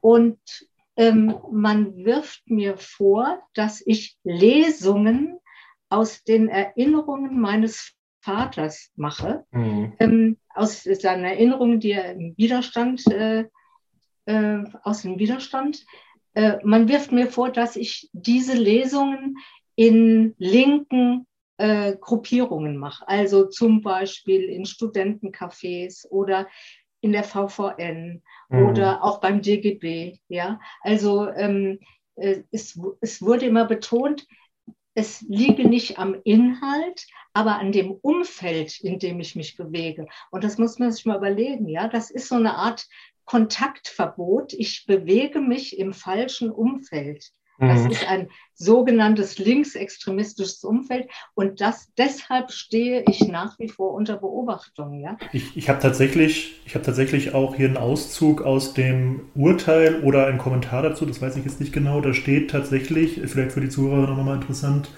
und 0.00 0.38
ähm, 0.96 1.38
man 1.50 2.04
wirft 2.04 2.48
mir 2.48 2.76
vor, 2.78 3.42
dass 3.54 3.82
ich 3.84 4.16
Lesungen 4.24 5.38
aus 5.88 6.24
den 6.24 6.48
Erinnerungen 6.48 7.38
meines 7.40 7.92
Vaters 8.20 8.90
mache, 8.96 9.44
mhm. 9.52 9.92
ähm, 10.00 10.38
aus 10.54 10.82
seinen 10.82 11.24
Erinnerungen, 11.24 11.80
die 11.80 11.92
er 11.92 12.12
im 12.12 12.34
Widerstand, 12.36 13.06
äh, 13.06 13.44
äh, 14.24 14.64
aus 14.82 15.02
dem 15.02 15.18
Widerstand. 15.18 15.84
Äh, 16.34 16.58
man 16.64 16.88
wirft 16.88 17.12
mir 17.12 17.28
vor, 17.28 17.50
dass 17.50 17.76
ich 17.76 18.10
diese 18.12 18.54
Lesungen 18.54 19.36
in 19.76 20.34
linken 20.38 21.26
äh, 21.58 21.94
Gruppierungen 22.00 22.76
mache, 22.76 23.06
also 23.06 23.46
zum 23.46 23.80
Beispiel 23.82 24.42
in 24.44 24.64
Studentencafés 24.64 26.06
oder 26.08 26.48
in 27.06 27.12
der 27.12 27.22
VVN 27.22 28.22
mhm. 28.48 28.66
oder 28.66 29.04
auch 29.04 29.20
beim 29.20 29.40
DGB. 29.40 30.18
Ja, 30.28 30.60
also 30.82 31.28
ähm, 31.28 31.78
äh, 32.16 32.42
es, 32.50 32.78
es 33.00 33.22
wurde 33.22 33.46
immer 33.46 33.64
betont, 33.64 34.26
es 34.94 35.20
liege 35.22 35.68
nicht 35.68 35.98
am 35.98 36.16
Inhalt, 36.24 37.06
aber 37.32 37.58
an 37.58 37.70
dem 37.70 37.92
Umfeld, 37.92 38.80
in 38.80 38.98
dem 38.98 39.20
ich 39.20 39.36
mich 39.36 39.56
bewege. 39.56 40.06
Und 40.30 40.42
das 40.42 40.58
muss 40.58 40.78
man 40.78 40.90
sich 40.90 41.06
mal 41.06 41.18
überlegen, 41.18 41.68
ja. 41.68 41.86
Das 41.86 42.10
ist 42.10 42.28
so 42.28 42.34
eine 42.34 42.54
Art 42.54 42.86
Kontaktverbot. 43.24 44.52
Ich 44.54 44.84
bewege 44.86 45.40
mich 45.40 45.78
im 45.78 45.92
falschen 45.92 46.50
Umfeld. 46.50 47.30
Das 47.58 47.82
mhm. 47.82 47.90
ist 47.90 48.08
ein 48.08 48.28
sogenanntes 48.54 49.38
linksextremistisches 49.38 50.64
Umfeld 50.64 51.08
und 51.34 51.60
das, 51.60 51.92
deshalb 51.96 52.52
stehe 52.52 53.04
ich 53.08 53.26
nach 53.28 53.58
wie 53.58 53.68
vor 53.68 53.92
unter 53.92 54.16
Beobachtung. 54.16 55.00
Ja? 55.00 55.16
Ich, 55.32 55.56
ich 55.56 55.68
habe 55.68 55.80
tatsächlich, 55.80 56.60
hab 56.74 56.82
tatsächlich 56.82 57.34
auch 57.34 57.54
hier 57.54 57.68
einen 57.68 57.76
Auszug 57.76 58.42
aus 58.42 58.74
dem 58.74 59.20
Urteil 59.34 60.02
oder 60.02 60.26
einen 60.26 60.38
Kommentar 60.38 60.82
dazu, 60.82 61.06
das 61.06 61.20
weiß 61.20 61.36
ich 61.36 61.44
jetzt 61.44 61.60
nicht 61.60 61.72
genau. 61.72 62.00
Da 62.00 62.14
steht 62.14 62.50
tatsächlich, 62.50 63.20
vielleicht 63.26 63.52
für 63.52 63.60
die 63.60 63.68
Zuhörer 63.68 64.14
nochmal 64.14 64.36
interessant, 64.36 64.88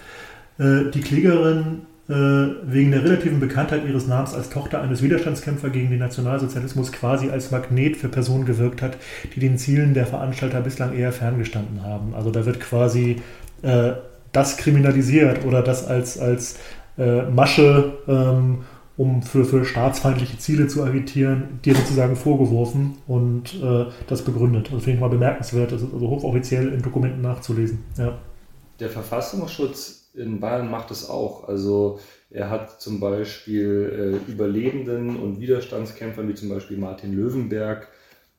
äh, 0.57 0.89
die 0.91 1.01
Klägerin 1.01 1.85
wegen 2.09 2.89
der 2.89 3.03
relativen 3.03 3.39
Bekanntheit 3.39 3.85
ihres 3.87 4.07
Namens 4.07 4.33
als 4.33 4.49
Tochter 4.49 4.81
eines 4.81 5.03
Widerstandskämpfers 5.03 5.71
gegen 5.71 5.91
den 5.91 5.99
Nationalsozialismus 5.99 6.91
quasi 6.91 7.29
als 7.29 7.51
Magnet 7.51 7.97
für 7.97 8.09
Personen 8.09 8.45
gewirkt 8.45 8.81
hat, 8.81 8.97
die 9.35 9.39
den 9.39 9.59
Zielen 9.59 9.93
der 9.93 10.07
Veranstalter 10.07 10.61
bislang 10.61 10.97
eher 10.97 11.11
ferngestanden 11.11 11.83
haben. 11.83 12.15
Also 12.15 12.31
da 12.31 12.47
wird 12.47 12.59
quasi 12.59 13.17
äh, 13.61 13.91
das 14.31 14.57
kriminalisiert 14.57 15.45
oder 15.45 15.61
das 15.61 15.85
als, 15.85 16.17
als 16.19 16.57
äh, 16.97 17.23
Masche, 17.23 17.93
ähm, 18.07 18.63
um 18.97 19.21
für, 19.21 19.45
für 19.45 19.63
staatsfeindliche 19.63 20.37
Ziele 20.39 20.67
zu 20.67 20.83
agitieren, 20.83 21.59
dir 21.63 21.73
sozusagen 21.73 22.15
vorgeworfen 22.15 22.97
und 23.07 23.53
äh, 23.63 23.85
das 24.07 24.23
begründet. 24.23 24.67
Also 24.67 24.79
finde 24.79 24.95
ich 24.95 24.99
mal 24.99 25.09
bemerkenswert, 25.09 25.71
das 25.71 25.81
ist 25.81 25.93
also 25.93 26.09
hochoffiziell 26.09 26.73
in 26.73 26.81
Dokumenten 26.81 27.21
nachzulesen. 27.21 27.83
Ja. 27.97 28.17
Der 28.79 28.89
Verfassungsschutz 28.89 29.98
in 30.19 30.39
Bayern 30.39 30.69
macht 30.69 30.91
es 30.91 31.09
auch. 31.09 31.47
Also 31.47 31.99
er 32.29 32.49
hat 32.49 32.81
zum 32.81 32.99
Beispiel 32.99 34.21
äh, 34.27 34.31
Überlebenden 34.31 35.19
und 35.19 35.39
Widerstandskämpfern 35.39 36.27
wie 36.29 36.35
zum 36.35 36.49
Beispiel 36.49 36.77
Martin 36.77 37.15
Löwenberg 37.15 37.87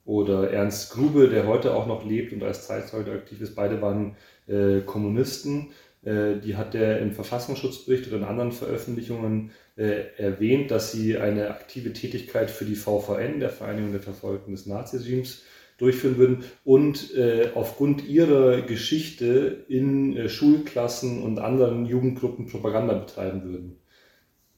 oder 0.04 0.50
Ernst 0.50 0.92
Grube, 0.92 1.28
der 1.28 1.46
heute 1.46 1.74
auch 1.74 1.86
noch 1.86 2.04
lebt 2.04 2.32
und 2.32 2.42
als 2.42 2.66
Zeitzeuge 2.66 3.12
aktiv 3.12 3.40
ist. 3.40 3.54
Beide 3.54 3.80
waren 3.82 4.16
äh, 4.46 4.80
Kommunisten. 4.80 5.70
Äh, 6.02 6.36
die 6.36 6.56
hat 6.56 6.74
er 6.74 7.00
im 7.00 7.12
Verfassungsschutzbericht 7.12 8.08
oder 8.08 8.18
in 8.18 8.24
anderen 8.24 8.52
Veröffentlichungen 8.52 9.50
äh, 9.76 10.04
erwähnt, 10.16 10.70
dass 10.70 10.92
sie 10.92 11.18
eine 11.18 11.50
aktive 11.50 11.92
Tätigkeit 11.92 12.50
für 12.50 12.64
die 12.64 12.74
VVN, 12.74 13.40
der 13.40 13.50
Vereinigung 13.50 13.92
der 13.92 14.00
Verfolgten 14.00 14.52
des 14.52 14.66
Naziregimes, 14.66 15.42
durchführen 15.80 16.18
würden 16.18 16.44
und 16.64 17.14
äh, 17.16 17.50
aufgrund 17.54 18.06
ihrer 18.06 18.60
Geschichte 18.62 19.64
in 19.68 20.16
äh, 20.16 20.28
Schulklassen 20.28 21.22
und 21.22 21.38
anderen 21.38 21.86
Jugendgruppen 21.86 22.46
Propaganda 22.46 22.94
betreiben 22.94 23.44
würden. 23.44 23.76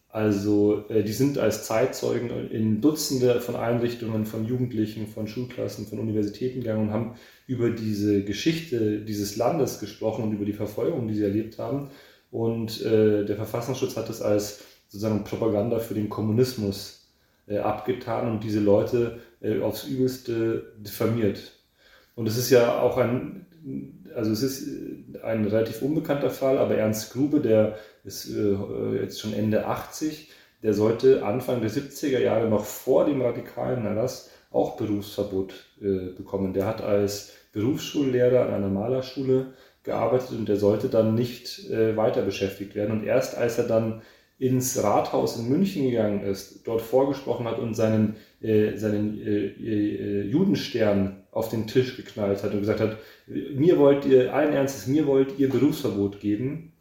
Also 0.08 0.84
äh, 0.90 1.02
die 1.02 1.12
sind 1.12 1.38
als 1.38 1.64
Zeitzeugen 1.64 2.50
in 2.50 2.82
Dutzende 2.82 3.40
von 3.40 3.56
Einrichtungen, 3.56 4.26
von 4.26 4.44
Jugendlichen, 4.44 5.06
von 5.06 5.26
Schulklassen, 5.26 5.86
von 5.86 6.00
Universitäten 6.00 6.60
gegangen 6.60 6.88
und 6.88 6.92
haben 6.92 7.14
über 7.46 7.70
diese 7.70 8.22
Geschichte 8.22 9.00
dieses 9.00 9.36
Landes 9.36 9.80
gesprochen 9.80 10.24
und 10.24 10.32
über 10.32 10.44
die 10.44 10.52
Verfolgung, 10.52 11.08
die 11.08 11.14
sie 11.14 11.22
erlebt 11.22 11.58
haben. 11.58 11.88
Und 12.30 12.82
äh, 12.82 13.24
der 13.24 13.36
Verfassungsschutz 13.36 13.96
hat 13.96 14.10
das 14.10 14.20
als 14.20 14.64
sozusagen 14.88 15.24
Propaganda 15.24 15.78
für 15.78 15.94
den 15.94 16.10
Kommunismus 16.10 17.01
äh, 17.46 17.58
abgetan 17.58 18.28
und 18.28 18.44
diese 18.44 18.60
Leute 18.60 19.18
äh, 19.40 19.60
aufs 19.60 19.84
Übelste 19.84 20.72
diffamiert. 20.78 21.52
Und 22.14 22.28
es 22.28 22.36
ist 22.36 22.50
ja 22.50 22.80
auch 22.80 22.98
ein, 22.98 23.46
also 24.14 24.30
es 24.30 24.42
ist 24.42 24.68
ein 25.22 25.44
relativ 25.46 25.82
unbekannter 25.82 26.30
Fall, 26.30 26.58
aber 26.58 26.76
Ernst 26.76 27.12
Grube, 27.12 27.40
der 27.40 27.76
ist 28.04 28.28
äh, 28.30 28.56
jetzt 29.00 29.20
schon 29.20 29.32
Ende 29.32 29.66
80, 29.66 30.30
der 30.62 30.74
sollte 30.74 31.24
Anfang 31.24 31.60
der 31.60 31.70
70er 31.70 32.18
Jahre 32.20 32.48
noch 32.48 32.64
vor 32.64 33.04
dem 33.06 33.22
radikalen 33.22 33.84
Erlass 33.86 34.30
auch 34.50 34.76
Berufsverbot 34.76 35.54
äh, 35.80 36.10
bekommen. 36.16 36.52
Der 36.52 36.66
hat 36.66 36.82
als 36.82 37.32
Berufsschullehrer 37.52 38.46
an 38.46 38.54
einer 38.54 38.68
Malerschule 38.68 39.54
gearbeitet 39.82 40.30
und 40.32 40.48
der 40.48 40.56
sollte 40.56 40.88
dann 40.88 41.14
nicht 41.14 41.68
äh, 41.70 41.96
weiter 41.96 42.22
beschäftigt 42.22 42.74
werden. 42.74 42.92
Und 42.92 43.04
erst 43.04 43.36
als 43.36 43.58
er 43.58 43.66
dann 43.66 44.02
ins 44.42 44.82
Rathaus 44.82 45.38
in 45.38 45.48
München 45.48 45.88
gegangen 45.88 46.24
ist, 46.24 46.66
dort 46.66 46.82
vorgesprochen 46.82 47.46
hat 47.46 47.60
und 47.60 47.74
seinen, 47.74 48.16
äh, 48.40 48.76
seinen 48.76 49.16
äh, 49.24 49.46
äh, 49.46 50.22
Judenstern 50.22 51.22
auf 51.30 51.48
den 51.48 51.68
Tisch 51.68 51.96
geknallt 51.96 52.42
hat 52.42 52.52
und 52.52 52.58
gesagt 52.58 52.80
hat, 52.80 52.98
mir 53.28 53.78
wollt 53.78 54.04
ihr, 54.04 54.34
allen 54.34 54.52
Ernstes, 54.52 54.88
mir 54.88 55.06
wollt 55.06 55.38
ihr 55.38 55.48
Berufsverbot 55.48 56.18
geben. 56.18 56.72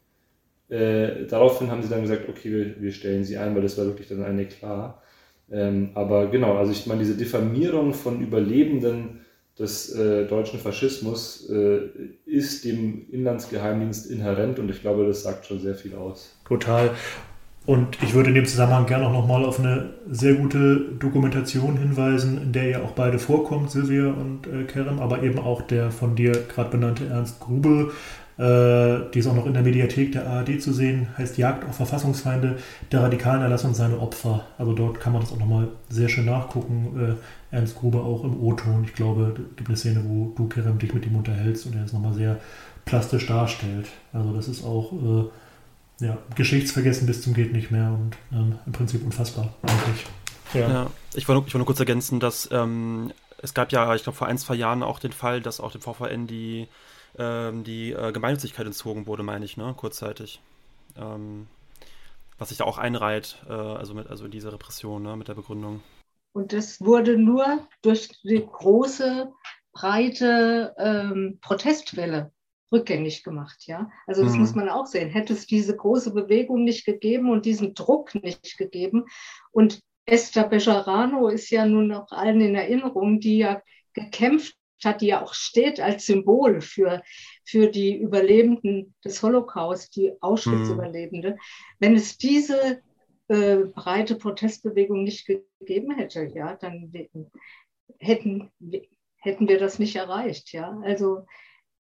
Äh, 0.70 1.28
daraufhin 1.28 1.70
haben 1.70 1.84
sie 1.84 1.90
dann 1.90 2.02
gesagt, 2.02 2.28
okay, 2.28 2.52
wir, 2.52 2.82
wir, 2.82 2.92
stellen 2.92 3.24
sie 3.24 3.38
ein, 3.38 3.54
weil 3.54 3.62
das 3.62 3.78
war 3.78 3.86
wirklich 3.86 4.08
dann 4.08 4.24
eine 4.24 4.46
klar. 4.46 5.04
Ähm, 5.52 5.92
aber 5.94 6.32
genau, 6.32 6.58
also 6.58 6.72
ich 6.72 6.88
meine, 6.88 7.02
diese 7.02 7.16
Diffamierung 7.16 7.94
von 7.94 8.22
Überlebenden 8.22 9.20
des 9.60 9.94
äh, 9.94 10.26
deutschen 10.26 10.60
Faschismus 10.60 11.48
äh, 11.52 11.82
ist 12.26 12.66
dem 12.66 13.06
Inlandsgeheimdienst 13.12 14.10
inhärent 14.10 14.58
und 14.58 14.72
ich 14.72 14.82
glaube, 14.82 15.06
das 15.06 15.22
sagt 15.22 15.46
schon 15.46 15.60
sehr 15.60 15.76
viel 15.76 15.94
aus. 15.94 16.36
Total. 16.48 16.90
Und 17.72 18.04
ich 18.04 18.14
würde 18.14 18.28
in 18.28 18.36
dem 18.36 18.46
Zusammenhang 18.46 18.86
gerne 18.86 19.08
auch 19.08 19.14
nochmal 19.14 19.46
auf 19.46 19.58
eine 19.58 19.92
sehr 20.10 20.34
gute 20.34 20.76
Dokumentation 21.00 21.78
hinweisen, 21.78 22.42
in 22.42 22.52
der 22.52 22.68
ja 22.68 22.82
auch 22.82 22.92
beide 22.92 23.18
vorkommt, 23.18 23.72
Silvia 23.72 24.08
und 24.08 24.46
äh, 24.46 24.66
Kerem, 24.66 25.00
aber 25.00 25.24
eben 25.24 25.40
auch 25.40 25.62
der 25.62 25.90
von 25.90 26.18
dir 26.18 26.34
gerade 26.34 26.70
benannte 26.70 27.08
Ernst 27.08 27.40
Grube. 27.40 27.94
Äh, 28.38 29.10
die 29.14 29.20
ist 29.20 29.28
auch 29.28 29.36
noch 29.36 29.46
in 29.46 29.54
der 29.54 29.64
Mediathek 29.64 30.12
der 30.12 30.28
ARD 30.28 30.62
zu 30.62 30.74
sehen, 30.74 31.08
heißt 31.18 31.38
Jagd 31.38 31.64
auf 31.64 31.78
Verfassungsfeinde, 31.78 32.58
der 32.92 33.04
radikalen 33.04 33.42
Erlass 33.42 33.64
und 33.64 33.74
seine 33.74 34.02
Opfer. 34.02 34.48
Also 34.58 34.74
dort 34.74 35.00
kann 35.00 35.14
man 35.14 35.22
das 35.22 35.32
auch 35.32 35.40
nochmal 35.40 35.70
sehr 35.88 36.10
schön 36.10 36.26
nachgucken. 36.26 37.18
Äh, 37.52 37.56
Ernst 37.56 37.80
Grube 37.80 38.00
auch 38.00 38.26
im 38.26 38.38
O-Ton. 38.44 38.84
Ich 38.84 38.96
glaube, 38.96 39.32
es 39.34 39.56
gibt 39.56 39.70
eine 39.70 39.78
Szene, 39.78 40.02
wo 40.06 40.34
du, 40.36 40.50
Kerem, 40.50 40.78
dich 40.78 40.94
mit 40.94 41.06
ihm 41.06 41.16
unterhältst 41.16 41.66
und 41.68 41.78
er 41.78 41.86
es 41.86 41.94
nochmal 41.94 42.16
sehr 42.16 42.36
plastisch 42.84 43.28
darstellt. 43.28 43.88
Also 44.12 44.34
das 44.34 44.50
ist 44.50 44.66
auch 44.66 44.92
äh, 44.92 45.30
ja, 46.02 46.18
geschichtsvergessen 46.36 47.08
bis 47.08 47.22
zum 47.22 47.34
geht 47.34 47.54
nicht 47.54 47.72
mehr 47.72 47.92
und 47.92 48.18
ähm, 48.32 48.60
im 48.66 48.72
Prinzip 48.72 49.04
unfassbar 49.04 49.54
eigentlich. 49.62 50.06
Ja, 50.54 50.70
ja 50.70 50.92
ich, 51.14 51.28
wollte, 51.28 51.48
ich 51.48 51.54
wollte 51.54 51.58
nur 51.60 51.66
kurz 51.66 51.80
ergänzen, 51.80 52.20
dass 52.20 52.50
ähm, 52.52 53.14
es 53.42 53.54
gab 53.54 53.72
ja, 53.72 53.94
ich 53.96 54.04
glaube, 54.04 54.18
vor 54.18 54.28
ein, 54.28 54.38
zwei 54.38 54.56
Jahren 54.56 54.84
auch 54.84 55.00
den 55.00 55.14
Fall, 55.14 55.42
dass 55.42 55.60
auch 55.60 55.72
dem 55.72 55.82
VVN 55.82 56.28
die, 56.28 56.68
ähm, 57.18 57.64
die 57.64 57.92
äh, 57.92 58.12
Gemeinnützigkeit 58.12 58.66
entzogen 58.66 59.08
wurde, 59.08 59.24
meine 59.24 59.46
ich, 59.46 59.58
ne, 59.58 59.74
kurzzeitig. 59.76 60.42
Ähm, 60.98 61.48
was 62.38 62.50
sich 62.50 62.58
da 62.58 62.66
auch 62.66 62.78
einreiht, 62.78 63.38
äh, 63.48 63.54
also 63.54 63.94
mit 63.94 64.10
also 64.10 64.28
diese 64.28 64.52
Repression, 64.52 65.04
ne, 65.04 65.16
mit 65.16 65.28
der 65.28 65.36
Begründung. 65.36 65.82
Und 66.34 66.54
das 66.54 66.82
wurde 66.82 67.18
nur 67.18 67.68
durch 67.82 68.10
die 68.24 68.46
große, 68.46 69.32
breite 69.74 70.76
ähm, 70.78 71.40
Protestwelle 71.42 72.32
rückgängig 72.72 73.24
gemacht, 73.24 73.68
ja. 73.68 73.90
Also 74.08 74.24
das 74.24 74.34
mhm. 74.34 74.40
muss 74.40 74.56
man 74.56 74.70
auch 74.70 74.86
sehen. 74.86 75.10
Hätte 75.10 75.34
es 75.34 75.46
diese 75.46 75.76
große 75.76 76.14
Bewegung 76.14 76.64
nicht 76.64 76.86
gegeben 76.86 77.30
und 77.30 77.46
diesen 77.46 77.74
Druck 77.74 78.16
nicht 78.16 78.58
gegeben 78.58 79.06
und 79.52 79.82
Esther 80.06 80.48
Bejarano 80.48 81.28
ist 81.28 81.50
ja 81.52 81.66
nun 81.66 81.88
noch 81.88 82.12
allen 82.12 82.42
in 82.42 82.56
Erinnerung, 82.56 83.20
die 83.20 83.38
ja 83.38 83.62
gekämpft 83.94 84.56
hat, 84.84 85.02
die 85.02 85.08
ja 85.08 85.22
auch 85.22 85.34
steht 85.34 85.80
als 85.80 86.06
Symbol 86.06 86.62
für, 86.62 87.04
für 87.46 87.68
die 87.68 87.98
Überlebenden 87.98 88.96
des 89.06 89.22
Holocaust, 89.22 89.96
die 89.96 90.14
Auschwitz-Überlebende. 90.22 91.32
Mhm. 91.32 91.40
Wenn 91.80 91.96
es 91.96 92.18
diese 92.18 92.82
äh, 93.28 93.58
breite 93.58 94.16
Protestbewegung 94.16 95.04
nicht 95.04 95.28
gegeben 95.28 95.92
hätte, 95.92 96.24
ja, 96.24 96.56
dann 96.56 96.92
hätten, 98.00 98.52
hätten 99.18 99.48
wir 99.48 99.60
das 99.60 99.78
nicht 99.78 99.96
erreicht, 99.96 100.52
ja. 100.52 100.80
Also 100.84 101.26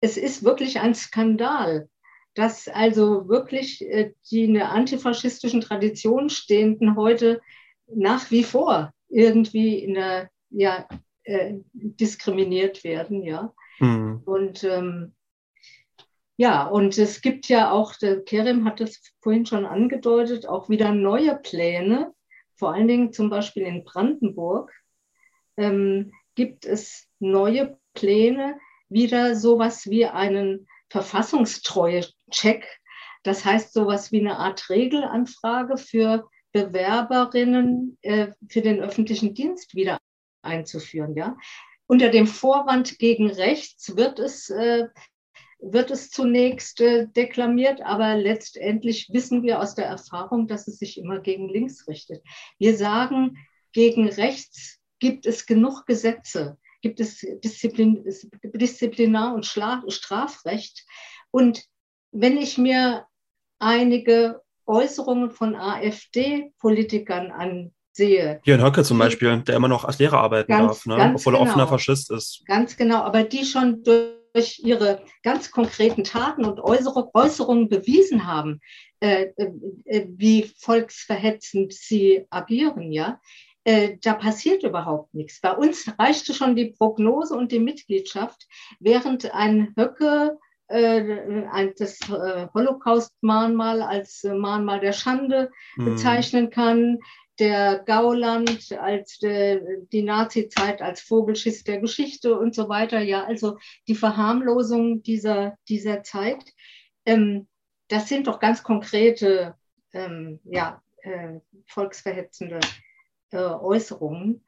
es 0.01 0.17
ist 0.17 0.43
wirklich 0.43 0.79
ein 0.79 0.95
Skandal, 0.95 1.87
dass 2.33 2.67
also 2.67 3.27
wirklich 3.27 3.81
äh, 3.87 4.13
die 4.29 4.45
in 4.45 4.53
der 4.55 4.71
antifaschistischen 4.71 5.61
Tradition 5.61 6.29
stehenden 6.29 6.95
heute 6.95 7.41
nach 7.87 8.31
wie 8.31 8.43
vor 8.43 8.91
irgendwie 9.09 9.79
in 9.79 9.93
der, 9.93 10.29
ja, 10.49 10.87
äh, 11.23 11.55
diskriminiert 11.73 12.83
werden, 12.83 13.23
ja. 13.23 13.53
Mhm. 13.79 14.21
Und 14.25 14.63
ähm, 14.63 15.13
ja, 16.37 16.65
und 16.65 16.97
es 16.97 17.21
gibt 17.21 17.47
ja 17.49 17.71
auch, 17.71 17.95
der 17.95 18.23
Kerem 18.23 18.65
hat 18.65 18.79
das 18.79 18.99
vorhin 19.19 19.45
schon 19.45 19.65
angedeutet, 19.65 20.47
auch 20.47 20.69
wieder 20.69 20.93
neue 20.93 21.35
Pläne, 21.35 22.13
vor 22.55 22.73
allen 22.73 22.87
Dingen 22.87 23.13
zum 23.13 23.29
Beispiel 23.29 23.63
in 23.63 23.83
Brandenburg 23.83 24.71
ähm, 25.57 26.13
gibt 26.35 26.65
es 26.65 27.07
neue 27.19 27.77
Pläne, 27.93 28.59
wieder 28.91 29.35
sowas 29.35 29.89
wie 29.89 30.05
einen 30.05 30.67
Verfassungstreue-Check. 30.89 32.67
Das 33.23 33.45
heißt 33.45 33.73
sowas 33.73 34.11
wie 34.11 34.19
eine 34.19 34.37
Art 34.37 34.69
Regelanfrage 34.69 35.77
für 35.77 36.29
Bewerberinnen 36.51 37.97
äh, 38.01 38.31
für 38.49 38.61
den 38.61 38.81
öffentlichen 38.81 39.33
Dienst 39.33 39.73
wieder 39.75 39.97
einzuführen. 40.41 41.15
Ja? 41.15 41.37
Unter 41.87 42.09
dem 42.09 42.27
Vorwand 42.27 42.99
gegen 42.99 43.29
rechts 43.29 43.95
wird 43.95 44.19
es, 44.19 44.49
äh, 44.49 44.87
wird 45.59 45.91
es 45.91 46.09
zunächst 46.09 46.81
äh, 46.81 47.07
deklamiert, 47.07 47.81
aber 47.81 48.15
letztendlich 48.15 49.09
wissen 49.11 49.43
wir 49.43 49.61
aus 49.61 49.75
der 49.75 49.85
Erfahrung, 49.85 50.47
dass 50.47 50.67
es 50.67 50.79
sich 50.79 50.97
immer 50.97 51.19
gegen 51.19 51.47
links 51.47 51.87
richtet. 51.87 52.23
Wir 52.57 52.75
sagen, 52.75 53.37
gegen 53.71 54.09
rechts 54.09 54.79
gibt 54.99 55.25
es 55.25 55.45
genug 55.45 55.85
Gesetze 55.85 56.57
gibt 56.81 56.99
es 56.99 57.25
Disziplin, 57.43 58.03
Disziplinar- 58.43 59.33
und 59.33 59.45
Strafrecht. 59.45 60.85
Und 61.31 61.63
wenn 62.11 62.37
ich 62.37 62.57
mir 62.57 63.05
einige 63.59 64.41
Äußerungen 64.65 65.31
von 65.31 65.55
AfD-Politikern 65.55 67.31
ansehe. 67.31 68.41
Jörn 68.43 68.63
Höcke 68.63 68.83
zum 68.83 68.97
Beispiel, 68.97 69.41
der 69.41 69.55
immer 69.55 69.67
noch 69.67 69.85
als 69.85 69.99
Lehrer 69.99 70.19
arbeiten 70.19 70.51
ganz, 70.51 70.83
darf, 70.83 70.85
ne? 70.85 71.13
obwohl 71.15 71.33
genau, 71.33 71.45
er 71.45 71.49
offener 71.49 71.67
Faschist 71.67 72.11
ist. 72.11 72.43
Ganz 72.45 72.77
genau, 72.77 73.01
aber 73.01 73.23
die 73.23 73.45
schon 73.45 73.83
durch 73.83 74.59
ihre 74.59 75.03
ganz 75.23 75.51
konkreten 75.51 76.03
Taten 76.03 76.45
und 76.45 76.59
Äußerungen 76.59 77.69
bewiesen 77.69 78.25
haben, 78.25 78.61
äh, 78.99 79.27
äh, 79.35 80.07
wie 80.07 80.51
volksverhetzend 80.57 81.73
sie 81.73 82.25
agieren, 82.29 82.91
ja 82.91 83.19
äh, 83.63 83.97
da 84.01 84.13
passiert 84.13 84.63
überhaupt 84.63 85.13
nichts. 85.13 85.39
Bei 85.41 85.53
uns 85.53 85.87
reichte 85.99 86.33
schon 86.33 86.55
die 86.55 86.71
Prognose 86.71 87.35
und 87.35 87.51
die 87.51 87.59
Mitgliedschaft, 87.59 88.47
während 88.79 89.33
ein 89.33 89.73
Höcke 89.77 90.39
äh, 90.67 91.47
ein, 91.51 91.73
das 91.77 91.99
äh, 92.09 92.47
Holocaust-Mahnmal 92.53 93.81
als 93.81 94.23
Mahnmal 94.23 94.79
der 94.79 94.93
Schande 94.93 95.51
mhm. 95.75 95.85
bezeichnen 95.85 96.49
kann, 96.49 96.99
der 97.39 97.79
Gauland 97.79 98.71
als 98.79 99.17
die 99.17 100.03
Nazi-Zeit 100.03 100.81
als 100.81 101.01
Vogelschiss 101.01 101.63
der 101.63 101.79
Geschichte 101.79 102.37
und 102.37 102.53
so 102.53 102.69
weiter. 102.69 102.99
Ja, 102.99 103.23
also 103.23 103.57
die 103.87 103.95
Verharmlosung 103.95 105.01
dieser, 105.01 105.55
dieser 105.67 106.03
Zeit. 106.03 106.43
Ähm, 107.05 107.47
das 107.87 108.07
sind 108.07 108.27
doch 108.27 108.39
ganz 108.39 108.61
konkrete, 108.61 109.55
ähm, 109.91 110.39
ja, 110.43 110.83
äh, 111.01 111.39
volksverhetzende 111.65 112.59
äh, 113.31 113.37
Äußerungen. 113.37 114.45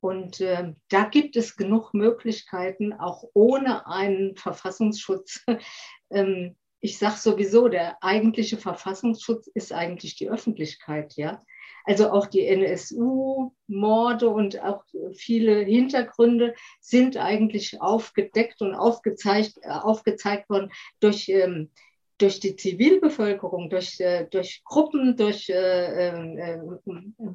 Und 0.00 0.40
äh, 0.40 0.74
da 0.90 1.04
gibt 1.04 1.34
es 1.36 1.56
genug 1.56 1.94
Möglichkeiten, 1.94 2.92
auch 2.92 3.24
ohne 3.32 3.86
einen 3.86 4.36
Verfassungsschutz. 4.36 5.44
ähm, 6.10 6.56
ich 6.80 6.98
sage 6.98 7.16
sowieso, 7.16 7.68
der 7.68 7.96
eigentliche 8.02 8.58
Verfassungsschutz 8.58 9.46
ist 9.46 9.72
eigentlich 9.72 10.16
die 10.16 10.28
Öffentlichkeit, 10.28 11.14
ja. 11.16 11.42
Also 11.86 12.10
auch 12.10 12.26
die 12.26 12.46
NSU-Morde 12.46 14.28
und 14.28 14.62
auch 14.62 14.84
viele 15.14 15.60
Hintergründe 15.60 16.54
sind 16.80 17.16
eigentlich 17.16 17.80
aufgedeckt 17.80 18.60
und 18.60 18.74
aufgezeigt, 18.74 19.58
äh, 19.62 19.68
aufgezeigt 19.68 20.50
worden 20.50 20.70
durch 21.00 21.28
ähm, 21.28 21.70
durch 22.18 22.38
die 22.38 22.54
Zivilbevölkerung, 22.56 23.70
durch, 23.70 23.98
äh, 24.00 24.26
durch 24.30 24.62
Gruppen, 24.64 25.16
durch 25.16 25.48
äh, 25.48 26.08
äh, 26.08 26.58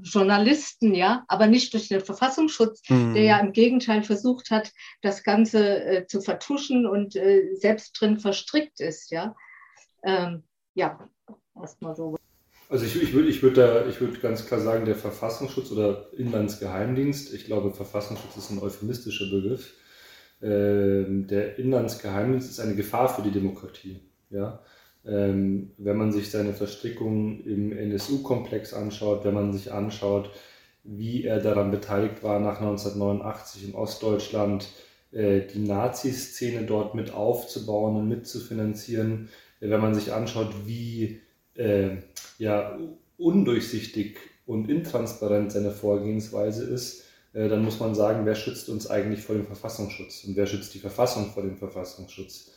Journalisten, 0.03 0.93
ja, 0.95 1.25
aber 1.27 1.47
nicht 1.47 1.73
durch 1.73 1.89
den 1.89 2.01
Verfassungsschutz, 2.01 2.81
mhm. 2.89 3.13
der 3.13 3.23
ja 3.23 3.39
im 3.39 3.51
Gegenteil 3.51 4.03
versucht 4.03 4.51
hat, 4.51 4.71
das 5.01 5.23
Ganze 5.23 5.83
äh, 5.83 6.07
zu 6.07 6.21
vertuschen 6.21 6.85
und 6.85 7.15
äh, 7.15 7.55
selbst 7.55 7.99
drin 7.99 8.19
verstrickt 8.19 8.79
ist, 8.79 9.11
ja. 9.11 9.35
Ähm, 10.03 10.43
ja, 10.75 11.09
erstmal 11.59 11.95
so. 11.95 12.15
Also 12.69 12.85
ich, 12.85 13.01
ich 13.01 13.13
würde 13.13 13.29
ich 13.29 13.41
würd 13.41 13.57
da, 13.57 13.87
ich 13.87 13.99
würde 13.99 14.19
ganz 14.19 14.45
klar 14.45 14.61
sagen, 14.61 14.85
der 14.85 14.95
Verfassungsschutz 14.95 15.71
oder 15.71 16.13
Inlandsgeheimdienst, 16.13 17.33
ich 17.33 17.45
glaube, 17.45 17.73
Verfassungsschutz 17.73 18.37
ist 18.37 18.51
ein 18.51 18.59
euphemistischer 18.59 19.29
Begriff. 19.29 19.73
Ähm, 20.41 21.27
der 21.27 21.57
Inlandsgeheimdienst 21.57 22.49
ist 22.49 22.59
eine 22.59 22.75
Gefahr 22.75 23.09
für 23.09 23.23
die 23.23 23.31
Demokratie. 23.31 24.08
Ja? 24.29 24.59
Ähm, 25.05 25.71
wenn 25.77 25.97
man 25.97 26.11
sich 26.11 26.29
seine 26.29 26.53
Verstrickung 26.53 27.43
im 27.45 27.71
NSU-Komplex 27.71 28.73
anschaut, 28.73 29.23
wenn 29.23 29.33
man 29.33 29.53
sich 29.53 29.71
anschaut, 29.71 30.29
wie 30.83 31.23
er 31.23 31.39
daran 31.39 31.71
beteiligt 31.71 32.23
war, 32.23 32.39
nach 32.39 32.59
1989 32.59 33.69
in 33.69 33.75
Ostdeutschland 33.75 34.67
äh, 35.11 35.41
die 35.41 35.59
Nazi-Szene 35.59 36.65
dort 36.65 36.95
mit 36.95 37.13
aufzubauen 37.13 37.95
und 37.95 38.09
mitzufinanzieren, 38.09 39.29
wenn 39.59 39.81
man 39.81 39.93
sich 39.93 40.13
anschaut, 40.13 40.53
wie 40.65 41.21
äh, 41.55 41.97
ja, 42.37 42.77
undurchsichtig 43.17 44.17
und 44.45 44.69
intransparent 44.69 45.51
seine 45.51 45.71
Vorgehensweise 45.71 46.63
ist, 46.63 47.03
äh, 47.33 47.49
dann 47.49 47.63
muss 47.63 47.79
man 47.79 47.95
sagen, 47.95 48.25
wer 48.25 48.35
schützt 48.35 48.69
uns 48.69 48.89
eigentlich 48.89 49.21
vor 49.21 49.35
dem 49.35 49.45
Verfassungsschutz 49.45 50.23
und 50.25 50.35
wer 50.35 50.47
schützt 50.47 50.73
die 50.73 50.79
Verfassung 50.79 51.31
vor 51.31 51.43
dem 51.43 51.57
Verfassungsschutz? 51.57 52.51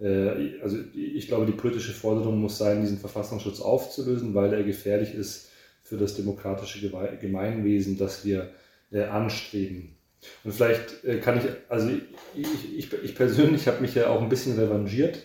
Äh, 0.00 0.60
also 0.62 0.78
ich 0.94 1.28
glaube, 1.28 1.46
die 1.46 1.52
politische 1.52 1.92
Forderung 1.92 2.40
muss 2.40 2.58
sein, 2.58 2.80
diesen 2.80 2.98
Verfassungsschutz 2.98 3.60
aufzulösen, 3.60 4.34
weil 4.34 4.52
er 4.52 4.62
gefährlich 4.62 5.14
ist 5.14 5.50
für 5.82 5.96
das 5.96 6.14
demokratische 6.14 6.90
Gemeinwesen, 7.20 7.96
das 7.96 8.24
wir 8.24 8.50
äh, 8.90 9.04
anstreben. 9.04 9.94
Und 10.42 10.52
vielleicht 10.52 11.22
kann 11.22 11.38
ich, 11.38 11.44
also 11.68 11.90
ich, 12.34 12.76
ich, 12.76 12.92
ich 12.92 13.14
persönlich 13.14 13.68
habe 13.68 13.80
mich 13.80 13.94
ja 13.94 14.08
auch 14.08 14.20
ein 14.20 14.28
bisschen 14.28 14.58
revanchiert 14.58 15.18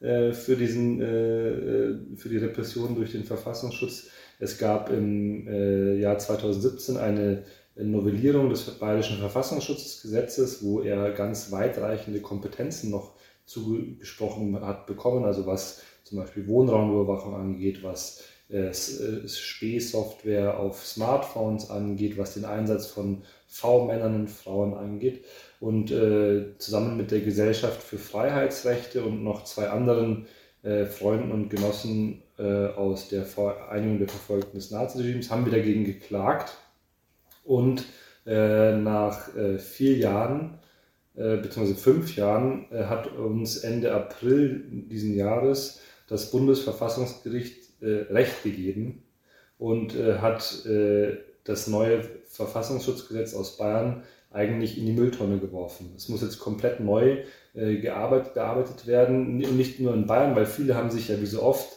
äh, 0.00 0.32
für, 0.32 0.54
diesen, 0.54 1.00
äh, 1.00 1.48
äh, 1.48 1.98
für 2.16 2.28
die 2.28 2.36
Repression 2.36 2.94
durch 2.94 3.12
den 3.12 3.24
Verfassungsschutz. 3.24 4.10
Es 4.38 4.56
gab 4.56 4.90
im 4.90 5.48
Jahr 5.98 6.16
2017 6.16 6.96
eine 6.96 7.42
Novellierung 7.74 8.50
des 8.50 8.62
Bayerischen 8.78 9.18
Verfassungsschutzgesetzes, 9.18 10.62
wo 10.62 10.80
er 10.80 11.10
ganz 11.10 11.50
weitreichende 11.50 12.20
Kompetenzen 12.20 12.92
noch 12.92 13.14
zugesprochen 13.48 14.60
hat 14.60 14.86
bekommen, 14.86 15.24
also 15.24 15.46
was 15.46 15.82
zum 16.04 16.18
Beispiel 16.18 16.46
Wohnraumüberwachung 16.46 17.34
angeht, 17.34 17.82
was 17.82 18.24
Spähsoftware 19.26 20.58
auf 20.58 20.86
Smartphones 20.86 21.68
angeht, 21.68 22.16
was 22.16 22.32
den 22.32 22.46
Einsatz 22.46 22.86
von 22.86 23.22
V-Männern 23.46 24.14
und 24.14 24.30
Frauen 24.30 24.72
angeht. 24.72 25.24
Und 25.60 25.90
äh, 25.90 26.56
zusammen 26.56 26.96
mit 26.96 27.10
der 27.10 27.20
Gesellschaft 27.20 27.82
für 27.82 27.98
Freiheitsrechte 27.98 29.04
und 29.04 29.22
noch 29.22 29.44
zwei 29.44 29.68
anderen 29.68 30.28
äh, 30.62 30.86
Freunden 30.86 31.32
und 31.32 31.50
Genossen 31.50 32.22
äh, 32.38 32.66
aus 32.68 33.08
der 33.08 33.24
Vereinigung 33.24 33.98
der 33.98 34.08
Verfolgten 34.08 34.56
des 34.56 34.70
Naziregimes 34.70 35.30
haben 35.30 35.44
wir 35.44 35.52
dagegen 35.52 35.84
geklagt. 35.84 36.56
Und 37.44 37.86
äh, 38.26 38.76
nach 38.76 39.34
äh, 39.34 39.58
vier 39.58 39.96
Jahren 39.96 40.57
äh, 41.18 41.36
bzw. 41.36 41.74
fünf 41.74 42.16
Jahren 42.16 42.66
hat 42.70 43.12
uns 43.12 43.58
Ende 43.58 43.92
April 43.92 44.64
diesen 44.70 45.14
Jahres 45.14 45.80
das 46.08 46.30
Bundesverfassungsgericht 46.30 47.68
Recht 47.80 48.42
gegeben 48.42 49.04
und 49.58 49.94
hat 49.94 50.66
das 51.44 51.66
neue 51.68 52.02
Verfassungsschutzgesetz 52.28 53.34
aus 53.34 53.56
Bayern 53.56 54.02
eigentlich 54.30 54.78
in 54.78 54.86
die 54.86 54.92
Mülltonne 54.92 55.38
geworfen. 55.38 55.92
Es 55.96 56.08
muss 56.08 56.22
jetzt 56.22 56.38
komplett 56.38 56.80
neu 56.80 57.24
äh, 57.54 57.76
gearbeitet, 57.76 58.34
bearbeitet 58.34 58.86
werden, 58.86 59.38
nicht 59.38 59.80
nur 59.80 59.94
in 59.94 60.06
Bayern, 60.06 60.36
weil 60.36 60.46
viele 60.46 60.74
haben 60.74 60.90
sich 60.90 61.08
ja 61.08 61.20
wie 61.20 61.26
so 61.26 61.42
oft 61.42 61.68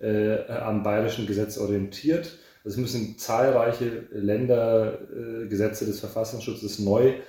äh, 0.00 0.46
am 0.46 0.82
bayerischen 0.82 1.26
Gesetz 1.26 1.58
orientiert. 1.58 2.38
Es 2.64 2.76
müssen 2.76 3.18
zahlreiche 3.18 4.06
Ländergesetze 4.10 5.84
äh, 5.84 5.86
des 5.86 6.00
Verfassungsschutzes 6.00 6.78
neu 6.78 7.08
äh, 7.08 7.20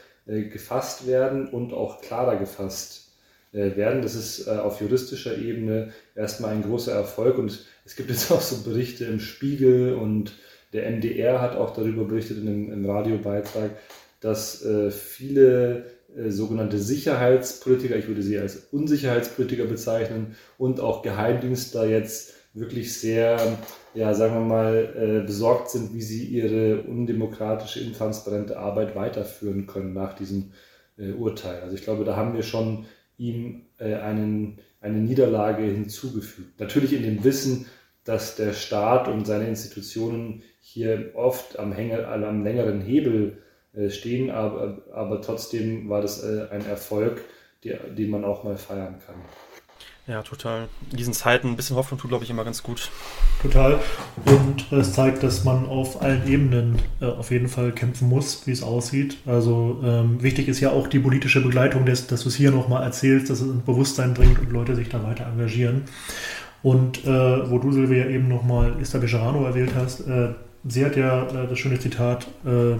gefasst 0.44 1.08
werden 1.08 1.48
und 1.48 1.74
auch 1.74 2.02
klarer 2.02 2.38
gefasst 2.38 3.10
äh, 3.52 3.76
werden. 3.76 4.04
Das 4.04 4.14
ist 4.14 4.48
äh, 4.48 4.52
auf 4.52 4.80
juristischer 4.80 5.38
Ebene 5.38 5.92
erstmal 6.16 6.52
ein 6.52 6.62
großer 6.62 6.94
Erfolg 6.94 7.38
und 7.40 7.66
es 7.84 7.96
gibt 7.96 8.10
jetzt 8.10 8.32
auch 8.32 8.42
so 8.42 8.64
Berichte 8.64 9.06
im 9.06 9.20
Spiegel 9.20 9.96
und 9.96 10.34
der 10.72 10.90
MDR 10.92 11.42
hat 11.42 11.56
auch 11.56 11.74
darüber 11.74 12.06
berichtet 12.06 12.38
in 12.38 12.48
einem, 12.48 12.86
Radiobeitrag, 12.86 13.72
dass 14.20 14.64
äh, 14.64 14.92
viele 14.92 15.86
äh, 16.16 16.30
sogenannte 16.30 16.78
Sicherheitspolitiker, 16.78 17.96
ich 17.96 18.08
würde 18.08 18.22
sie 18.22 18.38
als 18.38 18.68
Unsicherheitspolitiker 18.72 19.66
bezeichnen, 19.66 20.36
und 20.60 20.80
auch 20.80 21.02
Geheimdienstler 21.02 21.88
jetzt 21.88 22.36
wirklich 22.54 22.97
sehr, 22.97 23.58
ja, 23.93 24.14
sagen 24.14 24.34
wir 24.34 24.41
mal, 24.41 24.93
äh, 24.95 25.26
besorgt 25.26 25.70
sind, 25.70 25.93
wie 25.93 26.02
sie 26.02 26.26
ihre 26.26 26.82
undemokratische, 26.82 27.80
intransparente 27.80 28.58
Arbeit 28.58 28.95
weiterführen 28.95 29.68
können 29.68 29.93
nach 29.93 30.14
diesem 30.14 30.52
äh, 30.97 31.12
Urteil. 31.12 31.62
Also 31.62 31.76
ich 31.76 31.84
glaube, 31.84 32.06
da 32.06 32.16
haben 32.16 32.34
wir 32.34 32.43
schon 32.43 32.86
ihm 33.18 33.66
äh, 33.78 33.95
einen, 33.95 34.60
eine 34.82 34.97
Niederlage 34.97 35.64
hinzugefügt. 35.64 36.60
Natürlich 36.60 36.93
in 36.93 37.04
dem 37.04 37.24
Wissen, 37.24 37.68
dass 38.04 38.36
der 38.36 38.54
Staat 38.54 39.08
und 39.08 39.28
seine 39.28 39.47
Institutionen 39.47 40.41
hier 40.62 41.12
oft 41.14 41.60
am, 41.60 41.72
Hänger, 41.72 42.08
am 42.08 42.43
längeren 42.43 42.82
Hebel 42.82 43.43
stehen, 43.89 44.32
aber, 44.32 44.82
aber 44.91 45.22
trotzdem 45.22 45.89
war 45.89 46.02
das 46.02 46.24
ein 46.24 46.66
Erfolg, 46.66 47.22
den 47.64 48.10
man 48.10 48.26
auch 48.26 48.43
mal 48.43 48.58
feiern 48.58 49.00
kann. 49.06 49.22
Ja, 50.10 50.24
total. 50.24 50.68
In 50.89 50.97
diesen 50.97 51.14
Zeiten 51.14 51.49
ein 51.49 51.55
bisschen 51.55 51.76
Hoffnung 51.76 51.99
tut, 51.99 52.10
glaube 52.10 52.24
ich, 52.24 52.32
immer 52.32 52.43
ganz 52.43 52.64
gut. 52.64 52.89
Total. 53.43 53.80
Und 54.26 54.66
es 54.72 54.93
zeigt, 54.93 55.22
dass 55.22 55.43
man 55.43 55.68
auf 55.68 56.01
allen 56.01 56.28
Ebenen 56.28 56.80
äh, 56.99 57.05
auf 57.05 57.30
jeden 57.30 57.47
Fall 57.47 57.72
kämpfen 57.72 58.10
muss, 58.10 58.47
wie 58.47 58.51
es 58.51 58.64
aussieht. 58.64 59.18
Also 59.28 59.80
ähm, 59.84 60.24
wichtig 60.24 60.47
ist 60.47 60.62
ja 60.62 60.72
auch 60.72 60.88
die 60.88 60.97
politische 60.97 61.41
Begleitung, 61.41 61.86
des, 61.86 62.07
dass 62.07 62.24
du 62.24 62.30
es 62.30 62.36
hier 62.36 62.49
nochmal 62.49 62.82
erzählst, 62.82 63.30
dass 63.30 63.41
es 63.41 63.49
ein 63.49 63.64
Bewusstsein 63.64 64.16
bringt 64.16 64.39
und 64.39 64.51
Leute 64.51 64.76
sich 64.76 64.89
da 64.89 65.03
weiter 65.03 65.28
engagieren. 65.28 65.84
Und 66.64 67.05
äh, 67.05 67.49
wo 67.51 67.60
du, 67.60 67.72
Silvia, 67.72 68.07
eben 68.07 68.28
nochmal 68.30 68.78
Esther 68.82 69.01
Bejarano 69.01 69.45
erwähnt 69.45 69.74
hast, 69.76 70.07
äh, 70.07 70.30
sie 70.68 70.86
hat 70.86 70.95
ja 70.95 71.28
äh, 71.28 71.47
das 71.47 71.60
schöne 71.60 71.80
Zitat 71.80 72.26
äh, 72.47 72.72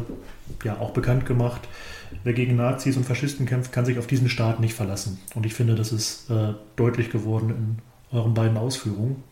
ja 0.66 0.78
auch 0.80 0.92
bekannt 0.92 1.28
gemacht, 1.28 1.62
wer 2.24 2.34
gegen 2.34 2.56
Nazis 2.56 2.98
und 2.98 3.06
Faschisten 3.06 3.46
kämpft, 3.46 3.72
kann 3.72 3.86
sich 3.86 4.00
auf 4.00 4.08
diesen 4.08 4.30
Staat 4.30 4.60
nicht 4.60 4.74
verlassen. 4.74 5.20
Und 5.36 5.46
ich 5.46 5.54
finde, 5.54 5.76
das 5.76 5.92
ist 5.92 6.30
äh, 6.30 6.54
deutlich 6.76 7.10
geworden 7.10 7.50
in 7.50 8.18
euren 8.18 8.34
beiden 8.34 8.58
Ausführungen. 8.58 9.24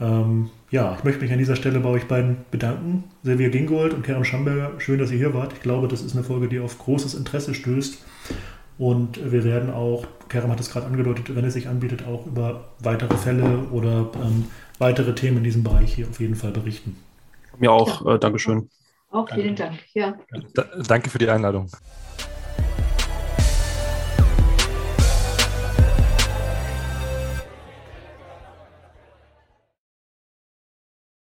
Ähm, 0.00 0.50
ja, 0.70 0.94
ich 0.96 1.04
möchte 1.04 1.22
mich 1.22 1.32
an 1.32 1.38
dieser 1.38 1.56
Stelle 1.56 1.80
bei 1.80 1.88
euch 1.88 2.06
beiden 2.06 2.38
bedanken. 2.50 3.04
Silvia 3.22 3.48
Gingold 3.48 3.94
und 3.94 4.04
Kerem 4.04 4.24
Schamberger, 4.24 4.72
schön, 4.78 4.98
dass 4.98 5.10
ihr 5.10 5.18
hier 5.18 5.34
wart. 5.34 5.52
Ich 5.52 5.60
glaube, 5.60 5.88
das 5.88 6.02
ist 6.02 6.14
eine 6.14 6.24
Folge, 6.24 6.48
die 6.48 6.60
auf 6.60 6.78
großes 6.78 7.14
Interesse 7.14 7.54
stößt. 7.54 7.98
Und 8.78 9.32
wir 9.32 9.42
werden 9.42 9.70
auch, 9.70 10.06
Kerem 10.28 10.50
hat 10.52 10.60
es 10.60 10.70
gerade 10.70 10.86
angedeutet, 10.86 11.34
wenn 11.34 11.44
es 11.44 11.54
sich 11.54 11.68
anbietet, 11.68 12.06
auch 12.06 12.26
über 12.26 12.68
weitere 12.78 13.16
Fälle 13.16 13.64
oder 13.72 14.10
ähm, 14.22 14.44
weitere 14.78 15.14
Themen 15.14 15.38
in 15.38 15.44
diesem 15.44 15.64
Bereich 15.64 15.94
hier 15.94 16.08
auf 16.08 16.20
jeden 16.20 16.36
Fall 16.36 16.52
berichten. 16.52 16.96
Mir 17.58 17.72
auch, 17.72 18.06
ja. 18.06 18.14
äh, 18.14 18.18
Dankeschön. 18.20 18.68
Auch 19.10 19.28
vielen 19.28 19.56
Dank. 19.56 19.78
Ja. 19.94 20.18
Danke 20.86 21.10
für 21.10 21.18
die 21.18 21.28
Einladung. 21.28 21.70